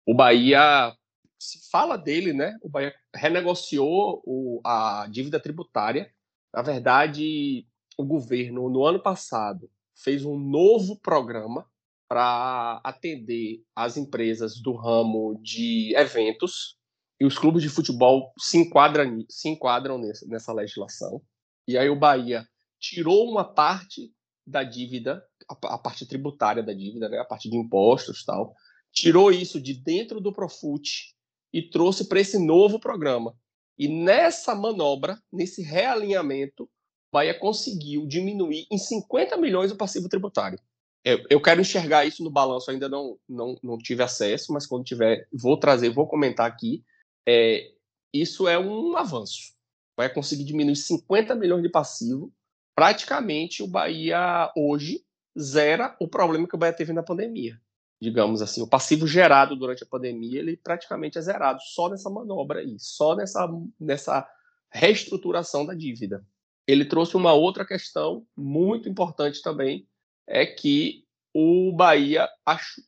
O 0.06 0.14
Bahia 0.14 0.94
se 1.38 1.68
fala 1.70 1.96
dele, 1.96 2.32
né? 2.32 2.56
O 2.62 2.68
Bahia 2.68 2.94
renegociou 3.14 4.22
o, 4.24 4.60
a 4.64 5.08
dívida 5.10 5.40
tributária. 5.40 6.10
Na 6.54 6.62
verdade, 6.62 7.66
o 7.98 8.04
governo, 8.04 8.68
no 8.68 8.84
ano 8.84 9.02
passado, 9.02 9.68
fez 9.94 10.24
um 10.24 10.38
novo 10.38 11.00
programa 11.00 11.66
para 12.08 12.80
atender 12.84 13.62
as 13.74 13.96
empresas 13.96 14.60
do 14.60 14.74
ramo 14.74 15.38
de 15.42 15.94
eventos 15.96 16.76
e 17.20 17.24
os 17.24 17.38
clubes 17.38 17.62
de 17.62 17.68
futebol 17.68 18.32
se 18.38 18.58
enquadram, 18.58 19.24
se 19.28 19.48
enquadram 19.48 19.98
nessa, 19.98 20.26
nessa 20.26 20.52
legislação. 20.52 21.20
E 21.66 21.76
aí 21.76 21.88
o 21.88 21.98
Bahia 21.98 22.46
tirou 22.78 23.28
uma 23.28 23.44
parte 23.44 24.12
da 24.46 24.62
dívida, 24.62 25.22
a, 25.48 25.74
a 25.74 25.78
parte 25.78 26.06
tributária 26.06 26.62
da 26.62 26.72
dívida, 26.72 27.08
né, 27.08 27.18
a 27.18 27.24
parte 27.24 27.50
de 27.50 27.56
impostos 27.56 28.24
tal, 28.24 28.54
tirou 28.92 29.32
isso 29.32 29.60
de 29.60 29.74
dentro 29.74 30.20
do 30.20 30.32
Profut 30.32 31.14
e 31.52 31.68
trouxe 31.68 32.08
para 32.08 32.20
esse 32.20 32.38
novo 32.38 32.78
programa. 32.78 33.34
E 33.78 33.88
nessa 33.88 34.54
manobra, 34.54 35.20
nesse 35.32 35.62
realinhamento, 35.62 36.68
Bahia 37.12 37.38
conseguiu 37.38 38.06
diminuir 38.06 38.66
em 38.70 38.78
50 38.78 39.36
milhões 39.36 39.70
o 39.70 39.76
passivo 39.76 40.08
tributário. 40.08 40.58
Eu, 41.06 41.24
eu 41.30 41.40
quero 41.40 41.60
enxergar 41.60 42.04
isso 42.04 42.24
no 42.24 42.30
balanço, 42.30 42.68
ainda 42.70 42.88
não, 42.88 43.16
não, 43.28 43.56
não 43.62 43.78
tive 43.78 44.02
acesso, 44.02 44.52
mas 44.52 44.66
quando 44.66 44.84
tiver, 44.84 45.28
vou 45.32 45.56
trazer, 45.56 45.88
vou 45.90 46.08
comentar 46.08 46.46
aqui. 46.46 46.84
É, 47.24 47.70
isso 48.12 48.48
é 48.48 48.58
um 48.58 48.96
avanço. 48.96 49.54
Bahia 49.96 50.12
conseguir 50.12 50.42
diminuir 50.42 50.74
50 50.74 51.34
milhões 51.36 51.62
de 51.62 51.68
passivo. 51.68 52.32
Praticamente 52.74 53.62
o 53.62 53.68
Bahia 53.68 54.52
hoje 54.56 55.04
zera 55.38 55.96
o 56.00 56.08
problema 56.08 56.48
que 56.48 56.56
o 56.56 56.58
Bahia 56.58 56.72
teve 56.72 56.92
na 56.92 57.04
pandemia 57.04 57.60
digamos 58.00 58.42
assim, 58.42 58.62
o 58.62 58.68
passivo 58.68 59.06
gerado 59.06 59.56
durante 59.56 59.82
a 59.82 59.86
pandemia, 59.86 60.38
ele 60.38 60.56
praticamente 60.56 61.18
é 61.18 61.20
zerado 61.20 61.60
só 61.62 61.88
nessa 61.88 62.10
manobra 62.10 62.60
aí, 62.60 62.76
só 62.78 63.16
nessa, 63.16 63.48
nessa 63.80 64.28
reestruturação 64.70 65.64
da 65.64 65.74
dívida. 65.74 66.24
Ele 66.66 66.84
trouxe 66.84 67.16
uma 67.16 67.32
outra 67.32 67.64
questão 67.64 68.26
muito 68.36 68.88
importante 68.88 69.40
também, 69.40 69.88
é 70.26 70.44
que 70.46 71.04
o 71.34 71.72
Bahia 71.72 72.28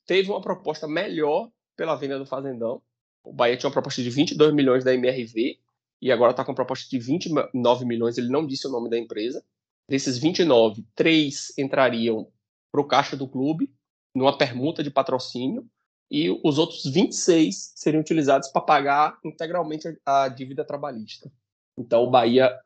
teve 0.07 0.30
uma 0.30 0.41
proposta 0.41 0.89
melhor 0.89 1.51
pela 1.76 1.95
venda 1.95 2.18
do 2.18 2.26
Fazendão. 2.26 2.82
O 3.22 3.32
Bahia 3.32 3.57
tinha 3.57 3.68
uma 3.68 3.74
proposta 3.74 4.03
de 4.03 4.11
22 4.11 4.55
milhões 4.55 4.84
da 4.84 4.95
MRV 4.95 5.59
e 6.01 6.12
agora 6.12 6.30
está 6.30 6.45
com 6.45 6.53
uma 6.53 6.57
proposta 6.57 6.89
de 6.89 6.99
29 6.99 7.84
milhões. 7.84 8.16
Ele 8.16 8.30
não 8.30 8.47
disse 8.47 8.66
o 8.66 8.70
nome 8.70 8.89
da 8.89 8.99
empresa. 8.99 9.45
Desses 9.89 10.18
29, 10.18 10.84
três 10.95 11.53
entrariam 11.59 12.30
para 12.72 12.80
o 12.80 12.86
caixa 12.86 13.16
do 13.16 13.28
clube 13.28 13.70
numa 14.14 14.36
permuta 14.36 14.82
de 14.82 14.91
patrocínio 14.91 15.66
e 16.11 16.30
os 16.43 16.59
outros 16.59 16.84
26 16.84 17.72
seriam 17.76 18.01
utilizados 18.01 18.49
para 18.49 18.62
pagar 18.62 19.18
integralmente 19.24 19.89
a 20.05 20.28
dívida 20.28 20.64
trabalhista. 20.64 21.30
Então 21.76 22.03
o 22.03 22.11
Bahia 22.11 22.59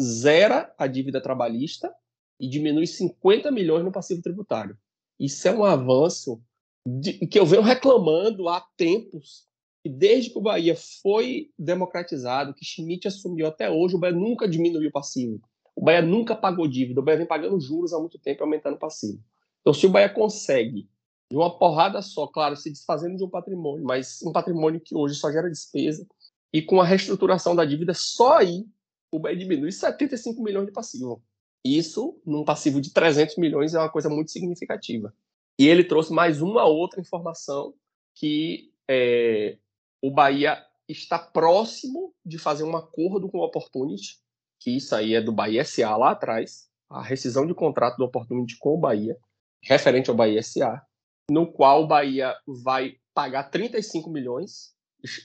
zera 0.00 0.72
a 0.78 0.86
dívida 0.86 1.20
trabalhista 1.20 1.92
e 2.40 2.48
diminui 2.48 2.86
50 2.86 3.50
milhões 3.50 3.84
no 3.84 3.92
passivo 3.92 4.22
tributário. 4.22 4.76
Isso 5.18 5.46
é 5.46 5.52
um 5.52 5.62
avanço 5.62 6.42
de, 6.86 7.12
que 7.26 7.38
eu 7.38 7.44
venho 7.44 7.62
reclamando 7.62 8.48
há 8.48 8.64
tempos. 8.76 9.46
E 9.84 9.90
desde 9.90 10.30
que 10.30 10.38
o 10.38 10.42
Bahia 10.42 10.74
foi 11.02 11.50
democratizado, 11.58 12.54
que 12.54 12.64
Schmidt 12.64 13.06
assumiu 13.06 13.46
até 13.46 13.70
hoje, 13.70 13.94
o 13.94 13.98
Bahia 13.98 14.16
nunca 14.16 14.48
diminuiu 14.48 14.88
o 14.88 14.92
passivo. 14.92 15.40
O 15.76 15.84
Bahia 15.84 16.02
nunca 16.02 16.34
pagou 16.34 16.66
dívida. 16.66 17.00
O 17.00 17.04
Bahia 17.04 17.18
vem 17.18 17.26
pagando 17.26 17.60
juros 17.60 17.92
há 17.92 17.98
muito 17.98 18.18
tempo, 18.18 18.42
aumentando 18.42 18.76
o 18.76 18.78
passivo. 18.78 19.22
Então, 19.60 19.74
se 19.74 19.86
o 19.86 19.90
Bahia 19.90 20.08
consegue 20.08 20.88
de 21.30 21.36
uma 21.36 21.56
porrada 21.58 22.02
só, 22.02 22.26
claro, 22.26 22.56
se 22.56 22.70
desfazendo 22.70 23.16
de 23.16 23.24
um 23.24 23.28
patrimônio, 23.28 23.84
mas 23.84 24.20
um 24.22 24.32
patrimônio 24.32 24.80
que 24.80 24.96
hoje 24.96 25.14
só 25.14 25.30
gera 25.30 25.48
despesa, 25.48 26.06
e 26.52 26.60
com 26.60 26.80
a 26.80 26.84
reestruturação 26.84 27.54
da 27.54 27.64
dívida, 27.64 27.94
só 27.94 28.38
aí 28.38 28.66
o 29.12 29.18
BEI 29.18 29.36
diminui 29.36 29.70
75 29.70 30.42
milhões 30.42 30.66
de 30.66 30.72
passivo. 30.72 31.22
Isso, 31.64 32.20
num 32.24 32.44
passivo 32.44 32.80
de 32.80 32.92
300 32.92 33.36
milhões, 33.36 33.74
é 33.74 33.78
uma 33.78 33.90
coisa 33.90 34.08
muito 34.08 34.30
significativa. 34.30 35.14
E 35.58 35.68
ele 35.68 35.84
trouxe 35.84 36.12
mais 36.12 36.40
uma 36.40 36.64
outra 36.64 37.00
informação 37.00 37.74
que 38.14 38.72
é, 38.88 39.58
o 40.02 40.10
Bahia 40.10 40.64
está 40.88 41.18
próximo 41.18 42.14
de 42.24 42.38
fazer 42.38 42.64
um 42.64 42.76
acordo 42.76 43.28
com 43.28 43.38
o 43.38 43.44
Opportunity, 43.44 44.18
que 44.58 44.70
isso 44.70 44.94
aí 44.94 45.14
é 45.14 45.20
do 45.20 45.32
Bahia 45.32 45.64
SA 45.64 45.96
lá 45.96 46.10
atrás, 46.12 46.68
a 46.88 47.02
rescisão 47.02 47.46
de 47.46 47.54
contrato 47.54 47.96
do 47.96 48.04
Opportunity 48.04 48.56
com 48.58 48.74
o 48.74 48.78
Bahia, 48.78 49.16
referente 49.62 50.10
ao 50.10 50.16
Bahia 50.16 50.42
SA, 50.42 50.82
no 51.30 51.50
qual 51.52 51.84
o 51.84 51.86
Bahia 51.86 52.34
vai 52.46 52.96
pagar 53.14 53.44
35 53.44 54.10
milhões. 54.10 54.74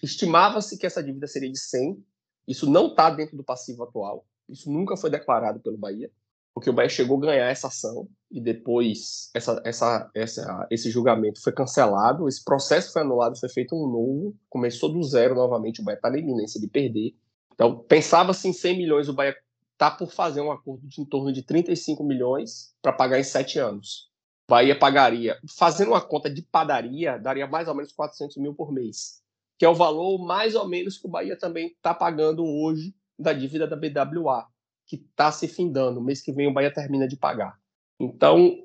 Estimava-se 0.04 0.78
que 0.78 0.86
essa 0.86 1.04
dívida 1.04 1.28
seria 1.28 1.52
de 1.52 1.60
100. 1.60 2.04
Isso 2.48 2.70
não 2.70 2.88
está 2.88 3.10
dentro 3.10 3.36
do 3.36 3.44
passivo 3.44 3.84
atual. 3.84 4.28
Isso 4.48 4.72
nunca 4.72 4.96
foi 4.96 5.10
declarado 5.10 5.60
pelo 5.60 5.78
Bahia, 5.78 6.12
porque 6.56 6.70
o 6.70 6.74
Bahia 6.74 6.88
chegou 6.88 7.18
a 7.18 7.28
ganhar 7.28 7.50
essa 7.50 7.68
ação 7.68 8.08
e 8.32 8.40
depois 8.40 9.30
essa, 9.34 9.62
essa, 9.66 10.10
essa, 10.16 10.68
esse 10.72 10.90
julgamento 10.90 11.44
foi 11.44 11.52
cancelado, 11.52 12.30
esse 12.30 12.42
processo 12.42 12.94
foi 12.94 13.02
anulado, 13.02 13.38
foi 13.38 13.50
feito 13.50 13.76
um 13.76 13.86
novo, 13.86 14.34
começou 14.50 14.90
do 14.90 15.04
zero 15.04 15.36
novamente. 15.36 15.82
O 15.82 15.84
Bahia 15.84 15.98
está 15.98 16.10
na 16.10 16.18
iminência 16.18 16.60
de 16.60 16.68
perder. 16.68 17.14
Então, 17.54 17.80
pensava-se 17.80 18.48
em 18.48 18.54
100 18.54 18.78
milhões, 18.78 19.10
o 19.10 19.14
Bahia 19.14 19.36
está 19.74 19.92
por 19.92 20.10
fazer 20.10 20.40
um 20.40 20.50
acordo 20.50 20.88
de 20.88 21.02
em 21.02 21.06
torno 21.06 21.34
de 21.34 21.44
35 21.44 22.02
milhões 22.06 22.74
para 22.82 22.94
pagar 22.94 23.20
em 23.20 23.24
sete 23.24 23.60
anos. 23.60 24.10
Bahia 24.50 24.80
pagaria, 24.80 25.38
fazendo 25.58 25.90
uma 25.90 26.02
conta 26.02 26.30
de 26.30 26.42
padaria, 26.42 27.18
daria 27.18 27.48
mais 27.48 27.68
ou 27.68 27.76
menos 27.76 27.92
400 27.92 28.38
mil 28.38 28.54
por 28.54 28.72
mês, 28.72 29.22
que 29.58 29.66
é 29.66 29.70
o 29.70 29.76
valor 29.76 30.24
mais 30.26 30.56
ou 30.56 30.66
menos 30.66 30.98
que 30.98 31.06
o 31.06 31.10
Bahia 31.10 31.38
também 31.38 31.68
está 31.68 31.94
pagando 31.94 32.46
hoje 32.46 32.96
da 33.20 33.34
dívida 33.34 33.68
da 33.68 33.76
BWA, 33.76 34.48
que 34.86 34.98
está 34.98 35.32
se 35.32 35.48
findando. 35.48 36.02
Mês 36.02 36.22
que 36.22 36.32
vem 36.32 36.48
o 36.48 36.54
Bahia 36.54 36.74
termina 36.74 37.08
de 37.08 37.18
pagar. 37.18 37.60
Então, 38.00 38.58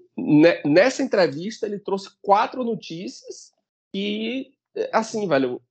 nessa 0.64 1.03
entrevista, 1.03 1.66
ele 1.66 1.79
trouxe 1.79 2.11
quatro 2.23 2.64
notícias 2.64 3.53
e, 3.95 4.53
assim, 4.93 5.27
velho, 5.27 5.62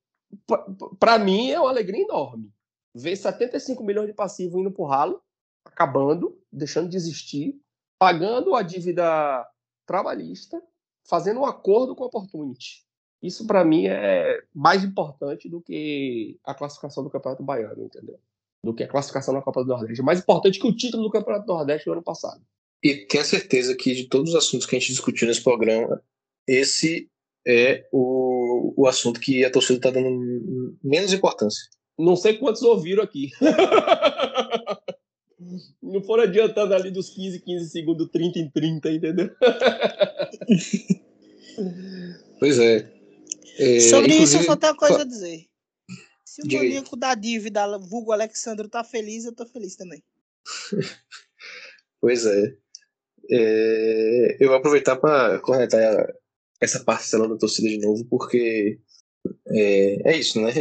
para 0.99 1.19
mim 1.19 1.51
é 1.51 1.59
uma 1.59 1.69
alegria 1.69 2.03
enorme. 2.03 2.51
Ver 2.95 3.15
75 3.15 3.83
milhões 3.83 4.07
de 4.07 4.13
passivo 4.13 4.59
indo 4.59 4.71
pro 4.71 4.85
ralo, 4.85 5.21
acabando, 5.63 6.41
deixando 6.51 6.89
de 6.89 6.97
existir, 6.97 7.59
pagando 7.99 8.55
a 8.55 8.61
dívida 8.61 9.45
trabalhista 9.85 10.61
fazendo 11.09 11.39
um 11.39 11.45
acordo 11.45 11.95
com 11.95 12.03
a 12.03 12.07
Opportunity. 12.07 12.85
Isso, 13.21 13.45
para 13.47 13.65
mim, 13.65 13.87
é 13.87 14.41
mais 14.53 14.83
importante 14.83 15.49
do 15.49 15.59
que 15.59 16.39
a 16.43 16.53
classificação 16.53 17.03
do 17.03 17.09
Campeonato 17.09 17.43
Baiano, 17.43 17.83
entendeu? 17.83 18.19
Do 18.63 18.73
que 18.73 18.83
a 18.83 18.87
classificação 18.87 19.33
na 19.33 19.41
Copa 19.41 19.63
do 19.63 19.69
Nordeste. 19.69 20.01
É 20.01 20.03
mais 20.03 20.19
importante 20.19 20.59
que 20.59 20.67
o 20.67 20.75
título 20.75 21.03
do 21.03 21.11
Campeonato 21.11 21.45
do 21.45 21.53
Nordeste 21.53 21.85
do 21.85 21.93
ano 21.93 22.03
passado. 22.03 22.41
E 22.83 23.05
tenho 23.07 23.23
certeza 23.23 23.75
que 23.75 23.93
de 23.93 24.05
todos 24.05 24.31
os 24.31 24.35
assuntos 24.35 24.65
que 24.65 24.75
a 24.75 24.79
gente 24.79 24.91
discutiu 24.91 25.27
nesse 25.27 25.43
programa, 25.43 26.01
esse 26.47 27.09
é 27.45 27.85
o, 27.91 28.73
o 28.77 28.87
assunto 28.87 29.19
que 29.19 29.43
a 29.43 29.51
torcida 29.51 29.77
está 29.77 29.91
dando 29.91 30.77
menos 30.83 31.13
importância. 31.13 31.67
Não 31.97 32.15
sei 32.15 32.37
quantos 32.37 32.61
ouviram 32.61 33.03
aqui. 33.03 33.31
Não 35.81 36.01
foram 36.03 36.23
adiantando 36.23 36.73
ali 36.73 36.91
dos 36.91 37.09
15, 37.09 37.41
15 37.41 37.69
segundos, 37.69 38.09
30 38.09 38.39
em 38.39 38.49
30, 38.49 38.91
entendeu? 38.91 39.29
pois 42.39 42.59
é. 42.59 42.89
é 43.57 43.79
Sobre 43.79 44.13
isso, 44.13 44.37
eu 44.37 44.43
só 44.43 44.55
tenho 44.55 44.73
uma 44.73 44.79
coisa 44.79 45.01
a 45.01 45.05
dizer. 45.05 45.48
Se 46.39 46.45
o 46.45 46.47
Diga 46.47 46.63
maníaco 46.63 46.95
da 46.95 47.15
dívida, 47.15 47.77
vulgo 47.77 48.11
Alexandre, 48.13 48.69
tá 48.69 48.83
feliz, 48.83 49.25
eu 49.25 49.35
tô 49.35 49.45
feliz 49.45 49.75
também. 49.75 50.01
pois 51.99 52.25
é. 52.25 52.55
É, 53.31 54.37
eu 54.39 54.47
vou 54.47 54.57
aproveitar 54.57 54.95
para 54.95 55.39
conectar 55.39 56.07
essa 56.61 56.83
parcela 56.83 57.27
da 57.27 57.37
torcida 57.37 57.67
de 57.67 57.77
novo, 57.77 58.05
porque 58.05 58.79
é, 59.47 60.11
é 60.11 60.17
isso, 60.17 60.41
né? 60.41 60.51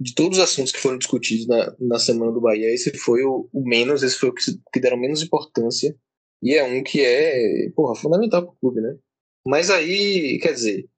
De 0.00 0.14
todos 0.14 0.38
os 0.38 0.44
assuntos 0.44 0.72
que 0.72 0.78
foram 0.78 0.98
discutidos 0.98 1.46
na, 1.46 1.76
na 1.78 1.98
semana 1.98 2.32
do 2.32 2.40
Bahia, 2.40 2.72
esse 2.72 2.96
foi 2.96 3.24
o, 3.24 3.48
o 3.52 3.68
menos, 3.68 4.02
esse 4.02 4.16
foi 4.16 4.30
o 4.30 4.34
que, 4.34 4.42
que 4.72 4.80
deram 4.80 4.96
menos 4.96 5.22
importância, 5.22 5.94
e 6.42 6.54
é 6.54 6.62
um 6.62 6.82
que 6.82 7.00
é, 7.00 7.70
porra, 7.70 7.94
fundamental 7.94 8.42
para 8.42 8.52
o 8.52 8.56
clube, 8.56 8.80
né? 8.80 8.96
Mas 9.44 9.70
aí, 9.70 10.38
quer 10.40 10.52
dizer, 10.52 10.88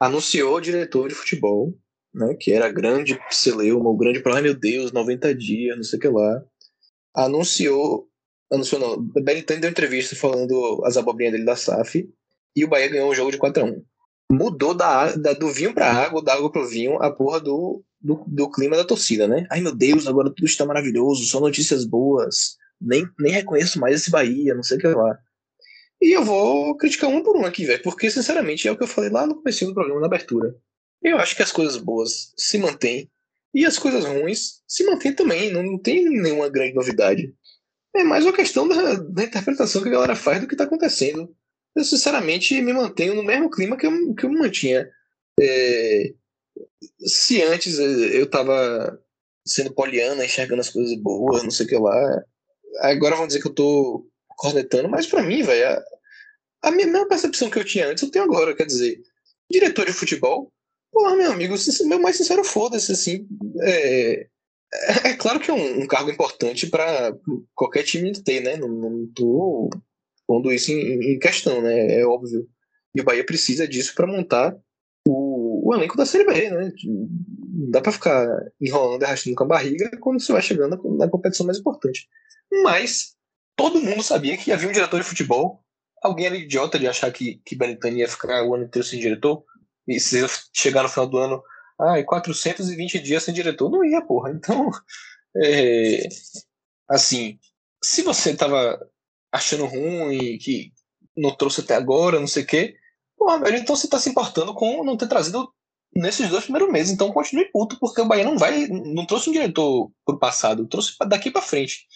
anunciou 0.00 0.56
o 0.56 0.60
diretor 0.60 1.08
de 1.08 1.14
futebol, 1.14 1.76
né, 2.14 2.34
que 2.34 2.52
era 2.52 2.70
grande 2.70 3.18
celeuma, 3.30 3.90
o 3.90 3.96
grande 3.96 4.20
problema, 4.20 4.48
meu 4.48 4.54
Deus, 4.54 4.92
90 4.92 5.34
dias, 5.34 5.76
não 5.76 5.82
sei 5.82 5.98
o 5.98 6.02
que 6.02 6.08
lá. 6.08 6.42
Anunciou, 7.14 8.08
anunciou 8.50 8.80
não, 8.80 9.02
Belitani 9.22 9.60
deu 9.60 9.70
entrevista 9.70 10.14
falando 10.16 10.82
as 10.84 10.96
abobrinhas 10.96 11.32
dele 11.32 11.44
da 11.44 11.56
SAF, 11.56 12.08
e 12.54 12.64
o 12.64 12.68
Bahia 12.68 12.88
ganhou 12.88 13.10
o 13.10 13.14
jogo 13.14 13.30
de 13.30 13.38
4 13.38 13.62
a 13.62 13.66
1 13.66 13.84
Mudou 14.30 14.74
da, 14.74 15.14
da 15.14 15.32
do 15.34 15.50
vinho 15.50 15.74
pra 15.74 15.92
água, 15.92 16.22
da 16.22 16.34
água 16.34 16.50
pro 16.50 16.66
vinho, 16.66 16.96
a 17.02 17.10
porra 17.10 17.38
do, 17.38 17.82
do, 18.00 18.24
do, 18.26 18.50
clima 18.50 18.76
da 18.76 18.84
torcida, 18.84 19.28
né? 19.28 19.46
Ai 19.50 19.60
meu 19.60 19.74
Deus, 19.74 20.06
agora 20.06 20.30
tudo 20.30 20.46
está 20.46 20.64
maravilhoso, 20.64 21.24
só 21.24 21.38
notícias 21.38 21.84
boas, 21.84 22.56
nem, 22.80 23.06
nem 23.18 23.32
reconheço 23.32 23.78
mais 23.78 23.96
esse 23.96 24.10
Bahia, 24.10 24.54
não 24.54 24.62
sei 24.62 24.78
o 24.78 24.80
que 24.80 24.86
lá. 24.86 25.18
E 26.00 26.16
eu 26.16 26.24
vou 26.24 26.76
criticar 26.76 27.10
um 27.10 27.22
por 27.22 27.36
um 27.36 27.44
aqui, 27.44 27.64
velho, 27.64 27.82
porque 27.82 28.10
sinceramente 28.10 28.66
é 28.66 28.72
o 28.72 28.76
que 28.76 28.82
eu 28.82 28.88
falei 28.88 29.10
lá 29.10 29.26
no 29.26 29.36
começo 29.36 29.66
do 29.66 29.74
programa, 29.74 30.00
na 30.00 30.06
abertura. 30.06 30.54
Eu 31.02 31.18
acho 31.18 31.36
que 31.36 31.42
as 31.42 31.52
coisas 31.52 31.76
boas 31.76 32.32
se 32.36 32.58
mantêm 32.58 33.10
e 33.54 33.66
as 33.66 33.78
coisas 33.78 34.04
ruins 34.04 34.62
se 34.66 34.84
mantêm 34.84 35.14
também, 35.14 35.52
não 35.52 35.78
tem 35.78 36.04
nenhuma 36.04 36.48
grande 36.48 36.74
novidade. 36.74 37.34
É 37.94 38.02
mais 38.02 38.24
uma 38.24 38.32
questão 38.32 38.66
da, 38.66 38.94
da 38.94 39.24
interpretação 39.24 39.82
que 39.82 39.88
a 39.88 39.92
galera 39.92 40.16
faz 40.16 40.40
do 40.40 40.46
que 40.46 40.54
está 40.54 40.64
acontecendo 40.64 41.34
eu 41.74 41.84
sinceramente 41.84 42.60
me 42.60 42.72
mantenho 42.72 43.14
no 43.14 43.22
mesmo 43.22 43.50
clima 43.50 43.76
que 43.76 43.86
eu, 43.86 44.14
que 44.14 44.24
eu 44.24 44.32
mantinha. 44.32 44.88
É, 45.40 46.12
se 47.00 47.42
antes 47.42 47.78
eu 47.78 48.24
estava 48.24 48.98
sendo 49.46 49.74
poliana, 49.74 50.24
enxergando 50.24 50.60
as 50.60 50.70
coisas 50.70 50.94
boas, 50.96 51.42
não 51.42 51.50
sei 51.50 51.66
o 51.66 51.68
que 51.68 51.76
lá, 51.76 52.24
agora 52.80 53.16
vão 53.16 53.26
dizer 53.26 53.40
que 53.40 53.48
eu 53.48 53.54
tô 53.54 54.06
cornetando, 54.28 54.88
mas 54.88 55.06
para 55.06 55.22
mim, 55.22 55.42
velho, 55.42 55.68
a, 56.62 56.68
a, 56.68 56.70
mesma 56.70 57.08
percepção 57.08 57.50
que 57.50 57.58
eu 57.58 57.64
tinha 57.64 57.88
antes, 57.88 58.02
eu 58.02 58.10
tenho 58.10 58.24
agora, 58.24 58.54
quer 58.54 58.66
dizer, 58.66 59.00
diretor 59.50 59.86
de 59.86 59.92
futebol, 59.92 60.52
porra, 60.92 61.16
meu 61.16 61.32
amigo, 61.32 61.54
meu 61.86 62.00
mais 62.00 62.16
sincero, 62.16 62.44
foda-se, 62.44 62.92
assim, 62.92 63.26
é, 63.60 64.28
é, 64.74 65.08
é, 65.08 65.14
claro 65.14 65.40
que 65.40 65.50
é 65.50 65.54
um, 65.54 65.82
um 65.82 65.86
cargo 65.86 66.10
importante 66.10 66.66
para 66.66 67.16
qualquer 67.54 67.82
time 67.82 68.12
ter, 68.12 68.40
né, 68.40 68.56
não, 68.56 68.68
não 68.68 69.06
tô 69.14 69.70
pondo 70.26 70.52
isso 70.52 70.72
em, 70.72 71.12
em, 71.12 71.18
questão, 71.18 71.60
né? 71.60 72.00
É 72.00 72.06
óbvio. 72.06 72.48
E 72.94 73.00
o 73.00 73.04
Bahia 73.04 73.24
precisa 73.24 73.68
disso 73.68 73.94
para 73.94 74.06
montar 74.06 74.56
o, 75.06 75.68
o, 75.68 75.74
elenco 75.74 75.96
da 75.96 76.06
Série 76.06 76.24
B, 76.24 76.50
né? 76.50 76.72
Não 76.84 77.70
dá 77.70 77.82
para 77.82 77.92
ficar 77.92 78.26
enrolando 78.60 79.02
e 79.02 79.04
arrastando 79.04 79.36
com 79.36 79.44
a 79.44 79.48
barriga 79.48 79.90
quando 80.00 80.20
você 80.20 80.32
vai 80.32 80.40
chegando 80.40 80.80
na, 80.96 81.08
competição 81.08 81.44
mais 81.44 81.58
importante. 81.58 82.08
Mas 82.62 83.14
todo 83.56 83.80
mundo 83.80 84.02
sabia 84.02 84.36
que 84.36 84.52
havia 84.52 84.68
um 84.68 84.72
diretor 84.72 85.00
de 85.00 85.06
futebol. 85.06 85.62
Alguém 86.02 86.26
era 86.26 86.36
idiota 86.36 86.78
de 86.78 86.86
achar 86.86 87.12
que, 87.12 87.40
que 87.44 87.54
Benitani 87.54 88.00
ia 88.00 88.08
ficar 88.08 88.42
o 88.44 88.54
ano 88.54 88.64
inteiro 88.64 88.86
sem 88.86 88.98
diretor. 88.98 89.44
E 89.86 89.98
se 89.98 90.24
chegar 90.52 90.82
no 90.82 90.88
final 90.88 91.06
do 91.06 91.18
ano, 91.18 91.42
ah, 91.80 91.98
e 91.98 92.04
420 92.04 92.98
dias 93.00 93.22
sem 93.22 93.34
diretor, 93.34 93.70
não 93.70 93.84
ia, 93.84 94.00
porra. 94.02 94.30
Então, 94.30 94.70
é, 95.36 96.08
assim, 96.88 97.38
se 97.82 98.02
você 98.02 98.36
tava 98.36 98.78
achando 99.32 99.66
ruim, 99.66 100.38
que 100.38 100.72
não 101.16 101.34
trouxe 101.34 101.60
até 101.62 101.74
agora, 101.74 102.20
não 102.20 102.26
sei 102.26 102.42
o 102.42 102.46
quê. 102.46 102.76
Porra, 103.16 103.38
velho, 103.40 103.56
então 103.58 103.76
você 103.76 103.88
tá 103.88 103.98
se 103.98 104.10
importando 104.10 104.54
com 104.54 104.84
não 104.84 104.96
ter 104.96 105.08
trazido 105.08 105.52
nesses 105.94 106.28
dois 106.28 106.44
primeiros 106.44 106.70
meses. 106.70 106.92
Então 106.92 107.12
continue 107.12 107.50
puto, 107.50 107.78
porque 107.78 108.00
o 108.00 108.06
Bahia 108.06 108.24
não 108.24 108.38
vai. 108.38 108.66
Não 108.68 109.06
trouxe 109.06 109.30
um 109.30 109.32
diretor 109.32 109.90
pro 110.04 110.18
passado, 110.18 110.66
trouxe 110.66 110.94
daqui 111.08 111.30
para 111.30 111.42
frente. 111.42 111.86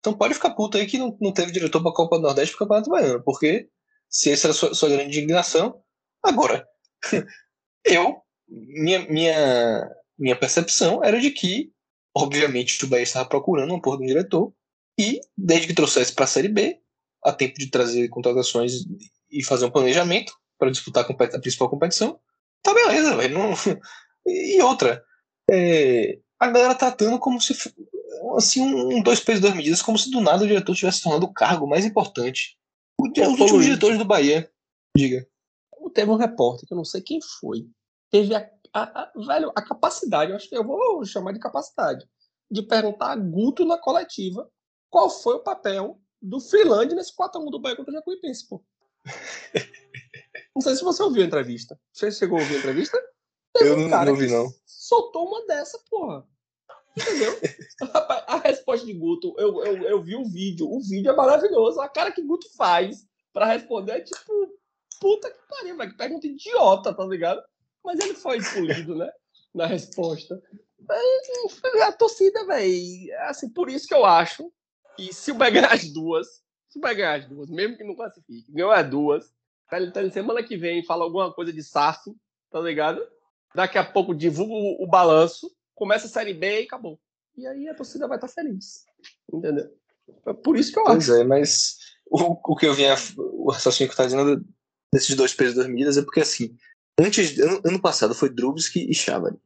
Então 0.00 0.14
pode 0.14 0.34
ficar 0.34 0.50
puto 0.50 0.76
aí 0.76 0.86
que 0.86 0.98
não, 0.98 1.16
não 1.20 1.32
teve 1.32 1.52
diretor 1.52 1.82
pra 1.82 1.92
Copa 1.92 2.16
do 2.16 2.22
Nordeste 2.22 2.56
pro 2.56 2.66
Campeonato 2.66 2.90
Baiano, 2.90 3.22
porque 3.24 3.68
se 4.08 4.30
essa 4.30 4.46
era 4.46 4.52
a 4.52 4.56
sua, 4.56 4.74
sua 4.74 4.88
grande 4.88 5.08
indignação, 5.08 5.80
agora. 6.22 6.66
Eu, 7.84 8.20
minha, 8.48 9.00
minha, 9.08 9.90
minha 10.18 10.36
percepção 10.36 11.02
era 11.02 11.20
de 11.20 11.30
que, 11.30 11.72
obviamente, 12.14 12.84
o 12.84 12.88
Bahia 12.88 13.02
estava 13.02 13.28
procurando 13.28 13.74
um 13.74 13.80
porra 13.80 13.98
de 13.98 14.04
um 14.04 14.06
diretor, 14.06 14.52
e, 14.98 15.20
desde 15.36 15.68
que 15.68 15.74
trouxesse 15.74 16.12
para 16.12 16.24
a 16.24 16.28
Série 16.28 16.48
B, 16.48 16.80
a 17.24 17.32
tempo 17.32 17.58
de 17.58 17.70
trazer 17.70 18.08
contratações 18.08 18.84
e 19.30 19.44
fazer 19.44 19.66
um 19.66 19.70
planejamento 19.70 20.32
para 20.58 20.70
disputar 20.70 21.04
a, 21.08 21.40
principal 21.40 21.70
competição, 21.70 22.18
tá 22.62 22.74
beleza, 22.74 23.16
velho. 23.16 23.38
Não... 23.38 23.54
E 24.30 24.60
outra, 24.60 25.02
é... 25.50 26.18
a 26.38 26.48
galera 26.48 26.74
tá 26.74 26.90
tratando 26.90 27.18
como 27.18 27.40
se 27.40 27.54
assim, 28.36 28.60
um 28.60 29.00
dois 29.02 29.20
pesos, 29.20 29.40
duas 29.40 29.54
medidas, 29.54 29.80
como 29.80 29.96
se 29.96 30.10
do 30.10 30.20
nada 30.20 30.44
o 30.44 30.46
diretor 30.46 30.74
tivesse 30.74 31.02
tornando 31.02 31.24
o 31.24 31.32
cargo 31.32 31.66
mais 31.66 31.86
importante. 31.86 32.58
O, 33.00 33.08
os 33.08 33.40
últimos 33.40 33.64
diretores 33.64 33.96
do 33.96 34.04
Bahia, 34.04 34.50
diga. 34.94 35.26
Teve 35.90 36.10
um 36.10 36.16
repórter, 36.16 36.66
que 36.66 36.72
eu 36.72 36.76
não 36.76 36.84
sei 36.84 37.00
quem 37.00 37.20
foi, 37.20 37.68
teve 38.10 38.34
a, 38.34 38.50
a, 38.72 39.02
a, 39.02 39.12
velho, 39.26 39.52
a 39.54 39.62
capacidade, 39.62 40.30
eu 40.30 40.36
acho 40.36 40.48
que 40.48 40.56
eu 40.56 40.64
vou 40.64 41.04
chamar 41.04 41.32
de 41.32 41.40
capacidade, 41.40 42.08
de 42.50 42.62
perguntar 42.62 43.12
a 43.12 43.16
Guto 43.16 43.64
na 43.64 43.78
coletiva 43.78 44.50
qual 44.90 45.10
foi 45.10 45.36
o 45.36 45.42
papel 45.42 46.00
do 46.20 46.40
Freeland 46.40 46.94
nesse 46.94 47.14
4x1 47.14 47.50
do 47.50 47.60
Bahia 47.60 47.76
contra 47.76 47.92
o 47.92 47.94
Jacuipense, 47.94 48.48
pô. 48.48 48.62
Não 50.54 50.62
sei 50.62 50.74
se 50.74 50.82
você 50.82 51.02
ouviu 51.02 51.22
a 51.22 51.26
entrevista. 51.26 51.78
Você 51.92 52.10
chegou 52.10 52.38
a 52.38 52.40
ouvir 52.40 52.56
a 52.56 52.58
entrevista? 52.58 52.98
Teve 53.52 53.70
eu 53.70 53.76
um 53.76 53.88
não, 53.88 54.04
não 54.04 54.16
vi, 54.16 54.28
não. 54.28 54.52
Soltou 54.66 55.28
uma 55.28 55.46
dessa, 55.46 55.78
porra. 55.88 56.26
Entendeu? 56.96 57.38
a 58.26 58.38
resposta 58.38 58.84
de 58.84 58.92
Guto, 58.92 59.34
eu, 59.38 59.64
eu, 59.64 59.82
eu 59.84 60.02
vi 60.02 60.16
o 60.16 60.24
vídeo. 60.24 60.68
O 60.68 60.80
vídeo 60.80 61.10
é 61.10 61.14
maravilhoso. 61.14 61.80
A 61.80 61.88
cara 61.88 62.10
que 62.10 62.22
Guto 62.22 62.48
faz 62.56 63.06
pra 63.32 63.46
responder 63.46 63.92
é 63.92 64.00
tipo, 64.00 64.57
puta 65.00 65.30
que 65.30 65.38
pariu, 65.48 65.76
velho. 65.76 65.90
Que 65.90 65.96
pergunta 65.96 66.26
idiota, 66.26 66.94
tá 66.94 67.04
ligado? 67.04 67.42
Mas 67.84 68.00
ele 68.00 68.14
foi 68.14 68.38
polido, 68.42 68.94
né? 68.94 69.10
Na 69.54 69.66
resposta. 69.66 70.40
A 71.82 71.92
torcida, 71.92 72.46
velho. 72.46 73.18
Assim, 73.22 73.48
por 73.48 73.68
isso 73.68 73.86
que 73.86 73.94
eu 73.94 74.04
acho 74.04 74.50
e 74.98 75.14
se 75.14 75.30
o 75.30 75.34
Bahia 75.34 75.52
ganhar 75.52 75.72
as 75.72 75.88
duas, 75.88 76.26
se 76.68 76.78
o 76.78 76.80
Bahia 76.80 76.96
ganhar 76.96 77.14
as 77.14 77.26
duas, 77.26 77.48
mesmo 77.48 77.76
que 77.76 77.84
não 77.84 77.94
classifique, 77.94 78.50
ganhou 78.50 78.72
as 78.72 78.90
duas, 78.90 79.32
ele 79.70 79.92
tá 79.92 80.10
semana 80.10 80.42
que 80.42 80.56
vem 80.56 80.84
fala 80.84 81.04
alguma 81.04 81.32
coisa 81.32 81.52
de 81.52 81.62
SAF, 81.62 82.12
tá 82.50 82.60
ligado? 82.60 83.00
Daqui 83.54 83.78
a 83.78 83.84
pouco 83.84 84.14
divulga 84.14 84.52
o, 84.52 84.84
o 84.84 84.86
balanço, 84.88 85.48
começa 85.74 86.06
a 86.06 86.10
Série 86.10 86.34
B 86.34 86.62
e 86.62 86.64
acabou. 86.64 86.98
E 87.36 87.46
aí 87.46 87.68
a 87.68 87.74
torcida 87.74 88.08
vai 88.08 88.16
estar 88.16 88.26
tá 88.26 88.34
feliz. 88.34 88.84
Entendeu? 89.32 89.72
É 90.26 90.32
por 90.32 90.56
isso 90.56 90.72
que 90.72 90.80
eu 90.80 90.84
pois 90.84 90.98
acho. 90.98 91.06
Pois 91.08 91.20
é, 91.20 91.24
mas 91.24 91.76
o, 92.10 92.52
o 92.52 92.56
que 92.56 92.66
eu 92.66 92.74
vinha, 92.74 92.94
o 93.16 93.52
raciocínio 93.52 93.90
que 93.90 93.96
tá 93.96 94.04
dizendo 94.04 94.44
desses 94.92 95.14
dois 95.14 95.34
pesos 95.34 95.54
das 95.54 95.66
medidas 95.66 95.96
é 95.96 96.02
porque 96.02 96.20
assim, 96.20 96.56
antes, 96.98 97.38
ano, 97.38 97.60
ano 97.64 97.80
passado 97.80 98.14
foi 98.14 98.30
Drubsky 98.30 98.90
e 98.90 98.94
Chavali. 98.94 99.38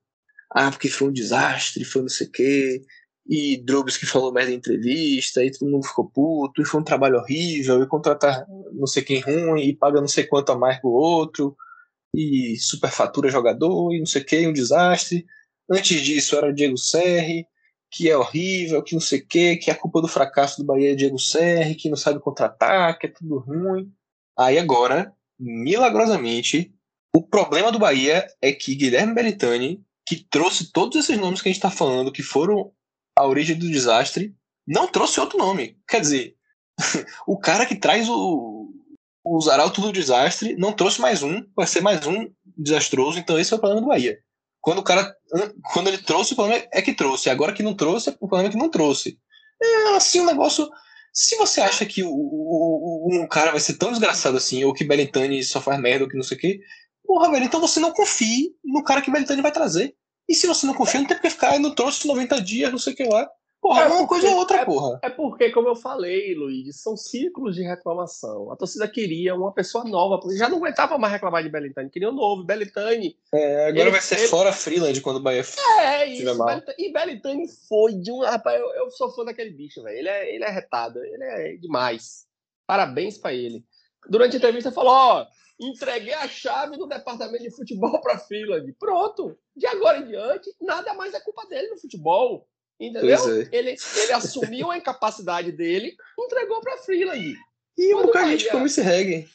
Ah, 0.51 0.71
porque 0.71 0.89
foi 0.89 1.09
um 1.09 1.13
desastre, 1.13 1.85
foi 1.85 2.03
não 2.03 2.09
sei 2.09 2.27
o 2.27 2.31
quê, 2.31 2.83
e 3.27 3.65
que 3.99 4.07
falou 4.07 4.33
merda 4.33 4.53
em 4.53 4.57
entrevista, 4.57 5.45
e 5.45 5.51
todo 5.51 5.71
mundo 5.71 5.87
ficou 5.87 6.11
puto, 6.11 6.61
e 6.61 6.65
foi 6.65 6.81
um 6.81 6.85
trabalho 6.85 7.19
horrível, 7.19 7.83
e 7.83 7.87
contratar 7.87 8.47
não 8.73 8.87
sei 8.87 9.03
quem 9.03 9.21
ruim, 9.21 9.63
e 9.63 9.75
paga 9.75 10.01
não 10.01 10.09
sei 10.09 10.25
quanto 10.27 10.53
a 10.53 10.59
mais 10.59 10.81
do 10.83 10.89
outro, 10.89 11.57
e 12.15 12.57
superfatura 12.59 13.31
jogador, 13.31 13.95
e 13.95 13.99
não 13.99 14.07
sei 14.07 14.23
o 14.23 14.25
que, 14.25 14.47
um 14.47 14.53
desastre. 14.53 15.27
Antes 15.71 16.03
disso 16.03 16.37
era 16.37 16.53
Diego 16.53 16.77
Serri, 16.77 17.47
que 17.91 18.11
é 18.11 18.17
horrível, 18.17 18.83
que 18.83 18.95
não 18.95 19.01
sei 19.01 19.21
o 19.21 19.27
que, 19.27 19.57
que 19.57 19.71
a 19.71 19.75
culpa 19.75 20.01
do 20.01 20.09
fracasso 20.09 20.59
do 20.59 20.67
Bahia 20.67 20.93
é 20.93 20.95
Diego 20.95 21.19
Serri, 21.19 21.75
que 21.75 21.89
não 21.89 21.97
sabe 21.97 22.21
contratar, 22.21 22.99
que 22.99 23.07
é 23.07 23.11
tudo 23.11 23.39
ruim. 23.39 23.91
Aí 24.37 24.59
agora, 24.59 25.15
milagrosamente, 25.43 26.73
o 27.15 27.23
problema 27.23 27.73
do 27.73 27.79
Bahia 27.79 28.27
é 28.41 28.53
que 28.53 28.75
Guilherme 28.75 29.15
Belitani, 29.15 29.85
que 30.07 30.25
trouxe 30.31 30.73
todos 30.73 30.97
esses 30.97 31.19
nomes 31.19 31.43
que 31.43 31.49
a 31.49 31.53
gente 31.53 31.59
está 31.59 31.71
falando, 31.71 32.13
que 32.13 32.23
foram 32.23 32.73
a 33.17 33.27
origem 33.27 33.57
do 33.57 33.71
desastre, 33.71 34.35
não 34.67 34.87
trouxe 34.87 35.21
outro 35.21 35.39
nome. 35.39 35.77
Quer 35.87 36.01
dizer, 36.01 36.37
o 37.27 37.39
cara 37.39 37.67
que 37.67 37.77
traz 37.77 38.09
o, 38.09 38.73
os 39.25 39.49
arautos 39.49 39.83
do 39.83 39.93
desastre 39.93 40.57
não 40.57 40.73
trouxe 40.73 41.01
mais 41.01 41.23
um, 41.23 41.45
vai 41.55 41.67
ser 41.67 41.81
mais 41.81 42.07
um 42.07 42.31
desastroso, 42.57 43.19
então 43.19 43.39
esse 43.39 43.53
é 43.53 43.57
o 43.57 43.61
problema 43.61 43.83
do 43.83 43.89
Bahia. 43.89 44.19
Quando 44.61 44.79
o 44.79 44.85
cara, 44.85 45.15
quando 45.73 45.89
ele 45.89 45.99
trouxe, 45.99 46.33
o 46.33 46.37
problema 46.37 46.65
é 46.73 46.81
que 46.81 46.95
trouxe, 46.95 47.29
agora 47.29 47.53
que 47.53 47.65
não 47.65 47.75
trouxe, 47.75 48.11
o 48.21 48.29
problema 48.29 48.49
é 48.49 48.53
que 48.53 48.59
não 48.59 48.71
trouxe. 48.71 49.19
É 49.61 49.97
assim 49.97 50.21
um 50.21 50.27
negócio. 50.27 50.71
Se 51.13 51.37
você 51.37 51.61
acha 51.61 51.85
que 51.85 52.03
o, 52.03 52.11
o, 52.11 53.09
um 53.13 53.27
cara 53.27 53.51
vai 53.51 53.61
ser 53.61 53.75
tão 53.75 53.91
desgraçado 53.91 54.37
assim, 54.37 54.65
ou 54.65 54.73
que 54.73 54.85
Belintani 54.85 55.43
só 55.45 55.61
faz 55.61 55.79
merda, 55.81 56.05
ou 56.05 56.11
que 56.11 56.17
não 56.17 56.23
sei 56.23 56.37
o 56.37 56.41
quê, 56.41 56.61
porra, 57.05 57.31
velho, 57.31 57.45
então 57.45 57.61
você 57.61 57.79
não 57.79 57.93
confie 57.93 58.55
no 58.65 58.83
cara 58.83 59.03
que 59.03 59.11
Belintani 59.11 59.43
vai 59.43 59.53
trazer. 59.53 59.95
E 60.29 60.35
se 60.35 60.47
você 60.47 60.67
não 60.67 60.75
confia, 60.75 61.01
não 61.01 61.07
tem 61.07 61.17
porque 61.17 61.31
ficar, 61.31 61.59
não 61.59 61.75
trouxe 61.75 62.07
90 62.07 62.41
dias, 62.41 62.71
não 62.71 62.79
sei 62.79 62.95
o 62.95 62.97
que 62.97 63.05
lá. 63.05 63.29
Porra, 63.63 63.83
é 63.83 63.87
uma 63.87 64.09
coisa 64.09 64.29
ou 64.29 64.39
outra, 64.39 64.63
é, 64.63 64.65
porra. 64.65 64.99
É 65.03 65.09
porque, 65.09 65.53
como 65.53 65.69
eu 65.69 65.77
falei, 65.77 66.35
Luiz, 66.35 66.83
são 66.83 66.97
ciclos 66.97 67.55
de 67.55 67.63
reclamação. 67.63 68.51
A 68.51 68.57
torcida 68.57 68.89
queria 68.89 69.37
uma 69.37 69.53
pessoa 69.53 69.85
nova, 69.85 70.19
porque 70.19 70.37
já 70.37 70.49
não 70.49 70.59
aguentava 70.59 70.99
mais 70.99 71.13
reclamar 71.13 71.45
de 71.45 71.49
Belintani, 71.49 71.89
queria 71.89 72.11
um 72.11 72.13
novo. 72.13 72.43
Belintani. 72.43 73.17
É, 73.33 73.69
agora 73.69 73.83
ele, 73.83 73.91
vai 73.93 74.01
ser 74.01 74.19
ele... 74.19 74.27
fora 74.27 74.53
Freeland 74.53 75.01
quando 75.01 75.19
o 75.19 75.23
Bahia 75.23 75.45
É, 75.79 76.07
isso. 76.07 76.25
Belintani, 76.25 76.75
e 76.77 76.93
Belintani 76.93 77.47
foi 77.69 77.95
de 77.95 78.11
um. 78.11 78.23
Rapaz, 78.23 78.59
eu, 78.59 78.67
eu 78.75 78.91
sou 78.91 79.13
fã 79.15 79.25
daquele 79.25 79.51
bicho, 79.51 79.81
velho. 79.81 79.97
Ele 79.97 80.09
é, 80.09 80.35
ele 80.35 80.43
é 80.43 80.51
retado, 80.51 80.99
ele 80.99 81.23
é 81.23 81.57
demais. 81.57 82.27
Parabéns 82.67 83.17
para 83.17 83.33
ele. 83.33 83.65
Durante 84.09 84.35
a 84.35 84.39
entrevista, 84.39 84.73
falou: 84.73 84.93
Ó, 84.93 85.27
entreguei 85.61 86.15
a 86.15 86.27
chave 86.27 86.77
do 86.77 86.89
departamento 86.89 87.45
de 87.45 87.55
futebol 87.55 88.01
para 88.03 88.19
Freeland. 88.19 88.73
Pronto. 88.73 89.39
De 89.55 89.69
agora 89.69 89.99
em 89.99 90.07
diante, 90.07 90.53
nada 90.61 90.95
mais 90.95 91.15
é 91.15 91.21
culpa 91.21 91.47
dele 91.47 91.69
no 91.69 91.79
futebol. 91.79 92.49
Entendeu? 92.83 93.41
É. 93.41 93.49
Ele, 93.53 93.77
ele 93.97 94.13
assumiu 94.13 94.71
a 94.71 94.77
incapacidade 94.77 95.53
dele, 95.53 95.95
entregou 96.19 96.61
para 96.61 96.79
Freeland. 96.79 97.37
E 97.79 97.95
o 97.95 98.17
a 98.17 98.31
gente 98.31 98.51
como 98.51 98.67
esse 98.67 98.83
reggae. 98.83 99.29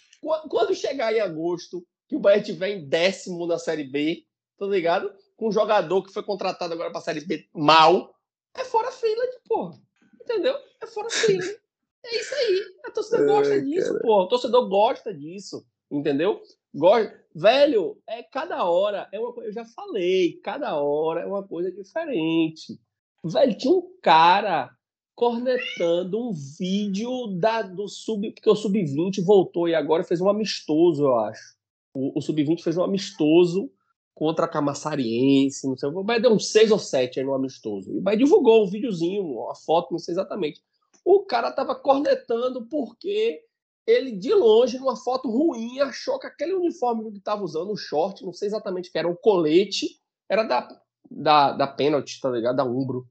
Quando 0.50 0.76
chegar 0.76 1.14
em 1.14 1.22
agosto, 1.22 1.86
que 2.10 2.16
o 2.16 2.20
Bahia 2.20 2.44
tiver 2.44 2.70
em 2.70 2.88
décimo 2.88 3.48
na 3.48 3.58
Série 3.58 3.86
B, 3.86 4.26
tá 4.58 4.66
ligado? 4.66 5.14
Com 5.38 5.48
um 5.48 5.52
jogador 5.52 6.04
que 6.04 6.12
foi 6.12 6.24
contratado 6.24 6.74
agora 6.74 6.92
pra 6.92 7.00
Série 7.00 7.22
B 7.22 7.48
mal, 7.54 8.14
é 8.54 8.66
fora 8.66 8.92
Freeland, 8.92 9.32
porra. 9.48 9.80
Entendeu? 10.22 10.56
É 10.82 10.88
fora 10.88 11.10
Freeland. 11.10 11.58
É 12.06 12.20
isso 12.20 12.36
aí. 12.36 12.64
A 12.86 12.92
torcida 12.92 13.26
gosta 13.26 13.62
disso, 13.62 14.00
pô. 14.02 14.24
O 14.24 14.28
torcedor 14.28 14.68
gosta 14.68 15.14
disso. 15.14 15.66
Entendeu? 15.90 16.42
Gosta. 16.74 17.18
Velho, 17.34 18.02
é 18.08 18.24
cada 18.24 18.66
hora, 18.66 19.08
é 19.12 19.20
uma 19.20 19.34
eu 19.44 19.52
já 19.54 19.64
falei, 19.64 20.40
cada 20.44 20.76
hora 20.82 21.22
é 21.22 21.26
uma 21.26 21.48
coisa 21.48 21.72
diferente. 21.72 22.80
Velho, 23.28 23.58
tinha 23.58 23.74
um 23.74 23.84
cara 24.02 24.70
cornetando 25.16 26.20
um 26.20 26.32
vídeo 26.32 27.28
da, 27.40 27.64
do 27.64 27.88
sub. 27.88 28.32
Porque 28.32 28.50
o 28.50 28.56
Sub-20 28.56 29.24
voltou 29.24 29.68
e 29.68 29.74
agora 29.74 30.04
fez 30.04 30.22
um 30.22 30.30
amistoso, 30.30 31.04
eu 31.04 31.20
acho. 31.20 31.56
O, 31.94 32.20
o 32.20 32.22
Sub-20 32.22 32.62
fez 32.62 32.78
um 32.78 32.84
amistoso 32.84 33.72
contra 34.14 34.46
a 34.46 34.48
Camassariense, 34.48 35.68
não 35.68 35.78
sei, 35.78 35.92
vai 35.92 36.20
deu 36.20 36.32
uns 36.32 36.52
seis 36.52 36.72
ou 36.72 36.80
sete 36.80 37.20
aí 37.20 37.26
no 37.26 37.36
amistoso. 37.36 37.96
E 37.96 38.00
vai 38.00 38.18
divulgou 38.18 38.64
um 38.64 38.70
videozinho, 38.70 39.24
uma 39.24 39.54
foto, 39.54 39.92
não 39.92 40.00
sei 40.00 40.14
exatamente. 40.14 40.60
O 41.06 41.20
cara 41.22 41.52
tava 41.52 41.76
cornetando 41.76 42.68
porque 42.68 43.44
ele, 43.86 44.12
de 44.12 44.34
longe, 44.34 44.80
numa 44.80 44.96
foto 44.96 45.30
ruim, 45.30 45.80
achou 45.80 46.20
que 46.20 46.28
aquele 46.28 46.54
uniforme 46.54 47.12
que 47.12 47.20
estava 47.20 47.44
usando, 47.44 47.72
o 47.72 47.78
short, 47.78 48.26
não 48.26 48.34
sei 48.34 48.48
exatamente 48.48 48.92
que 48.92 48.98
era 48.98 49.08
um 49.08 49.16
colete, 49.16 50.00
era 50.28 50.44
da, 50.44 50.68
da, 51.10 51.52
da 51.54 51.68
Penalty, 51.68 52.20
tá 52.20 52.30
ligado? 52.30 52.58
Da 52.58 52.66
Umbro. 52.66 53.08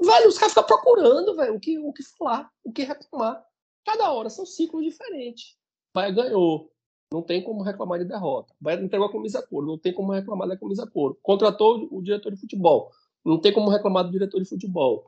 Velho, 0.00 0.28
os 0.28 0.38
caras 0.38 0.52
ficam 0.52 0.66
procurando, 0.66 1.36
velho, 1.36 1.54
o 1.56 1.60
que, 1.60 1.78
o 1.78 1.92
que 1.92 2.02
falar, 2.16 2.50
o 2.64 2.72
que 2.72 2.82
reclamar. 2.82 3.44
Cada 3.84 4.12
hora 4.12 4.30
são 4.30 4.44
ciclos 4.46 4.84
diferentes. 4.84 5.56
Bahia 5.94 6.12
ganhou. 6.12 6.70
Não 7.12 7.22
tem 7.22 7.42
como 7.42 7.62
reclamar 7.62 7.98
de 7.98 8.04
derrota. 8.04 8.54
Bahia 8.60 8.80
entregou 8.80 9.08
a 9.08 9.12
camisa 9.12 9.42
couro. 9.42 9.66
Não 9.66 9.78
tem 9.78 9.92
como 9.92 10.12
reclamar 10.12 10.46
da 10.46 10.58
camisa 10.58 10.86
couro. 10.86 11.18
Contratou 11.22 11.88
o 11.90 12.02
diretor 12.02 12.30
de 12.32 12.38
futebol. 12.38 12.90
Não 13.24 13.40
tem 13.40 13.52
como 13.52 13.70
reclamar 13.70 14.04
do 14.04 14.10
diretor 14.10 14.38
de 14.40 14.48
futebol. 14.48 15.06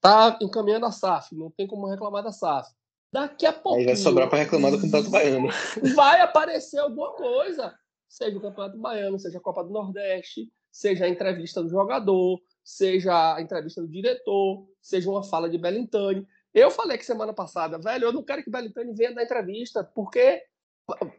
Tá 0.00 0.38
encaminhando 0.40 0.86
a 0.86 0.92
SAF. 0.92 1.34
Não 1.34 1.50
tem 1.50 1.66
como 1.66 1.86
reclamar 1.86 2.22
da 2.22 2.30
SAF. 2.30 2.68
Daqui 3.10 3.46
a 3.46 3.52
pouco. 3.52 3.78
Aí 3.78 3.86
vai 3.86 3.96
sobrar 3.96 4.28
para 4.28 4.40
reclamar 4.40 4.70
do 4.70 4.80
Campeonato 4.80 5.10
Baiano. 5.10 5.48
Vai 5.96 6.20
aparecer 6.20 6.78
alguma 6.78 7.12
coisa. 7.12 7.74
Seja 8.06 8.36
o 8.36 8.40
Campeonato 8.40 8.78
Baiano, 8.78 9.18
seja 9.18 9.38
a 9.38 9.40
Copa 9.40 9.64
do 9.64 9.70
Nordeste, 9.70 10.52
seja 10.70 11.06
a 11.06 11.08
entrevista 11.08 11.62
do 11.62 11.70
jogador, 11.70 12.38
seja 12.68 13.34
a 13.34 13.40
entrevista 13.40 13.80
do 13.80 13.88
diretor, 13.88 14.68
seja 14.78 15.08
uma 15.08 15.22
fala 15.22 15.48
de 15.48 15.56
Belintani. 15.56 16.28
Eu 16.52 16.70
falei 16.70 16.98
que 16.98 17.06
semana 17.06 17.32
passada, 17.32 17.78
velho, 17.78 18.04
eu 18.04 18.12
não 18.12 18.22
quero 18.22 18.44
que 18.44 18.50
Belintani 18.50 18.92
venha 18.92 19.14
dar 19.14 19.22
entrevista, 19.22 19.82
porque 19.82 20.42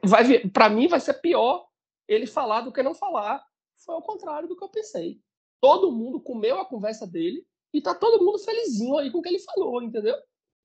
vai 0.06 0.48
para 0.50 0.70
mim 0.70 0.88
vai 0.88 1.00
ser 1.00 1.16
pior 1.16 1.66
ele 2.08 2.28
falar 2.28 2.62
do 2.62 2.72
que 2.72 2.84
não 2.84 2.94
falar. 2.94 3.44
Foi 3.84 3.96
ao 3.96 4.02
contrário 4.04 4.48
do 4.48 4.56
que 4.56 4.64
eu 4.64 4.70
pensei. 4.70 5.20
Todo 5.60 5.92
mundo 5.92 6.22
comeu 6.22 6.60
a 6.60 6.66
conversa 6.66 7.08
dele 7.08 7.44
e 7.74 7.82
tá 7.82 7.96
todo 7.96 8.24
mundo 8.24 8.38
felizinho 8.38 9.00
aí 9.00 9.12
com 9.12 9.18
o 9.18 9.22
que 9.22 9.30
ele 9.30 9.40
falou, 9.40 9.82
entendeu? 9.82 10.16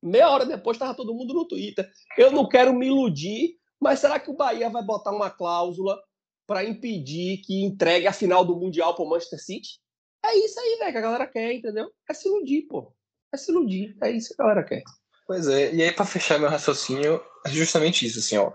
Meia 0.03 0.28
hora 0.28 0.45
depois 0.45 0.76
tava 0.76 0.95
todo 0.95 1.14
mundo 1.14 1.32
no 1.32 1.49
Twitter. 1.49 1.91
Eu 2.18 2.30
não 2.30 2.47
quero 2.47 2.74
me 2.74 2.89
iludir, 2.89 3.57
mas 3.80 4.01
será 4.01 4.20
que 4.20 4.30
o 4.30 4.37
Bahia 4.37 4.68
vai 4.68 4.85
botar 4.85 5.12
uma 5.12 5.30
cláusula 5.30 5.99
para 6.47 6.62
impedir 6.62 7.39
que 7.39 7.64
entregue 7.64 8.07
a 8.07 8.12
final 8.12 8.45
do 8.45 8.55
Mundial 8.55 8.95
para 8.95 9.03
o 9.03 9.09
Manchester 9.09 9.43
City? 9.43 9.82
É 10.25 10.39
isso 10.39 10.59
aí, 10.59 10.79
velho, 10.79 10.93
que 10.93 10.99
a 10.99 11.03
galera 11.03 11.27
quer, 11.27 11.53
entendeu? 11.53 11.91
É 12.09 12.14
se 12.14 12.29
iludir, 12.29 12.62
pô. 12.62 12.93
É 13.33 13.37
se 13.37 13.53
iludir. 13.53 13.95
É 14.03 14.11
isso 14.11 14.35
que 14.35 14.41
a 14.41 14.45
galera 14.47 14.64
quer. 14.64 14.83
Pois 15.27 15.47
é, 15.49 15.75
e 15.75 15.83
aí 15.83 15.93
para 15.93 16.07
fechar 16.07 16.39
meu 16.39 16.49
raciocínio, 16.49 17.20
é 17.47 17.51
justamente 17.51 18.07
isso, 18.07 18.18
assim, 18.18 18.37
ó. 18.39 18.51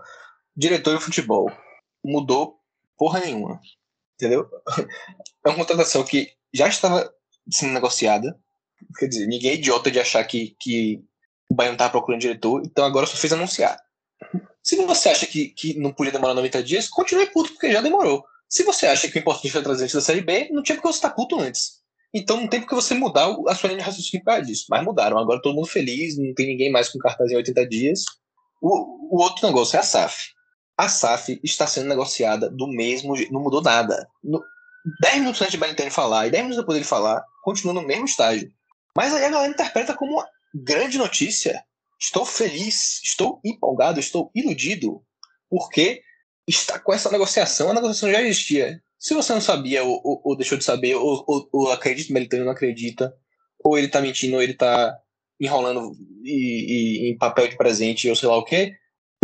Diretor 0.56 0.96
de 0.96 1.04
futebol 1.04 1.50
mudou 2.04 2.60
porra 2.96 3.20
nenhuma. 3.20 3.60
Entendeu? 4.14 4.48
É 5.42 5.48
uma 5.48 5.56
contratação 5.56 6.04
que 6.04 6.30
já 6.52 6.68
estava 6.68 7.10
sendo 7.50 7.72
negociada. 7.72 8.38
Quer 8.98 9.06
dizer, 9.06 9.26
ninguém 9.26 9.52
é 9.52 9.54
idiota 9.54 9.90
de 9.90 9.98
achar 9.98 10.22
que, 10.24 10.54
que 10.60 11.02
o 11.48 11.54
Bahia 11.54 11.70
não 11.70 11.76
estava 11.76 11.92
procurando 11.92 12.20
diretor, 12.20 12.60
então 12.62 12.84
agora 12.84 13.06
só 13.06 13.16
fez 13.16 13.32
anunciar. 13.32 13.80
Se 14.62 14.76
você 14.76 15.08
acha 15.08 15.26
que, 15.26 15.48
que 15.48 15.78
não 15.78 15.94
podia 15.94 16.12
demorar 16.12 16.34
90 16.34 16.62
dias, 16.62 16.88
continue 16.88 17.24
puto, 17.30 17.52
porque 17.52 17.72
já 17.72 17.80
demorou. 17.80 18.22
Se 18.50 18.64
você 18.64 18.86
acha 18.86 19.08
que 19.08 19.16
o 19.16 19.20
importante 19.20 19.52
foi 19.52 19.62
trazer 19.62 19.90
da 19.90 20.00
Série 20.00 20.20
B, 20.20 20.48
não 20.50 20.62
tinha 20.62 20.76
porque 20.76 20.88
você 20.88 20.98
estar 20.98 21.10
tá 21.10 21.14
puto 21.14 21.38
antes. 21.40 21.80
Então 22.12 22.36
não 22.38 22.48
tem 22.48 22.60
porque 22.60 22.74
você 22.74 22.94
mudar 22.94 23.32
a 23.46 23.54
sua 23.54 23.68
linha 23.68 23.78
de 23.78 23.86
raciocínio 23.86 24.24
por 24.24 24.32
causa 24.32 24.44
disso. 24.44 24.66
Mas 24.68 24.84
mudaram. 24.84 25.16
Agora 25.16 25.40
todo 25.40 25.54
mundo 25.54 25.68
feliz, 25.68 26.18
não 26.18 26.34
tem 26.34 26.48
ninguém 26.48 26.70
mais 26.70 26.88
com 26.88 26.98
cartaz 26.98 27.30
em 27.30 27.36
80 27.36 27.68
dias. 27.68 28.04
O, 28.60 29.16
o 29.16 29.22
outro 29.22 29.46
negócio 29.46 29.76
é 29.76 29.80
a 29.80 29.84
SAF. 29.84 30.32
A 30.76 30.88
SAF 30.88 31.40
está 31.44 31.66
sendo 31.66 31.88
negociada 31.88 32.50
do 32.50 32.66
mesmo 32.66 33.16
jeito. 33.16 33.32
Não 33.32 33.40
mudou 33.40 33.62
nada. 33.62 34.08
No, 34.24 34.42
10 35.00 35.18
minutos 35.18 35.40
antes 35.42 35.52
de 35.52 35.58
Bentani 35.58 35.90
falar 35.90 36.26
e 36.26 36.30
10 36.30 36.42
minutos 36.42 36.62
depois 36.62 36.76
dele 36.76 36.88
falar, 36.88 37.24
continua 37.44 37.74
no 37.74 37.82
mesmo 37.82 38.06
estágio. 38.06 38.50
Mas 38.96 39.14
aí 39.14 39.24
a 39.24 39.30
galera 39.30 39.52
interpreta 39.52 39.94
como 39.94 40.14
uma 40.14 40.26
grande 40.54 40.98
notícia. 40.98 41.62
Estou 42.00 42.24
feliz, 42.24 43.00
estou 43.04 43.40
empolgado, 43.44 44.00
estou 44.00 44.30
iludido, 44.34 45.02
porque 45.48 46.02
está 46.50 46.78
com 46.78 46.92
essa 46.92 47.10
negociação, 47.10 47.70
a 47.70 47.74
negociação 47.74 48.10
já 48.10 48.22
existia. 48.22 48.82
Se 48.98 49.14
você 49.14 49.32
não 49.32 49.40
sabia, 49.40 49.82
ou, 49.82 50.00
ou, 50.04 50.20
ou 50.24 50.36
deixou 50.36 50.58
de 50.58 50.64
saber, 50.64 50.94
ou, 50.94 51.24
ou, 51.26 51.48
ou 51.52 51.72
acredita, 51.72 52.12
Melitano 52.12 52.44
não 52.44 52.52
acredita, 52.52 53.14
ou 53.64 53.78
ele 53.78 53.86
está 53.86 54.00
mentindo, 54.00 54.36
ou 54.36 54.42
ele 54.42 54.52
está 54.52 54.98
enrolando 55.40 55.92
e, 56.22 57.06
e, 57.06 57.10
em 57.10 57.16
papel 57.16 57.48
de 57.48 57.56
presente, 57.56 58.08
ou 58.08 58.16
sei 58.16 58.28
lá 58.28 58.36
o 58.36 58.44
que, 58.44 58.74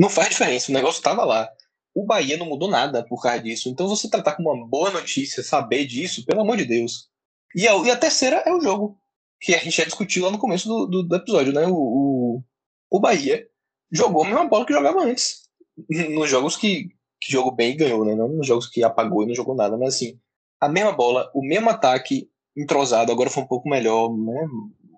não 0.00 0.08
faz 0.08 0.30
diferença, 0.30 0.70
o 0.70 0.74
negócio 0.74 0.98
estava 0.98 1.24
lá. 1.24 1.48
O 1.94 2.04
Bahia 2.04 2.36
não 2.36 2.46
mudou 2.46 2.70
nada 2.70 3.02
por 3.04 3.22
causa 3.22 3.42
disso. 3.42 3.68
Então 3.68 3.88
você 3.88 4.08
tratar 4.08 4.34
como 4.34 4.52
uma 4.52 4.66
boa 4.66 4.90
notícia, 4.90 5.42
saber 5.42 5.86
disso, 5.86 6.24
pelo 6.26 6.42
amor 6.42 6.56
de 6.56 6.66
Deus. 6.66 7.08
E 7.54 7.66
a, 7.66 7.74
e 7.76 7.90
a 7.90 7.96
terceira 7.96 8.42
é 8.46 8.52
o 8.52 8.60
jogo, 8.60 8.98
que 9.40 9.54
a 9.54 9.58
gente 9.58 9.76
já 9.76 9.84
discutiu 9.84 10.24
lá 10.24 10.30
no 10.30 10.38
começo 10.38 10.68
do, 10.68 10.86
do, 10.86 11.02
do 11.02 11.16
episódio, 11.16 11.52
né? 11.52 11.66
O, 11.66 11.74
o, 11.74 12.44
o 12.90 13.00
Bahia 13.00 13.46
jogou 13.90 14.24
a 14.24 14.26
mesma 14.26 14.46
bola 14.46 14.66
que 14.66 14.72
jogava 14.72 15.02
antes. 15.02 15.46
Nos 15.88 16.28
jogos 16.28 16.56
que, 16.56 16.90
que 17.20 17.32
jogou 17.32 17.54
bem 17.54 17.72
e 17.72 17.76
ganhou, 17.76 18.04
né? 18.04 18.14
Não 18.14 18.28
nos 18.28 18.46
jogos 18.46 18.68
que 18.68 18.82
apagou 18.82 19.22
e 19.22 19.26
não 19.26 19.34
jogou 19.34 19.54
nada, 19.54 19.76
mas 19.76 19.94
assim, 19.94 20.18
a 20.60 20.68
mesma 20.68 20.92
bola, 20.92 21.30
o 21.34 21.42
mesmo 21.42 21.70
ataque 21.70 22.30
entrosado, 22.56 23.12
agora 23.12 23.30
foi 23.30 23.42
um 23.42 23.46
pouco 23.46 23.68
melhor, 23.68 24.16
né? 24.16 24.46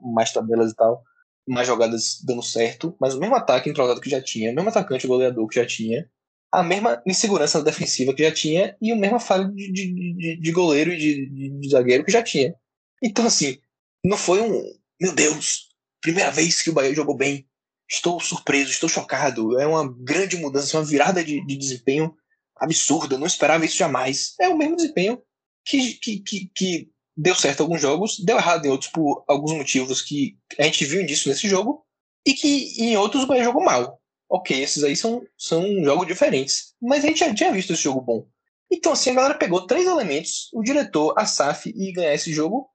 Mais 0.03 0.33
tabelas 0.33 0.73
e 0.73 0.75
tal, 0.75 1.03
mais 1.47 1.67
jogadas 1.67 2.21
dando 2.25 2.43
certo, 2.43 2.97
mas 3.01 3.15
o 3.15 3.21
mesmo 3.21 3.35
ataque 3.35 3.69
entrosado 3.69 4.01
que 4.01 4.11
já 4.11 4.23
tinha, 4.23 4.53
o 4.53 4.55
mesmo 4.55 4.71
atacante 4.71 5.07
goleador 5.07 5.47
que 5.49 5.57
já 5.57 5.67
tinha, 5.67 6.09
a 6.53 6.63
mesma 6.63 7.03
insegurança 7.07 7.63
defensiva 7.63 8.15
que 8.15 8.23
já 8.23 8.33
tinha 8.33 8.77
e 8.81 8.93
o 8.93 8.97
mesmo 8.97 9.21
falha 9.21 9.47
de, 9.49 9.73
de, 9.73 10.15
de, 10.15 10.41
de 10.41 10.53
goleiro 10.53 10.93
e 10.93 10.97
de, 10.97 11.61
de, 11.61 11.69
zagueiro 11.71 12.05
que 12.05 12.13
já 12.13 12.23
tinha. 12.23 12.55
Então, 13.03 13.27
assim, 13.27 13.59
não 14.05 14.17
foi 14.17 14.41
um. 14.41 14.63
Meu 15.01 15.15
Deus, 15.15 15.69
primeira 16.01 16.31
vez 16.31 16.63
que 16.63 16.71
o 16.71 16.73
Bahia 16.73 16.95
jogou 16.95 17.17
bem. 17.17 17.47
Estou 17.89 18.21
surpreso, 18.21 18.71
estou 18.71 18.89
chocado. 18.89 19.59
É 19.59 19.67
uma 19.67 19.91
grande 20.03 20.37
mudança, 20.37 20.77
uma 20.79 20.85
virada 20.85 21.25
de, 21.25 21.45
de 21.45 21.57
desempenho 21.57 22.15
absurda. 22.57 23.17
Não 23.17 23.27
esperava 23.27 23.65
isso 23.65 23.77
jamais. 23.77 24.35
É 24.41 24.49
o 24.49 24.57
mesmo 24.57 24.77
desempenho 24.77 25.23
que, 25.65 25.95
que, 25.95 26.21
que, 26.21 26.51
que 26.55 26.91
deu 27.17 27.35
certo 27.35 27.61
em 27.61 27.63
alguns 27.63 27.81
jogos, 27.81 28.19
deu 28.21 28.37
errado 28.37 28.67
em 28.67 28.71
outros 28.71 28.91
por 28.91 29.25
alguns 29.27 29.53
motivos 29.53 30.01
que 30.01 30.37
a 30.59 30.63
gente 30.63 30.85
viu 30.85 31.05
disso 31.05 31.29
nesse 31.29 31.49
jogo, 31.49 31.85
e 32.25 32.33
que 32.33 32.81
em 32.81 32.97
outros 32.97 33.25
o 33.25 33.43
jogou 33.43 33.65
mal. 33.65 34.01
Ok, 34.31 34.63
esses 34.63 34.85
aí 34.85 34.95
são, 34.95 35.23
são 35.37 35.83
jogos 35.83 36.07
diferentes. 36.07 36.75
Mas 36.81 37.03
a 37.03 37.09
gente 37.09 37.21
já 37.21 37.35
tinha 37.35 37.51
visto 37.51 37.73
esse 37.73 37.83
jogo 37.83 38.03
bom. 38.03 38.27
Então, 38.71 38.93
assim, 38.93 39.11
a 39.11 39.15
galera 39.15 39.35
pegou 39.35 39.67
três 39.67 39.87
elementos, 39.87 40.51
o 40.53 40.63
diretor, 40.63 41.15
a 41.17 41.25
SAF 41.25 41.73
e 41.75 41.91
ganhar 41.93 42.15
esse 42.15 42.33
jogo, 42.33 42.69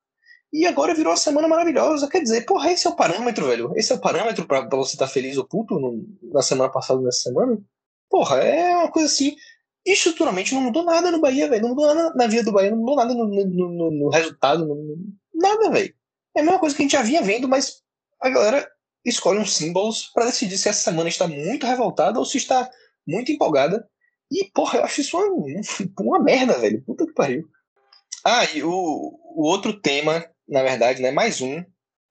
e 0.53 0.67
agora 0.67 0.93
virou 0.93 1.11
uma 1.11 1.17
semana 1.17 1.47
maravilhosa. 1.47 2.07
Quer 2.07 2.21
dizer, 2.21 2.45
porra, 2.45 2.71
esse 2.71 2.85
é 2.85 2.89
o 2.91 2.95
parâmetro, 2.95 3.47
velho. 3.47 3.73
Esse 3.75 3.91
é 3.91 3.95
o 3.95 3.99
parâmetro 3.99 4.45
pra 4.45 4.61
você 4.69 4.93
estar 4.93 5.07
tá 5.07 5.11
feliz 5.11 5.35
ou 5.35 5.47
puto 5.47 5.79
no, 5.79 6.05
na 6.31 6.43
semana 6.43 6.71
passada, 6.71 7.01
nessa 7.01 7.21
semana. 7.21 7.57
Porra, 8.07 8.37
é 8.37 8.77
uma 8.77 8.91
coisa 8.91 9.07
assim. 9.07 9.35
Estruturalmente 9.83 10.53
não 10.53 10.61
mudou 10.61 10.85
nada 10.85 11.09
no 11.09 11.19
Bahia, 11.19 11.49
velho. 11.49 11.63
Não 11.63 11.69
mudou 11.69 11.87
nada 11.87 12.13
na 12.13 12.27
vida 12.27 12.43
do 12.43 12.51
Bahia, 12.51 12.69
não 12.69 12.77
mudou 12.77 12.95
nada 12.95 13.15
no, 13.15 13.25
no, 13.25 13.45
no, 13.45 13.91
no 13.91 14.09
resultado, 14.09 14.67
nada, 15.33 15.71
velho. 15.71 15.91
é 16.35 16.41
a 16.41 16.43
mesma 16.43 16.59
coisa 16.59 16.75
que 16.75 16.83
a 16.83 16.85
gente 16.85 16.91
já 16.91 17.01
vinha 17.01 17.23
vendo, 17.23 17.47
mas 17.49 17.81
a 18.21 18.29
galera 18.29 18.69
escolhe 19.03 19.39
uns 19.39 19.55
símbolos 19.55 20.11
para 20.13 20.25
decidir 20.25 20.57
se 20.59 20.69
essa 20.69 20.83
semana 20.83 21.09
está 21.09 21.27
muito 21.27 21.65
revoltada 21.65 22.19
ou 22.19 22.25
se 22.25 22.37
está 22.37 22.69
muito 23.07 23.31
empolgada. 23.31 23.89
E, 24.31 24.51
porra, 24.53 24.79
eu 24.79 24.83
acho 24.83 25.01
isso 25.01 25.17
uma, 25.17 25.61
uma 25.99 26.19
merda, 26.19 26.59
velho. 26.59 26.83
Puta 26.85 27.07
que 27.07 27.13
pariu. 27.13 27.43
Ah, 28.23 28.45
e 28.53 28.63
o, 28.63 28.69
o 28.71 29.43
outro 29.49 29.73
tema, 29.81 30.23
na 30.47 30.63
verdade, 30.63 31.01
né, 31.01 31.11
mais 31.11 31.41
um, 31.41 31.63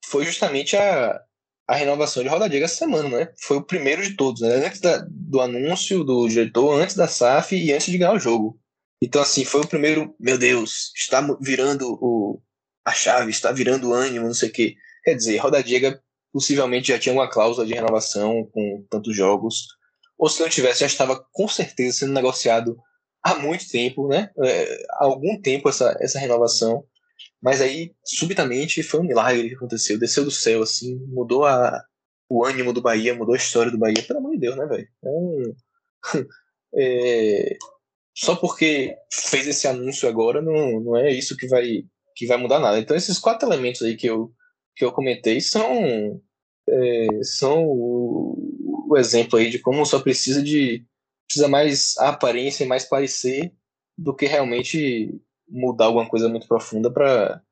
foi 0.07 0.25
justamente 0.25 0.77
a, 0.77 1.21
a 1.69 1.75
renovação 1.75 2.23
de 2.23 2.29
Roda 2.29 2.49
Diga 2.49 2.65
essa 2.65 2.77
semana, 2.77 3.09
né? 3.09 3.33
Foi 3.41 3.57
o 3.57 3.65
primeiro 3.65 4.03
de 4.03 4.17
todos, 4.17 4.43
né? 4.43 4.67
Antes 4.67 4.81
da, 4.81 5.05
do 5.09 5.41
anúncio 5.41 6.05
do 6.05 6.29
diretor, 6.29 6.81
antes 6.81 6.97
da 6.97 7.07
SAF 7.07 7.57
e 7.57 7.73
antes 7.73 7.87
de 7.87 7.99
ganhar 7.99 8.13
o 8.13 8.19
jogo. 8.19 8.59
Então, 9.03 9.23
assim, 9.23 9.45
foi 9.45 9.63
o 9.63 9.67
primeiro, 9.67 10.15
meu 10.19 10.39
Deus, 10.39 10.93
está 10.95 11.21
virando 11.41 11.99
o, 12.01 12.41
a 12.85 12.93
chave, 12.93 13.31
está 13.31 13.51
virando 13.51 13.89
o 13.89 13.93
ânimo, 13.93 14.27
não 14.27 14.35
sei 14.35 14.49
o 14.49 14.53
quê. 14.53 14.75
Quer 15.05 15.15
dizer, 15.15 15.39
Roda 15.39 15.63
Diga 15.63 16.01
possivelmente 16.33 16.89
já 16.89 16.99
tinha 16.99 17.13
uma 17.13 17.29
cláusula 17.29 17.67
de 17.67 17.75
renovação 17.75 18.49
com 18.53 18.85
tantos 18.89 19.15
jogos, 19.15 19.67
ou 20.17 20.29
se 20.29 20.41
não 20.41 20.49
tivesse, 20.49 20.81
já 20.81 20.87
estava 20.87 21.23
com 21.33 21.49
certeza 21.49 21.99
sendo 21.99 22.13
negociado 22.13 22.77
há 23.23 23.35
muito 23.35 23.69
tempo, 23.69 24.09
né? 24.09 24.31
É, 24.39 24.87
há 24.93 25.05
algum 25.05 25.41
tempo 25.41 25.69
essa, 25.69 25.97
essa 26.01 26.19
renovação. 26.19 26.85
Mas 27.43 27.61
aí, 27.61 27.93
subitamente, 28.05 28.83
foi 28.83 29.01
um 29.01 29.05
milagre 29.05 29.49
que 29.49 29.55
aconteceu. 29.57 29.99
Desceu 29.99 30.25
do 30.25 30.31
céu, 30.31 30.63
assim, 30.63 30.97
mudou 31.09 31.45
a, 31.45 31.85
o 32.29 32.45
ânimo 32.45 32.73
do 32.73 32.81
Bahia, 32.81 33.15
mudou 33.15 33.35
a 33.35 33.39
história 33.39 33.73
do 33.73 33.79
Bahia. 33.79 34.03
Pelo 34.07 34.21
amor 34.21 34.33
de 34.33 34.39
Deus, 34.39 34.57
né, 34.57 34.65
velho? 34.67 34.89
É 35.05 36.23
é, 37.53 37.57
só 38.15 38.37
porque 38.37 38.97
fez 39.13 39.47
esse 39.47 39.67
anúncio 39.67 40.09
agora, 40.09 40.41
não, 40.41 40.81
não 40.81 40.97
é 40.97 41.11
isso 41.11 41.37
que 41.37 41.49
vai, 41.49 41.85
que 42.15 42.27
vai 42.27 42.37
mudar 42.37 42.61
nada. 42.61 42.79
Então, 42.79 42.97
esses 42.97 43.19
quatro 43.19 43.49
elementos 43.49 43.83
aí 43.83 43.97
que 43.97 44.07
eu, 44.07 44.33
que 44.77 44.85
eu 44.85 44.93
comentei 44.93 45.41
são, 45.41 46.23
é, 46.69 47.07
são 47.23 47.65
o, 47.65 48.89
o, 48.89 48.97
exemplo 48.97 49.39
aí 49.39 49.51
de 49.51 49.59
como 49.59 49.85
só 49.85 49.99
precisa 50.01 50.43
de 50.43 50.85
precisa 51.27 51.49
mais 51.49 51.97
aparência 51.99 52.63
e 52.63 52.67
mais 52.67 52.85
parecer 52.85 53.53
do 53.97 54.15
que 54.15 54.27
realmente 54.27 55.19
mudar 55.53 55.87
alguma 55.87 56.09
coisa 56.09 56.29
muito 56.29 56.49
profunda 56.49 56.91
para 56.91 57.43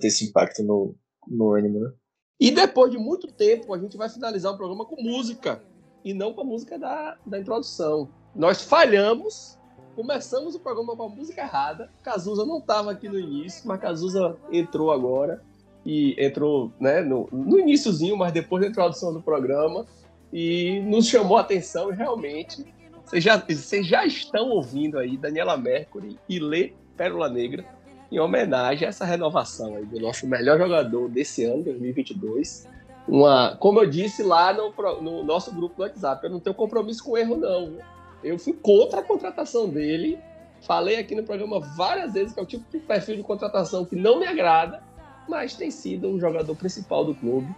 ter 0.00 0.08
esse 0.08 0.26
impacto 0.26 0.62
no, 0.62 0.94
no 1.26 1.52
ânimo, 1.52 1.80
né? 1.80 1.92
E 2.40 2.50
depois 2.50 2.90
de 2.90 2.98
muito 2.98 3.28
tempo, 3.28 3.72
a 3.72 3.78
gente 3.78 3.96
vai 3.96 4.08
finalizar 4.08 4.52
o 4.52 4.56
programa 4.56 4.84
com 4.84 5.00
música 5.00 5.62
e 6.04 6.12
não 6.12 6.34
com 6.34 6.40
a 6.40 6.44
música 6.44 6.78
da, 6.78 7.16
da 7.24 7.38
introdução. 7.38 8.08
Nós 8.34 8.60
falhamos, 8.62 9.56
começamos 9.94 10.56
o 10.56 10.60
programa 10.60 10.96
com 10.96 11.04
a 11.04 11.08
música 11.08 11.42
errada. 11.42 11.90
Cazuza 12.02 12.44
não 12.44 12.58
estava 12.58 12.90
aqui 12.90 13.08
no 13.08 13.18
início, 13.18 13.66
mas 13.66 13.80
Cazuza 13.80 14.36
entrou 14.50 14.90
agora 14.90 15.42
e 15.86 16.16
entrou 16.18 16.72
né, 16.80 17.02
no, 17.02 17.28
no 17.30 17.58
iníciozinho, 17.60 18.16
mas 18.16 18.32
depois 18.32 18.62
da 18.62 18.68
introdução 18.68 19.12
do 19.14 19.22
programa 19.22 19.86
e 20.32 20.80
nos 20.80 21.06
chamou 21.06 21.36
a 21.36 21.42
atenção 21.42 21.92
e 21.92 21.94
realmente 21.94 22.66
vocês 23.04 23.22
já, 23.22 23.36
vocês 23.36 23.86
já 23.86 24.04
estão 24.04 24.48
ouvindo 24.50 24.98
aí 24.98 25.16
Daniela 25.16 25.56
Mercury 25.56 26.18
e 26.28 26.40
Lê 26.40 26.72
Pérola 26.96 27.28
Negra 27.28 27.64
em 28.10 28.18
homenagem 28.18 28.86
a 28.86 28.88
essa 28.88 29.04
renovação 29.04 29.84
do 29.84 30.00
nosso 30.00 30.26
melhor 30.26 30.58
jogador 30.58 31.08
desse 31.08 31.44
ano, 31.44 31.64
2022. 31.64 32.68
Uma, 33.08 33.56
como 33.56 33.80
eu 33.80 33.86
disse 33.86 34.22
lá 34.22 34.52
no, 34.52 34.72
no 35.00 35.24
nosso 35.24 35.52
grupo 35.52 35.76
do 35.76 35.82
WhatsApp, 35.82 36.24
eu 36.24 36.30
não 36.30 36.40
tenho 36.40 36.54
compromisso 36.54 37.02
com 37.02 37.18
erro 37.18 37.36
não. 37.36 37.78
Eu 38.22 38.38
fui 38.38 38.52
contra 38.52 39.00
a 39.00 39.02
contratação 39.02 39.68
dele. 39.68 40.18
Falei 40.62 40.98
aqui 40.98 41.14
no 41.14 41.24
programa 41.24 41.60
várias 41.60 42.14
vezes 42.14 42.32
que 42.32 42.40
é 42.40 42.42
o 42.42 42.46
tipo 42.46 42.64
de 42.70 42.78
perfil 42.78 43.16
de 43.16 43.22
contratação 43.22 43.84
que 43.84 43.96
não 43.96 44.18
me 44.18 44.26
agrada 44.26 44.82
mas 45.28 45.54
tem 45.54 45.70
sido 45.70 46.08
um 46.08 46.20
jogador 46.20 46.54
principal 46.54 47.04
do 47.04 47.14
clube. 47.14 47.48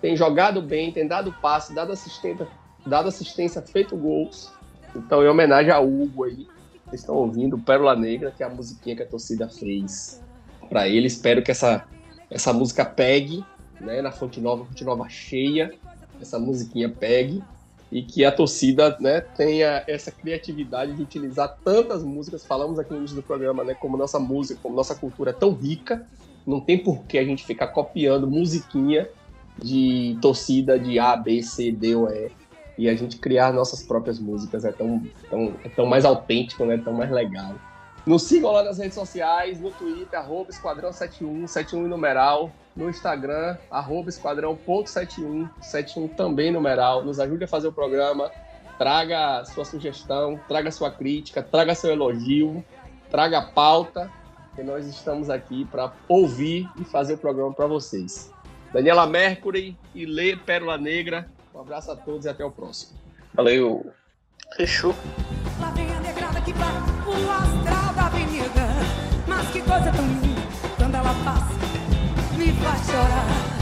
Tem 0.00 0.16
jogado 0.16 0.60
bem, 0.60 0.92
tem 0.92 1.06
dado 1.06 1.32
passe, 1.40 1.74
dado 1.74 1.92
assistência, 1.92 2.46
dado 2.86 3.08
assistência 3.08 3.62
feito 3.62 3.96
gols. 3.96 4.52
Então, 4.94 5.22
em 5.22 5.28
homenagem 5.28 5.72
a 5.72 5.80
Hugo 5.80 6.24
aí, 6.24 6.46
vocês 6.94 7.00
estão 7.00 7.16
ouvindo 7.16 7.58
Pérola 7.58 7.96
Negra, 7.96 8.30
que 8.30 8.42
é 8.42 8.46
a 8.46 8.48
musiquinha 8.48 8.96
que 8.96 9.02
a 9.02 9.06
torcida 9.06 9.48
fez 9.48 10.22
para 10.68 10.88
ele. 10.88 11.06
Espero 11.06 11.42
que 11.42 11.50
essa, 11.50 11.84
essa 12.30 12.52
música 12.52 12.84
pegue, 12.84 13.44
né, 13.80 14.00
na 14.00 14.12
Fonte 14.12 14.40
Nova, 14.40 14.64
Fonte 14.64 14.84
Nova 14.84 15.08
cheia, 15.08 15.74
essa 16.20 16.38
musiquinha 16.38 16.88
pegue 16.88 17.42
e 17.90 18.02
que 18.02 18.24
a 18.24 18.32
torcida 18.32 18.96
né, 19.00 19.20
tenha 19.20 19.84
essa 19.86 20.10
criatividade 20.10 20.94
de 20.94 21.02
utilizar 21.02 21.58
tantas 21.64 22.02
músicas. 22.02 22.44
Falamos 22.44 22.78
aqui 22.78 22.92
no 22.92 22.98
início 22.98 23.16
do 23.16 23.22
programa, 23.22 23.64
né, 23.64 23.74
como 23.74 23.96
nossa 23.96 24.18
música, 24.18 24.58
como 24.62 24.76
nossa 24.76 24.94
cultura 24.94 25.30
é 25.30 25.34
tão 25.34 25.52
rica, 25.52 26.06
não 26.46 26.60
tem 26.60 26.78
por 26.78 27.04
que 27.04 27.18
a 27.18 27.24
gente 27.24 27.44
ficar 27.44 27.68
copiando 27.68 28.30
musiquinha 28.30 29.08
de 29.60 30.16
torcida 30.20 30.78
de 30.78 30.98
A, 30.98 31.16
B, 31.16 31.42
C, 31.42 31.72
D 31.72 31.94
ou 31.94 32.08
E. 32.08 32.30
E 32.76 32.88
a 32.88 32.94
gente 32.94 33.18
criar 33.18 33.52
nossas 33.52 33.82
próprias 33.82 34.18
músicas 34.18 34.64
é 34.64 34.72
tão, 34.72 35.02
tão, 35.30 35.54
é 35.64 35.68
tão 35.68 35.86
mais 35.86 36.04
autêntico, 36.04 36.64
né? 36.64 36.76
tão 36.78 36.92
mais 36.92 37.10
legal. 37.10 37.54
Nos 38.06 38.24
sigam 38.24 38.52
lá 38.52 38.62
nas 38.62 38.78
redes 38.78 38.94
sociais, 38.94 39.60
no 39.60 39.70
Twitter, 39.70 40.18
arroba 40.18 40.50
esquadrão71, 40.50 41.46
71 41.46 41.88
numeral, 41.88 42.52
no 42.76 42.90
Instagram, 42.90 43.56
arroba 43.70 44.10
esquadrão.71, 44.10 45.48
71 45.60 46.08
também 46.08 46.52
numeral. 46.52 47.02
Nos 47.02 47.18
ajude 47.18 47.44
a 47.44 47.48
fazer 47.48 47.68
o 47.68 47.72
programa, 47.72 48.30
traga 48.76 49.44
sua 49.46 49.64
sugestão, 49.64 50.38
traga 50.46 50.70
sua 50.70 50.90
crítica, 50.90 51.42
traga 51.42 51.74
seu 51.74 51.92
elogio, 51.92 52.62
traga 53.10 53.40
pauta 53.40 54.10
que 54.54 54.62
nós 54.62 54.86
estamos 54.86 55.30
aqui 55.30 55.64
para 55.64 55.92
ouvir 56.08 56.68
e 56.78 56.84
fazer 56.84 57.14
o 57.14 57.18
programa 57.18 57.52
para 57.52 57.66
vocês. 57.66 58.30
Daniela 58.72 59.06
Mercury 59.06 59.76
e 59.94 60.04
Lê 60.04 60.36
Pérola 60.36 60.76
Negra. 60.76 61.28
Um 61.54 61.60
abraço 61.60 61.92
a 61.92 61.96
todos 61.96 62.26
e 62.26 62.28
até 62.28 62.44
o 62.44 62.50
próximo. 62.50 62.98
Valeu. 63.32 63.92
Fechou. 64.56 64.94
Lá 65.60 65.70
vem 65.70 65.88
a 65.94 66.00
negrada 66.00 66.40
que 66.40 66.52
vai 66.52 66.72
o 66.72 67.30
astral 67.30 67.94
da 67.94 68.06
avenida. 68.06 68.66
Mas 69.28 69.48
que 69.50 69.62
coisa 69.62 69.92
tão 69.92 70.04
linda 70.04 70.42
quando 70.76 70.94
ela 70.96 71.14
passa, 71.24 71.54
me 72.36 72.52
faz 72.52 72.86
chorar. 72.86 73.53